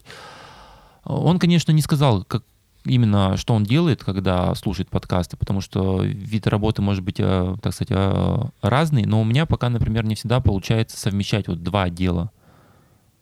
он, 1.03 1.39
конечно, 1.39 1.71
не 1.71 1.81
сказал, 1.81 2.23
как 2.23 2.43
именно 2.85 3.35
что 3.37 3.53
он 3.55 3.63
делает, 3.63 4.03
когда 4.03 4.53
слушает 4.55 4.89
подкасты, 4.89 5.37
потому 5.37 5.59
что 5.61 6.01
вид 6.03 6.47
работы 6.47 6.81
может 6.81 7.03
быть, 7.03 7.19
э, 7.19 7.55
так 7.61 7.73
сказать, 7.73 7.91
э, 7.91 8.41
разный, 8.61 9.05
но 9.05 9.21
у 9.21 9.25
меня 9.25 9.45
пока, 9.45 9.69
например, 9.69 10.05
не 10.05 10.15
всегда 10.15 10.39
получается 10.39 10.97
совмещать 10.97 11.47
вот 11.47 11.63
два 11.63 11.89
дела. 11.89 12.31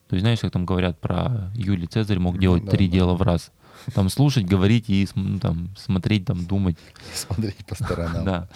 То 0.10 0.16
есть 0.16 0.22
знаешь, 0.24 0.40
как 0.40 0.52
там 0.52 0.66
говорят 0.66 1.00
про 1.00 1.52
Юлий 1.56 1.88
Цезарь 1.88 2.20
мог 2.20 2.36
Ну 2.36 2.42
делать 2.42 2.66
да, 2.66 2.72
три 2.72 2.88
да. 2.88 2.94
дела 2.94 3.14
в 3.16 3.22
раз. 3.22 3.52
Там 3.94 4.10
слушать, 4.10 4.46
говорить 4.46 4.86
и 4.90 5.08
ну, 5.16 5.40
там, 5.40 5.70
смотреть, 5.78 6.26
там, 6.26 6.46
думать. 6.46 6.78
Смотреть 7.14 7.66
по 7.66 7.76
сторонам. 7.76 8.26
Да. 8.26 8.48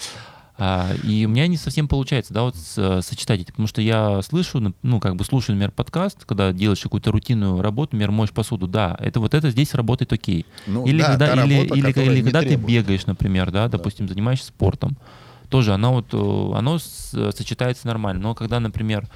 А, 0.58 0.94
и 1.02 1.26
у 1.26 1.30
меня 1.30 1.48
не 1.48 1.58
совсем 1.58 1.88
получается, 1.88 2.34
да, 2.34 2.44
вот 2.44 2.56
с- 2.56 3.02
сочетать 3.02 3.42
эти, 3.42 3.52
потому 3.52 3.68
что 3.68 3.82
я 3.82 4.22
слышу, 4.22 4.74
ну, 4.84 5.00
как 5.00 5.16
бы 5.16 5.24
слушаю, 5.26 5.56
например, 5.56 5.72
подкаст, 5.72 6.26
когда 6.26 6.52
делаешь 6.54 6.82
какую-то 6.82 7.12
рутинную 7.12 7.62
работу, 7.62 7.96
например, 7.96 8.12
моешь 8.12 8.32
посуду, 8.32 8.68
да, 8.68 8.96
это 9.00 9.20
вот 9.20 9.34
это 9.34 9.50
здесь 9.50 9.74
работает 9.74 10.14
окей. 10.14 10.46
Ну, 10.68 10.86
или 10.86 11.02
да, 11.02 11.08
когда, 11.12 11.34
или, 11.34 11.40
работа, 11.54 11.76
или, 11.76 11.92
или 12.12 12.22
когда 12.26 12.40
ты 12.42 12.56
бегаешь, 12.68 13.06
например, 13.08 13.52
да, 13.52 13.68
допустим, 13.70 14.08
занимаешься 14.08 14.48
спортом, 14.48 14.98
тоже 15.50 15.74
оно 15.74 15.94
вот, 15.94 16.14
э, 16.14 16.58
оно 16.58 16.78
с- 16.80 17.32
сочетается 17.36 17.88
нормально. 17.88 18.22
Но 18.22 18.36
когда, 18.36 18.60
например, 18.60 19.08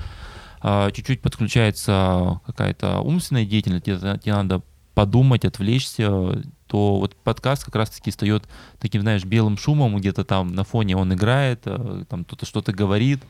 а, 0.62 0.90
чуть-чуть 0.92 1.22
подключается 1.22 2.42
какая-то 2.46 3.00
умственная 3.02 3.46
деятельность, 3.46 3.86
тебе 3.86 4.34
надо 4.34 4.62
подумать, 4.96 5.46
отвлечься, 5.46 6.42
то 6.76 7.00
вот 7.00 7.16
подкаст 7.16 7.64
как 7.64 7.76
раз-таки 7.76 8.12
встает 8.12 8.44
таким, 8.80 9.02
знаешь, 9.02 9.24
белым 9.24 9.58
шумом, 9.58 9.96
где-то 9.96 10.26
там 10.26 10.54
на 10.54 10.66
фоне 10.66 10.98
он 10.98 11.14
играет, 11.14 11.62
э, 11.64 12.04
там 12.10 12.26
кто-то 12.26 12.46
что-то 12.46 12.74
говорит, 12.74 13.24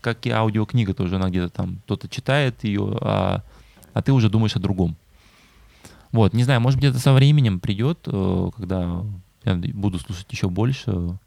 как 0.00 0.24
и 0.24 0.30
аудиокнига 0.30 0.94
тоже, 0.94 1.16
она 1.16 1.28
где-то 1.28 1.50
там, 1.50 1.82
кто-то 1.84 2.08
читает 2.08 2.64
ее, 2.64 2.96
а, 3.02 3.42
а 3.92 4.00
ты 4.00 4.10
уже 4.14 4.30
думаешь 4.30 4.56
о 4.56 4.58
другом. 4.58 4.96
Вот, 6.12 6.32
не 6.32 6.44
знаю, 6.44 6.62
может 6.62 6.80
быть, 6.80 6.88
это 6.88 6.98
со 6.98 7.12
временем 7.12 7.60
придет, 7.60 7.98
э, 8.06 8.50
когда 8.56 9.04
я 9.44 9.54
буду 9.74 9.98
слушать 9.98 10.28
еще 10.30 10.48
больше. 10.48 11.18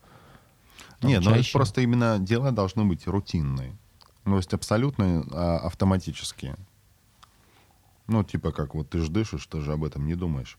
Нет, 1.03 1.23
ну 1.23 1.29
это 1.29 1.47
просто 1.53 1.81
именно 1.81 2.17
дела 2.17 2.51
должны 2.51 2.85
быть 2.85 3.05
рутинные. 3.05 3.77
Ну, 4.25 4.31
то 4.31 4.37
есть 4.37 4.53
абсолютно 4.55 5.23
а, 5.31 5.57
автоматические. 5.57 6.55
Ну, 8.07 8.23
типа 8.23 8.51
как 8.51 8.73
вот 8.73 8.89
ты 8.89 8.97
же 8.97 9.11
дышишь, 9.11 9.45
ты 9.45 9.61
же 9.61 9.73
об 9.73 9.83
этом 9.83 10.07
не 10.07 10.15
думаешь. 10.15 10.57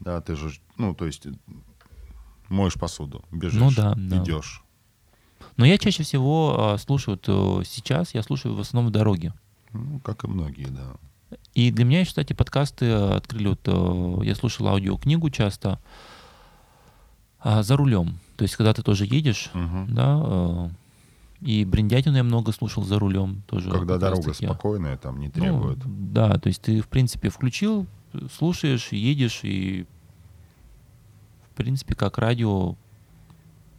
Да, 0.00 0.20
ты 0.20 0.34
же, 0.36 0.50
ну, 0.76 0.94
то 0.94 1.06
есть 1.06 1.26
э, 1.26 1.32
моешь 2.48 2.74
посуду, 2.74 3.24
бежишь, 3.30 3.60
Ну 3.60 3.70
да, 3.70 3.94
да. 3.96 4.22
идешь. 4.22 4.62
Но 5.56 5.64
я 5.66 5.78
чаще 5.78 6.02
всего 6.02 6.74
э, 6.74 6.78
слушаю, 6.78 7.18
вот, 7.22 7.60
э, 7.60 7.64
сейчас 7.66 8.14
я 8.14 8.22
слушаю 8.22 8.54
в 8.54 8.60
основном 8.60 8.90
в 8.90 8.92
дороге. 8.92 9.32
Ну, 9.72 10.00
как 10.00 10.24
и 10.24 10.26
многие, 10.26 10.66
да. 10.68 10.94
И 11.54 11.70
для 11.70 11.84
меня, 11.84 12.04
кстати, 12.04 12.32
подкасты 12.32 12.86
э, 12.86 13.14
открыли, 13.16 13.48
вот, 13.48 14.24
я 14.24 14.34
слушал 14.34 14.68
аудиокнигу 14.68 15.30
часто 15.30 15.78
а, 17.38 17.62
за 17.62 17.76
рулем. 17.76 18.18
То 18.36 18.42
есть, 18.42 18.56
когда 18.56 18.72
ты 18.74 18.82
тоже 18.82 19.04
едешь, 19.06 19.50
Мгм. 19.54 19.94
да, 19.94 20.70
и 21.40 21.64
бриндятину 21.64 22.16
я 22.16 22.22
много 22.24 22.52
слушал 22.52 22.82
за 22.84 22.98
рулем 22.98 23.42
тоже. 23.46 23.70
Когда 23.70 23.96
дорога 23.98 24.34
спокойная, 24.34 24.96
там 24.98 25.18
не 25.20 25.26
Ну, 25.28 25.32
требует. 25.32 25.78
да, 26.12 26.38
то 26.38 26.48
есть 26.48 26.60
ты, 26.62 26.80
в 26.82 26.88
принципе, 26.88 27.30
включил, 27.30 27.86
слушаешь, 28.32 28.92
едешь 28.92 29.40
и, 29.42 29.86
в 31.50 31.56
принципе, 31.56 31.94
как 31.94 32.18
радио, 32.18 32.76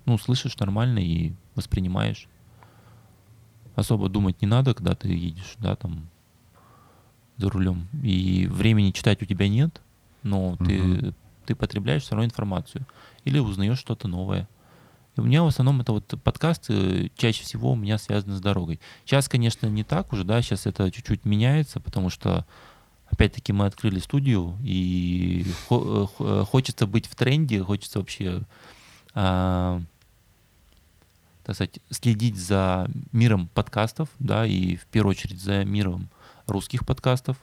ну, 0.05 0.17
слышишь 0.17 0.57
нормально 0.57 0.99
и 0.99 1.33
воспринимаешь. 1.55 2.27
Особо 3.75 4.09
думать 4.09 4.41
не 4.41 4.47
надо, 4.47 4.73
когда 4.73 4.95
ты 4.95 5.09
едешь, 5.09 5.55
да, 5.59 5.75
там, 5.75 6.09
за 7.37 7.49
рулем. 7.49 7.87
И 8.03 8.47
времени 8.47 8.91
читать 8.91 9.21
у 9.21 9.25
тебя 9.25 9.47
нет, 9.47 9.81
но 10.23 10.57
ты, 10.57 10.81
Мгм. 10.81 11.15
ты 11.45 11.55
потребляешь 11.55 12.03
все 12.03 12.15
равно 12.15 12.25
информацию. 12.25 12.85
Или 13.23 13.39
узнаешь 13.39 13.79
что-то 13.79 14.07
новое. 14.07 14.47
И 15.15 15.19
у 15.19 15.23
меня 15.23 15.43
в 15.43 15.47
основном 15.47 15.81
это 15.81 15.91
вот 15.93 16.13
подкасты 16.23 17.11
чаще 17.15 17.43
всего 17.43 17.71
у 17.71 17.75
меня 17.75 17.97
связаны 17.97 18.35
с 18.35 18.41
дорогой. 18.41 18.79
Сейчас, 19.05 19.27
конечно, 19.27 19.67
не 19.67 19.83
так 19.83 20.13
уже, 20.13 20.23
да, 20.23 20.41
сейчас 20.41 20.65
это 20.65 20.89
чуть-чуть 20.91 21.25
меняется, 21.25 21.79
потому 21.79 22.09
что 22.09 22.45
опять-таки 23.11 23.53
мы 23.53 23.65
открыли 23.65 23.99
студию, 23.99 24.57
и 24.63 25.45
хо- 25.67 26.03
э, 26.03 26.07
хо- 26.17 26.45
хочется 26.45 26.87
быть 26.87 27.07
в 27.07 27.15
тренде, 27.15 27.63
хочется 27.63 27.99
вообще, 27.99 28.41
а, 29.13 29.81
так 31.43 31.55
сказать, 31.55 31.79
следить 31.89 32.37
за 32.37 32.87
миром 33.11 33.49
подкастов, 33.53 34.09
да, 34.19 34.45
и 34.45 34.75
в 34.75 34.85
первую 34.85 35.11
очередь 35.11 35.41
за 35.41 35.65
миром 35.65 36.09
русских 36.47 36.85
подкастов. 36.85 37.37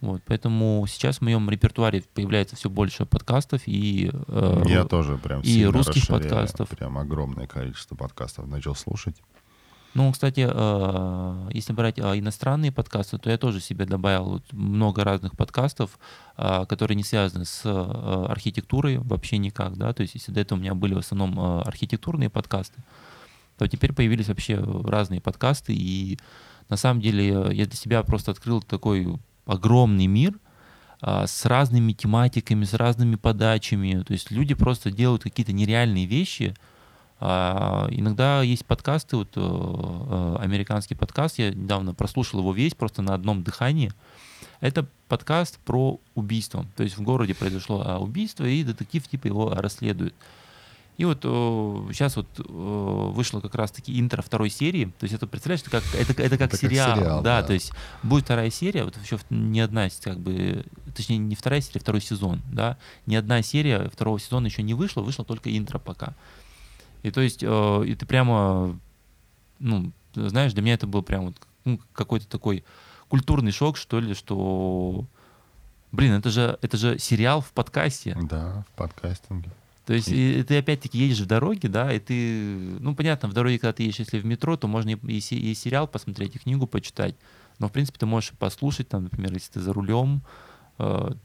Вот, 0.00 0.22
поэтому 0.26 0.86
сейчас 0.88 1.18
в 1.18 1.20
моем 1.20 1.50
репертуаре 1.50 2.02
появляется 2.14 2.56
все 2.56 2.70
больше 2.70 3.04
подкастов 3.04 3.60
и 3.66 4.10
э, 4.28 4.62
Я 4.66 4.84
тоже 4.84 5.18
прям 5.18 5.42
и 5.42 5.64
русских 5.64 6.06
подкастов. 6.06 6.70
Прям 6.70 6.96
огромное 6.96 7.46
количество 7.46 7.96
подкастов 7.96 8.46
начал 8.46 8.74
слушать. 8.74 9.16
Ну, 9.92 10.12
кстати, 10.12 10.46
э, 10.48 11.48
если 11.52 11.72
брать 11.72 11.98
э, 11.98 12.18
иностранные 12.18 12.70
подкасты, 12.70 13.18
то 13.18 13.28
я 13.28 13.36
тоже 13.38 13.60
себе 13.60 13.86
добавил 13.86 14.40
много 14.52 15.02
разных 15.02 15.36
подкастов, 15.36 15.98
э, 16.36 16.64
которые 16.68 16.94
не 16.94 17.02
связаны 17.02 17.44
с 17.44 17.62
архитектурой 17.64 18.98
вообще 18.98 19.38
никак, 19.38 19.76
да, 19.76 19.92
то 19.92 20.02
есть 20.02 20.14
если 20.14 20.30
до 20.30 20.40
этого 20.40 20.58
у 20.58 20.62
меня 20.62 20.74
были 20.74 20.94
в 20.94 20.98
основном 20.98 21.40
архитектурные 21.40 22.30
подкасты, 22.30 22.80
то 23.58 23.66
теперь 23.66 23.92
появились 23.92 24.28
вообще 24.28 24.56
разные 24.84 25.20
подкасты, 25.20 25.74
и 25.74 26.18
на 26.68 26.76
самом 26.76 27.00
деле 27.00 27.52
я 27.52 27.66
для 27.66 27.76
себя 27.76 28.04
просто 28.04 28.30
открыл 28.30 28.62
такой 28.62 29.18
огромный 29.44 30.06
мир 30.06 30.38
с 31.02 31.44
разными 31.46 31.92
тематиками, 31.92 32.64
с 32.64 32.74
разными 32.74 33.16
подачами, 33.16 34.02
то 34.06 34.12
есть 34.12 34.30
люди 34.30 34.54
просто 34.54 34.92
делают 34.92 35.24
какие-то 35.24 35.52
нереальные 35.52 36.06
вещи, 36.06 36.54
а, 37.20 37.86
иногда 37.90 38.40
есть 38.40 38.64
подкасты, 38.64 39.16
вот 39.16 39.28
э, 39.36 39.40
э, 39.40 40.36
американский 40.40 40.94
подкаст, 40.94 41.38
я 41.38 41.50
недавно 41.50 41.92
прослушал 41.92 42.40
его 42.40 42.54
весь 42.54 42.74
просто 42.74 43.02
на 43.02 43.12
одном 43.12 43.42
дыхании. 43.42 43.92
Это 44.60 44.86
подкаст 45.06 45.58
про 45.58 46.00
убийство. 46.14 46.64
То 46.76 46.82
есть 46.82 46.96
в 46.96 47.02
городе 47.02 47.34
произошло 47.34 47.82
а, 47.84 47.98
убийство, 47.98 48.44
и 48.44 48.64
детектив 48.64 49.06
типа 49.06 49.26
его 49.26 49.50
расследует. 49.54 50.14
И 50.96 51.04
вот 51.04 51.22
сейчас 51.22 52.16
вот 52.16 52.26
э, 52.38 52.42
вышло 52.42 53.40
как 53.40 53.54
раз-таки 53.54 53.98
интро 53.98 54.20
второй 54.22 54.50
серии. 54.50 54.86
То 54.98 55.04
есть 55.04 55.14
это, 55.14 55.26
представляешь, 55.26 55.62
это 55.62 55.70
как, 55.70 55.82
это, 55.94 56.12
это 56.22 56.36
как 56.36 56.48
Это 56.48 56.48
как 56.48 56.60
сериал. 56.60 56.96
сериал, 56.96 57.22
да, 57.22 57.40
да. 57.40 57.46
то 57.46 57.52
есть 57.54 57.72
будет 58.02 58.24
вторая 58.24 58.50
серия, 58.50 58.84
вот 58.84 58.96
еще 59.02 59.18
не 59.30 59.60
одна, 59.60 59.88
как 60.02 60.18
бы, 60.18 60.64
точнее 60.94 61.18
не 61.18 61.34
вторая 61.34 61.60
серия, 61.60 61.80
второй 61.80 62.00
сезон, 62.00 62.42
да. 62.52 62.76
Ни 63.06 63.14
одна 63.14 63.40
серия 63.42 63.88
второго 63.90 64.18
сезона 64.18 64.46
еще 64.46 64.62
не 64.62 64.74
вышла, 64.74 65.00
вышло 65.02 65.24
только 65.24 65.56
интро 65.56 65.78
пока. 65.78 66.14
И 67.02 67.10
то 67.10 67.20
есть, 67.20 67.42
э, 67.42 67.82
и 67.86 67.94
ты 67.94 68.06
прямо, 68.06 68.78
ну, 69.58 69.92
знаешь, 70.14 70.52
для 70.52 70.62
меня 70.62 70.74
это 70.74 70.86
был 70.86 71.02
прям 71.02 71.26
вот 71.26 71.36
ну, 71.64 71.80
какой-то 71.92 72.28
такой 72.28 72.64
культурный 73.08 73.52
шок, 73.52 73.76
что 73.76 74.00
ли, 74.00 74.14
что, 74.14 75.04
блин, 75.92 76.12
это 76.12 76.30
же, 76.30 76.58
это 76.62 76.76
же 76.76 76.98
сериал 76.98 77.40
в 77.40 77.52
подкасте. 77.52 78.16
Да, 78.22 78.64
в 78.68 78.76
подкастинге. 78.76 79.50
То 79.86 79.94
есть 79.94 80.08
и, 80.08 80.42
ты 80.44 80.58
опять-таки 80.58 80.98
едешь 80.98 81.18
в 81.18 81.26
дороге, 81.26 81.68
да, 81.68 81.92
и 81.92 81.98
ты, 81.98 82.44
ну, 82.78 82.94
понятно, 82.94 83.28
в 83.28 83.32
дороге, 83.32 83.58
когда 83.58 83.72
ты 83.72 83.82
едешь, 83.82 83.98
если 83.98 84.20
в 84.20 84.24
метро, 84.24 84.56
то 84.56 84.68
можно 84.68 84.90
и, 84.90 84.96
и, 85.02 85.18
и 85.18 85.54
сериал 85.54 85.88
посмотреть, 85.88 86.36
и 86.36 86.38
книгу 86.38 86.66
почитать. 86.66 87.16
Но, 87.58 87.68
в 87.68 87.72
принципе, 87.72 87.98
ты 87.98 88.06
можешь 88.06 88.30
послушать, 88.38 88.88
там, 88.88 89.04
например, 89.04 89.32
если 89.32 89.52
ты 89.52 89.60
за 89.60 89.72
рулем, 89.72 90.22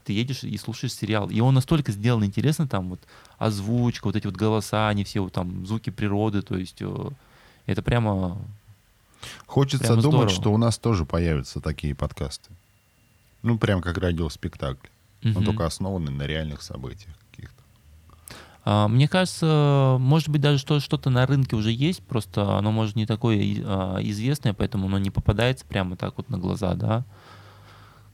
ты 0.04 0.12
едешь 0.12 0.44
и 0.44 0.56
слушаешь 0.58 0.94
сериал. 0.94 1.28
И 1.30 1.40
он 1.40 1.54
настолько 1.54 1.92
сделан 1.92 2.24
интересно, 2.24 2.66
там, 2.66 2.90
вот, 2.90 3.00
озвучка, 3.38 4.06
вот 4.06 4.16
эти 4.16 4.26
вот 4.26 4.36
голоса, 4.36 4.88
они 4.88 5.04
все, 5.04 5.20
вот, 5.20 5.32
там, 5.32 5.66
звуки 5.66 5.90
природы, 5.90 6.42
то 6.42 6.56
есть 6.56 6.76
э, 6.80 7.08
это 7.66 7.82
прямо... 7.82 8.38
Хочется 9.46 9.88
Прямо 9.88 10.02
думать, 10.02 10.30
здорово. 10.30 10.30
что 10.42 10.52
у 10.52 10.56
нас 10.56 10.78
тоже 10.78 11.04
появятся 11.04 11.60
такие 11.60 11.94
подкасты. 11.94 12.50
Ну, 13.42 13.58
прям 13.58 13.80
как 13.82 13.98
радиоспектакль. 13.98 14.86
Но 15.22 15.30
Мгм. 15.40 15.44
только 15.44 15.66
основанный 15.66 16.12
на 16.12 16.22
реальных 16.24 16.62
событиях 16.62 17.14
каких-то. 17.30 17.62
А, 18.64 18.86
Мне 18.88 19.08
кажется, 19.08 19.96
может 19.98 20.28
быть, 20.28 20.40
даже 20.42 20.58
что- 20.58 20.78
что-то 20.80 21.10
на 21.10 21.26
рынке 21.26 21.56
уже 21.56 21.70
есть, 21.72 22.02
просто 22.02 22.56
оно, 22.58 22.70
может, 22.70 22.94
не 22.96 23.06
такое 23.06 23.38
а, 23.64 23.98
известное, 24.02 24.52
поэтому 24.54 24.86
оно 24.86 24.98
не 24.98 25.10
попадается 25.10 25.64
прямо 25.64 25.96
так 25.96 26.14
вот 26.16 26.28
на 26.28 26.38
глаза, 26.38 26.74
да. 26.74 27.04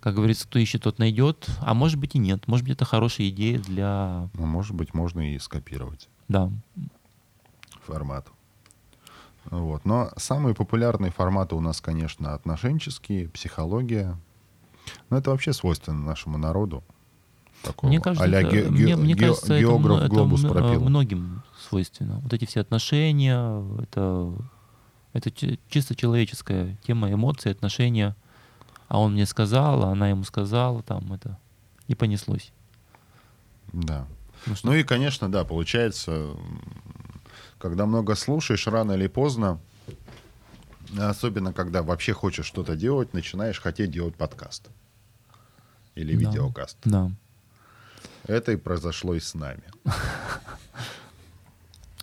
Как 0.02 0.14
говорится, 0.16 0.46
кто 0.48 0.58
ищет, 0.58 0.82
тот 0.82 0.98
найдет. 0.98 1.46
А 1.60 1.74
может 1.74 1.96
быть 1.98 2.16
и 2.16 2.18
нет. 2.18 2.48
Может 2.48 2.64
быть, 2.66 2.74
это 2.74 2.84
хорошая 2.84 3.28
идея 3.28 3.58
для... 3.60 4.28
Ну, 4.34 4.46
может 4.46 4.74
быть, 4.74 4.94
можно 4.94 5.32
и 5.32 5.38
скопировать 5.38 6.08
Да. 6.28 6.50
формат. 7.86 8.26
Вот. 9.44 9.84
Но 9.84 10.10
самые 10.16 10.54
популярные 10.56 11.12
форматы 11.12 11.54
у 11.54 11.60
нас, 11.60 11.80
конечно, 11.80 12.34
отношенческие, 12.34 13.28
психология. 13.28 14.16
Но 15.10 15.18
это 15.18 15.30
вообще 15.30 15.52
свойственно 15.52 16.00
нашему 16.02 16.36
народу. 16.38 16.82
Такого 17.62 17.88
Мне 17.88 18.00
кажется, 18.00 18.24
а-ля 18.24 18.40
это, 18.40 18.50
ге- 18.50 18.70
мне, 18.70 18.84
ге- 18.86 18.96
мне 18.96 19.14
кажется, 19.14 19.54
это, 19.54 19.60
географ 19.62 19.98
это 19.98 20.08
глобус 20.08 20.42
м- 20.42 20.50
э, 20.50 20.52
пропил. 20.52 20.80
многим 20.84 21.42
свойственно. 21.68 22.18
Вот 22.18 22.32
эти 22.32 22.44
все 22.44 22.60
отношения, 22.60 23.64
это, 23.80 24.32
это 25.12 25.30
чи- 25.30 25.60
чисто 25.68 25.94
человеческая 25.94 26.76
тема, 26.84 27.12
эмоции, 27.12 27.50
отношения. 27.52 28.16
А 28.92 28.98
он 29.00 29.14
мне 29.14 29.24
сказал, 29.24 29.84
а 29.84 29.92
она 29.92 30.10
ему 30.10 30.22
сказала, 30.22 30.82
там 30.82 31.14
это 31.14 31.38
и 31.88 31.94
понеслось. 31.94 32.52
Да. 33.72 34.06
Ну, 34.44 34.54
что- 34.54 34.66
Ну 34.66 34.74
и, 34.74 34.84
конечно, 34.84 35.32
да, 35.32 35.44
получается, 35.44 36.36
когда 37.58 37.86
много 37.86 38.14
слушаешь, 38.16 38.66
рано 38.66 38.92
или 38.92 39.06
поздно, 39.06 39.58
особенно 40.98 41.54
когда 41.54 41.82
вообще 41.82 42.12
хочешь 42.12 42.44
что-то 42.44 42.76
делать, 42.76 43.14
начинаешь 43.14 43.62
хотеть 43.62 43.90
делать 43.90 44.14
подкаст 44.14 44.68
или 45.94 46.14
Да. 46.14 46.28
видеокаст. 46.28 46.76
Да. 46.84 47.10
Это 48.26 48.52
и 48.52 48.56
произошло 48.56 49.14
и 49.14 49.20
с 49.20 49.32
нами. 49.32 49.62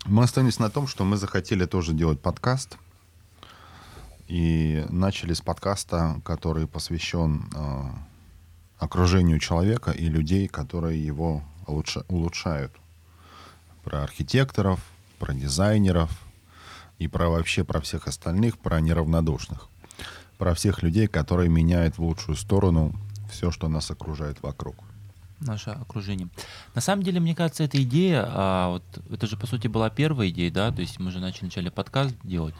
Мы 0.05 0.23
остановились 0.23 0.57
на 0.57 0.71
том, 0.71 0.87
что 0.87 1.05
мы 1.05 1.17
захотели 1.17 1.65
тоже 1.65 1.93
делать 1.93 2.19
подкаст. 2.19 2.77
И 4.29 4.85
начали 4.89 5.33
с 5.33 5.41
подкаста, 5.41 6.21
который 6.23 6.67
посвящен 6.67 7.49
э, 7.55 7.89
окружению 8.77 9.39
человека 9.39 9.89
и 9.89 10.05
людей, 10.05 10.47
которые 10.47 11.03
его 11.03 11.41
улучша- 11.65 12.05
улучшают. 12.09 12.71
Про 13.83 14.03
архитекторов, 14.03 14.79
про 15.17 15.33
дизайнеров 15.33 16.11
и 16.99 17.07
про 17.07 17.29
вообще 17.29 17.63
про 17.63 17.81
всех 17.81 18.07
остальных, 18.07 18.59
про 18.59 18.79
неравнодушных. 18.79 19.67
Про 20.37 20.53
всех 20.53 20.83
людей, 20.83 21.07
которые 21.07 21.49
меняют 21.49 21.97
в 21.97 22.03
лучшую 22.03 22.35
сторону 22.35 22.93
все, 23.31 23.49
что 23.49 23.67
нас 23.67 23.89
окружает 23.89 24.43
вокруг. 24.43 24.75
наше 25.39 25.71
окружение. 25.71 26.27
На 26.75 26.81
самом 26.81 27.01
деле, 27.01 27.19
мне 27.19 27.33
кажется, 27.33 27.63
эта 27.63 27.81
идея, 27.81 28.25
а, 28.27 28.69
вот, 28.69 28.83
это 29.09 29.25
же, 29.25 29.37
по 29.37 29.47
сути, 29.47 29.67
была 29.67 29.89
первая 29.89 30.29
идея, 30.29 30.51
да, 30.51 30.71
то 30.71 30.81
есть 30.81 30.99
мы 30.99 31.11
же 31.11 31.19
начали 31.19 31.45
вначале 31.45 31.71
подкаст 31.71 32.13
делать, 32.23 32.53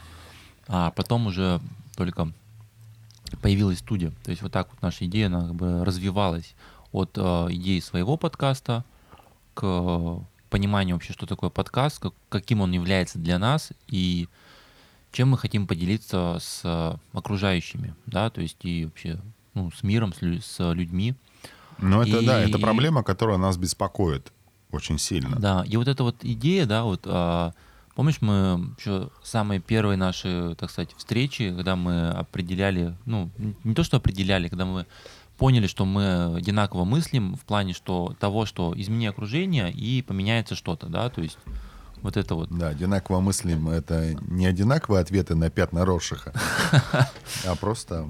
а 0.69 0.91
потом 0.91 1.27
уже 1.27 1.59
только 1.97 2.31
появилась 3.41 3.79
студия. 3.79 4.11
То 4.23 4.31
есть 4.31 4.41
вот 4.41 4.51
так 4.53 4.69
вот 4.71 4.81
наша 4.81 5.05
идея, 5.05 5.25
она 5.27 5.41
как 5.41 5.55
бы 5.55 5.83
развивалась 5.83 6.55
от 6.91 7.11
а, 7.17 7.47
идеи 7.49 7.79
своего 7.79 8.15
подкаста 8.17 8.85
к 9.53 10.19
пониманию 10.49 10.95
вообще, 10.95 11.13
что 11.13 11.25
такое 11.25 11.49
подкаст, 11.49 11.99
как- 11.99 12.13
каким 12.29 12.61
он 12.61 12.71
является 12.71 13.19
для 13.19 13.37
нас 13.37 13.69
и 13.87 14.27
чем 15.11 15.29
мы 15.29 15.37
хотим 15.37 15.67
поделиться 15.67 16.37
с 16.39 16.61
а, 16.63 16.97
окружающими, 17.13 17.93
да, 18.05 18.29
то 18.29 18.41
есть 18.41 18.57
и 18.63 18.85
вообще 18.85 19.19
ну, 19.53 19.71
с 19.71 19.83
миром, 19.83 20.13
с, 20.13 20.21
лю- 20.21 20.41
с 20.41 20.73
людьми. 20.73 21.15
Ну, 21.79 22.01
это 22.01 22.25
да, 22.25 22.39
это 22.41 22.57
И- 22.57 22.61
проблема, 22.61 23.03
которая 23.03 23.37
нас 23.37 23.57
беспокоит 23.57 24.31
очень 24.71 24.97
сильно. 24.99 25.37
Да, 25.39 25.63
и 25.67 25.77
вот 25.77 25.87
эта 25.87 26.03
вот 26.03 26.17
идея, 26.23 26.65
да, 26.65 26.83
вот 26.83 27.01
а, 27.05 27.53
помнишь, 27.99 28.21
мы 28.21 28.73
еще 28.77 29.09
самые 29.21 29.59
первые 29.59 29.97
наши, 29.97 30.55
так 30.57 30.71
сказать, 30.71 30.95
встречи, 30.95 31.53
когда 31.53 31.75
мы 31.75 32.11
определяли, 32.11 32.95
ну, 33.03 33.29
не 33.65 33.73
то, 33.73 33.83
что 33.83 33.97
определяли, 33.97 34.47
когда 34.47 34.63
мы 34.63 34.85
поняли, 35.37 35.67
что 35.67 35.83
мы 35.83 36.33
одинаково 36.37 36.85
мыслим 36.85 37.35
в 37.35 37.41
плане 37.41 37.73
что 37.73 38.15
того, 38.17 38.45
что 38.45 38.73
измени 38.73 39.07
окружение 39.07 39.69
и 39.73 40.01
поменяется 40.01 40.55
что-то, 40.55 40.87
да, 40.87 41.09
то 41.09 41.21
есть 41.21 41.37
вот 42.01 42.15
это 42.15 42.35
вот. 42.35 42.47
Да, 42.57 42.69
одинаково 42.69 43.19
мыслим 43.19 43.67
это 43.67 44.15
не 44.29 44.45
одинаковые 44.45 45.01
ответы 45.01 45.35
на 45.35 45.49
пятна 45.49 45.83
Рошиха, 45.83 46.31
а 47.45 47.55
просто 47.55 48.09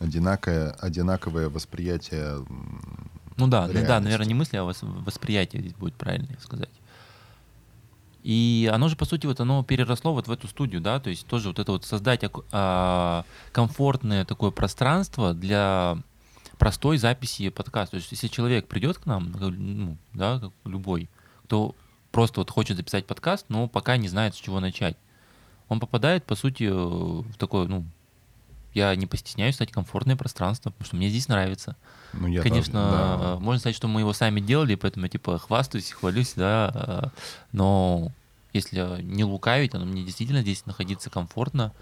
одинаковое, 0.00 0.72
одинаковое 0.72 1.48
восприятие. 1.48 2.44
Ну 3.36 3.46
да, 3.46 3.68
ну 3.68 3.86
да, 3.86 4.00
наверное, 4.00 4.26
не 4.26 4.34
мысли, 4.34 4.56
а 4.56 4.62
вос- 4.62 5.04
восприятие 5.04 5.62
здесь 5.62 5.74
будет 5.74 5.94
правильно 5.94 6.36
сказать. 6.42 6.77
И 8.28 8.70
оно 8.70 8.88
же, 8.88 8.96
по 8.96 9.06
сути, 9.06 9.24
вот 9.24 9.40
оно 9.40 9.62
переросло 9.62 10.12
вот 10.12 10.28
в 10.28 10.30
эту 10.30 10.48
студию, 10.48 10.82
да, 10.82 11.00
то 11.00 11.08
есть 11.08 11.26
тоже 11.26 11.48
вот 11.48 11.58
это 11.58 11.72
вот 11.72 11.86
создать 11.86 12.22
а, 12.52 13.24
комфортное 13.52 14.26
такое 14.26 14.50
пространство 14.50 15.32
для 15.32 15.96
простой 16.58 16.98
записи 16.98 17.48
подкаста. 17.48 17.92
То 17.92 17.96
есть 17.96 18.12
если 18.12 18.28
человек 18.28 18.68
придет 18.68 18.98
к 18.98 19.06
нам, 19.06 19.32
ну, 19.32 19.96
да, 20.12 20.40
как 20.40 20.50
любой, 20.66 21.08
кто 21.44 21.74
просто 22.12 22.40
вот 22.40 22.50
хочет 22.50 22.76
записать 22.76 23.06
подкаст, 23.06 23.46
но 23.48 23.66
пока 23.66 23.96
не 23.96 24.08
знает, 24.08 24.34
с 24.34 24.38
чего 24.38 24.60
начать, 24.60 24.98
он 25.70 25.80
попадает, 25.80 26.24
по 26.24 26.34
сути, 26.34 26.64
в 26.64 27.34
такое, 27.38 27.66
ну, 27.66 27.86
я 28.74 28.94
не 28.94 29.06
постесняюсь 29.06 29.54
стать 29.54 29.72
комфортное 29.72 30.16
пространство, 30.16 30.68
потому 30.68 30.84
что 30.84 30.96
мне 30.96 31.08
здесь 31.08 31.28
нравится. 31.28 31.76
Ну, 32.12 32.26
я 32.26 32.42
Конечно, 32.42 32.90
да. 32.90 33.36
э, 33.36 33.38
можно 33.38 33.58
сказать, 33.58 33.76
что 33.76 33.88
мы 33.88 34.00
его 34.00 34.12
сами 34.12 34.40
делали, 34.40 34.74
поэтому 34.74 35.06
я 35.06 35.08
типа 35.08 35.38
хвастаюсь, 35.38 35.92
хвалюсь, 35.92 36.34
да. 36.36 36.70
э, 36.74 37.18
Но 37.52 38.12
если 38.58 39.02
не 39.02 39.24
лукавить, 39.24 39.72
то 39.72 39.78
мне 39.78 40.04
действительно 40.04 40.42
здесь 40.42 40.66
находиться 40.66 41.10
комфортно. 41.10 41.72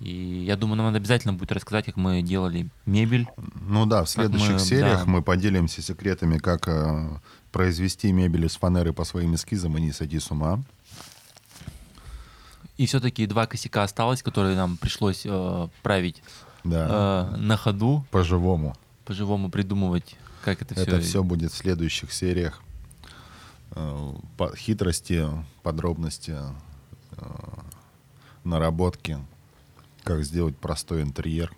И 0.00 0.44
я 0.46 0.56
думаю, 0.56 0.76
нам 0.76 0.86
надо 0.86 0.98
обязательно 0.98 1.32
будет 1.34 1.50
рассказать, 1.50 1.86
как 1.86 1.96
мы 1.96 2.22
делали 2.22 2.68
мебель. 2.86 3.26
Ну 3.68 3.84
да, 3.84 4.04
в 4.04 4.08
следующих 4.08 4.52
мы- 4.52 4.58
сериях 4.60 5.04
да. 5.04 5.10
мы 5.10 5.22
поделимся 5.22 5.82
секретами, 5.82 6.38
как 6.38 6.68
э, 6.68 7.20
произвести 7.50 8.12
мебель 8.12 8.44
из 8.46 8.54
фанеры 8.56 8.92
по 8.92 9.04
своим 9.04 9.34
эскизам 9.34 9.76
и 9.76 9.80
не 9.80 9.90
сойти 9.92 10.20
с 10.20 10.30
ума. 10.30 10.62
И 12.76 12.86
все-таки 12.86 13.26
два 13.26 13.46
косяка 13.46 13.82
осталось, 13.82 14.22
которые 14.22 14.54
нам 14.54 14.76
пришлось 14.76 15.22
э, 15.24 15.68
править 15.82 16.22
Да, 16.62 17.30
э, 17.34 17.36
на 17.36 17.56
ходу, 17.56 18.04
по-живому. 18.12 18.76
по-живому 19.04 19.50
придумывать, 19.50 20.16
как 20.44 20.62
это 20.62 20.74
все. 20.74 20.84
Это 20.84 21.00
все 21.00 21.24
будет 21.24 21.52
в 21.52 21.56
следующих 21.56 22.12
сериях. 22.12 22.62
Э, 23.78 24.12
по- 24.36 24.56
Хитрости, 24.56 25.24
подробности, 25.62 26.36
э, 27.12 27.16
наработки, 28.42 29.18
как 30.02 30.24
сделать 30.24 30.56
простой 30.56 31.02
интерьер 31.02 31.54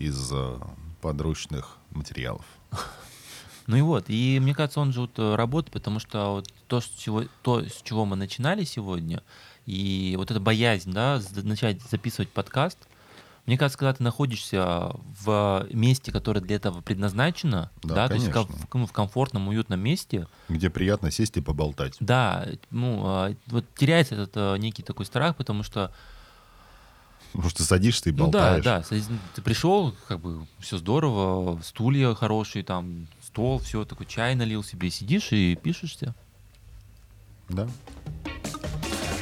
из 0.00 0.32
э, 0.32 0.58
подручных 1.00 1.76
материалов. 1.90 2.44
Ну 3.68 3.76
и 3.76 3.80
вот, 3.80 4.04
и 4.06 4.38
мне 4.40 4.54
кажется, 4.54 4.78
он 4.78 4.92
же 4.92 5.00
вот 5.00 5.18
работает, 5.18 5.72
потому 5.72 5.98
что 5.98 6.34
вот 6.34 6.54
то, 6.68 6.80
с 6.80 6.84
чего, 6.84 7.24
то, 7.42 7.64
с 7.64 7.82
чего 7.82 8.04
мы 8.04 8.14
начинали 8.14 8.62
сегодня, 8.62 9.24
и 9.66 10.14
вот 10.16 10.30
эта 10.30 10.38
боязнь, 10.38 10.92
да, 10.92 11.20
начать 11.42 11.82
записывать 11.82 12.28
подкаст, 12.28 12.78
мне 13.46 13.56
кажется, 13.56 13.78
когда 13.78 13.94
ты 13.94 14.02
находишься 14.02 14.90
в 15.24 15.66
месте, 15.70 16.10
которое 16.12 16.40
для 16.40 16.56
этого 16.56 16.80
предназначено, 16.80 17.70
Да, 17.82 17.94
да, 17.94 18.08
то 18.08 18.14
есть 18.14 18.26
в, 18.26 18.32
конечно. 18.32 18.56
в 18.56 18.66
ком- 18.68 18.86
в 18.86 18.92
комфортном, 18.92 19.48
уютном 19.48 19.80
месте, 19.80 20.26
Где 20.48 20.68
приятно 20.68 21.10
сесть 21.10 21.36
и 21.36 21.40
поболтать. 21.40 21.96
да, 22.00 22.46
ну, 22.70 23.02
а, 23.04 23.34
вот 23.46 23.64
теряется 23.76 24.14
этот 24.16 24.32
э, 24.34 24.56
некий 24.58 24.82
такой 24.82 25.06
страх, 25.06 25.36
потому 25.36 25.62
что 25.62 25.92
Потому 27.32 27.50
что 27.50 27.64
садишься 27.64 28.08
и 28.08 28.12
Ну 28.12 28.30
да, 28.30 28.56
болтаешь. 28.60 28.64
да. 28.64 29.06
Ты 29.34 29.42
пришел, 29.42 29.94
как 30.08 30.20
бы 30.20 30.46
все 30.58 30.78
здорово, 30.78 31.60
стулья 31.62 32.14
хорошие, 32.14 32.64
там 32.64 33.08
стол, 33.22 33.58
все, 33.58 33.84
такой 33.84 34.06
чай 34.06 34.34
налил 34.34 34.64
себе, 34.64 34.90
сидишь 34.90 35.32
и 35.32 35.54
пишешься. 35.54 36.14
Да. 37.50 37.68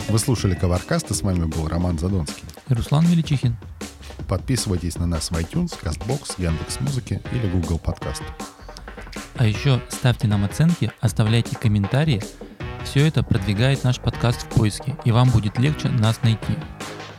Вы 0.08 0.18
слушали 0.18 0.54
Коваркаст, 0.54 1.10
и 1.10 1.14
с 1.14 1.22
вами 1.22 1.44
был 1.46 1.66
Роман 1.66 1.98
Задонский. 1.98 2.44
Руслан 2.68 3.04
Величихин. 3.06 3.56
Подписывайтесь 4.28 4.96
на 4.96 5.06
нас 5.06 5.30
в 5.30 5.34
iTunes, 5.34 5.78
CastBox, 5.82 6.34
Яндекс.Музыке 6.38 7.20
или 7.32 7.48
Google 7.48 7.78
Подкаст. 7.78 8.22
А 9.36 9.46
еще 9.46 9.80
ставьте 9.88 10.28
нам 10.28 10.44
оценки, 10.44 10.92
оставляйте 11.00 11.56
комментарии. 11.56 12.22
Все 12.84 13.06
это 13.06 13.22
продвигает 13.22 13.82
наш 13.84 13.98
подкаст 13.98 14.42
в 14.42 14.48
поиске, 14.48 14.96
и 15.04 15.12
вам 15.12 15.30
будет 15.30 15.58
легче 15.58 15.88
нас 15.88 16.22
найти. 16.22 16.54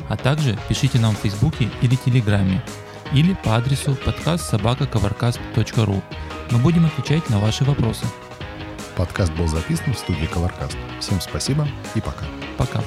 А 0.09 0.15
также 0.15 0.57
пишите 0.69 0.99
нам 0.99 1.15
в 1.15 1.19
Фейсбуке 1.19 1.69
или 1.81 1.95
Телеграме, 1.95 2.63
или 3.13 3.33
по 3.33 3.55
адресу 3.55 3.95
подкаст 3.95 4.49
собакаковаркаст.ру. 4.49 6.01
Мы 6.51 6.57
будем 6.59 6.85
отвечать 6.85 7.29
на 7.29 7.39
ваши 7.39 7.63
вопросы. 7.63 8.05
Подкаст 8.95 9.33
был 9.33 9.47
записан 9.47 9.93
в 9.93 9.99
студии 9.99 10.25
Коваркаст. 10.25 10.77
Всем 11.01 11.19
спасибо 11.19 11.67
и 11.95 12.01
пока. 12.01 12.25
Пока. 12.57 12.81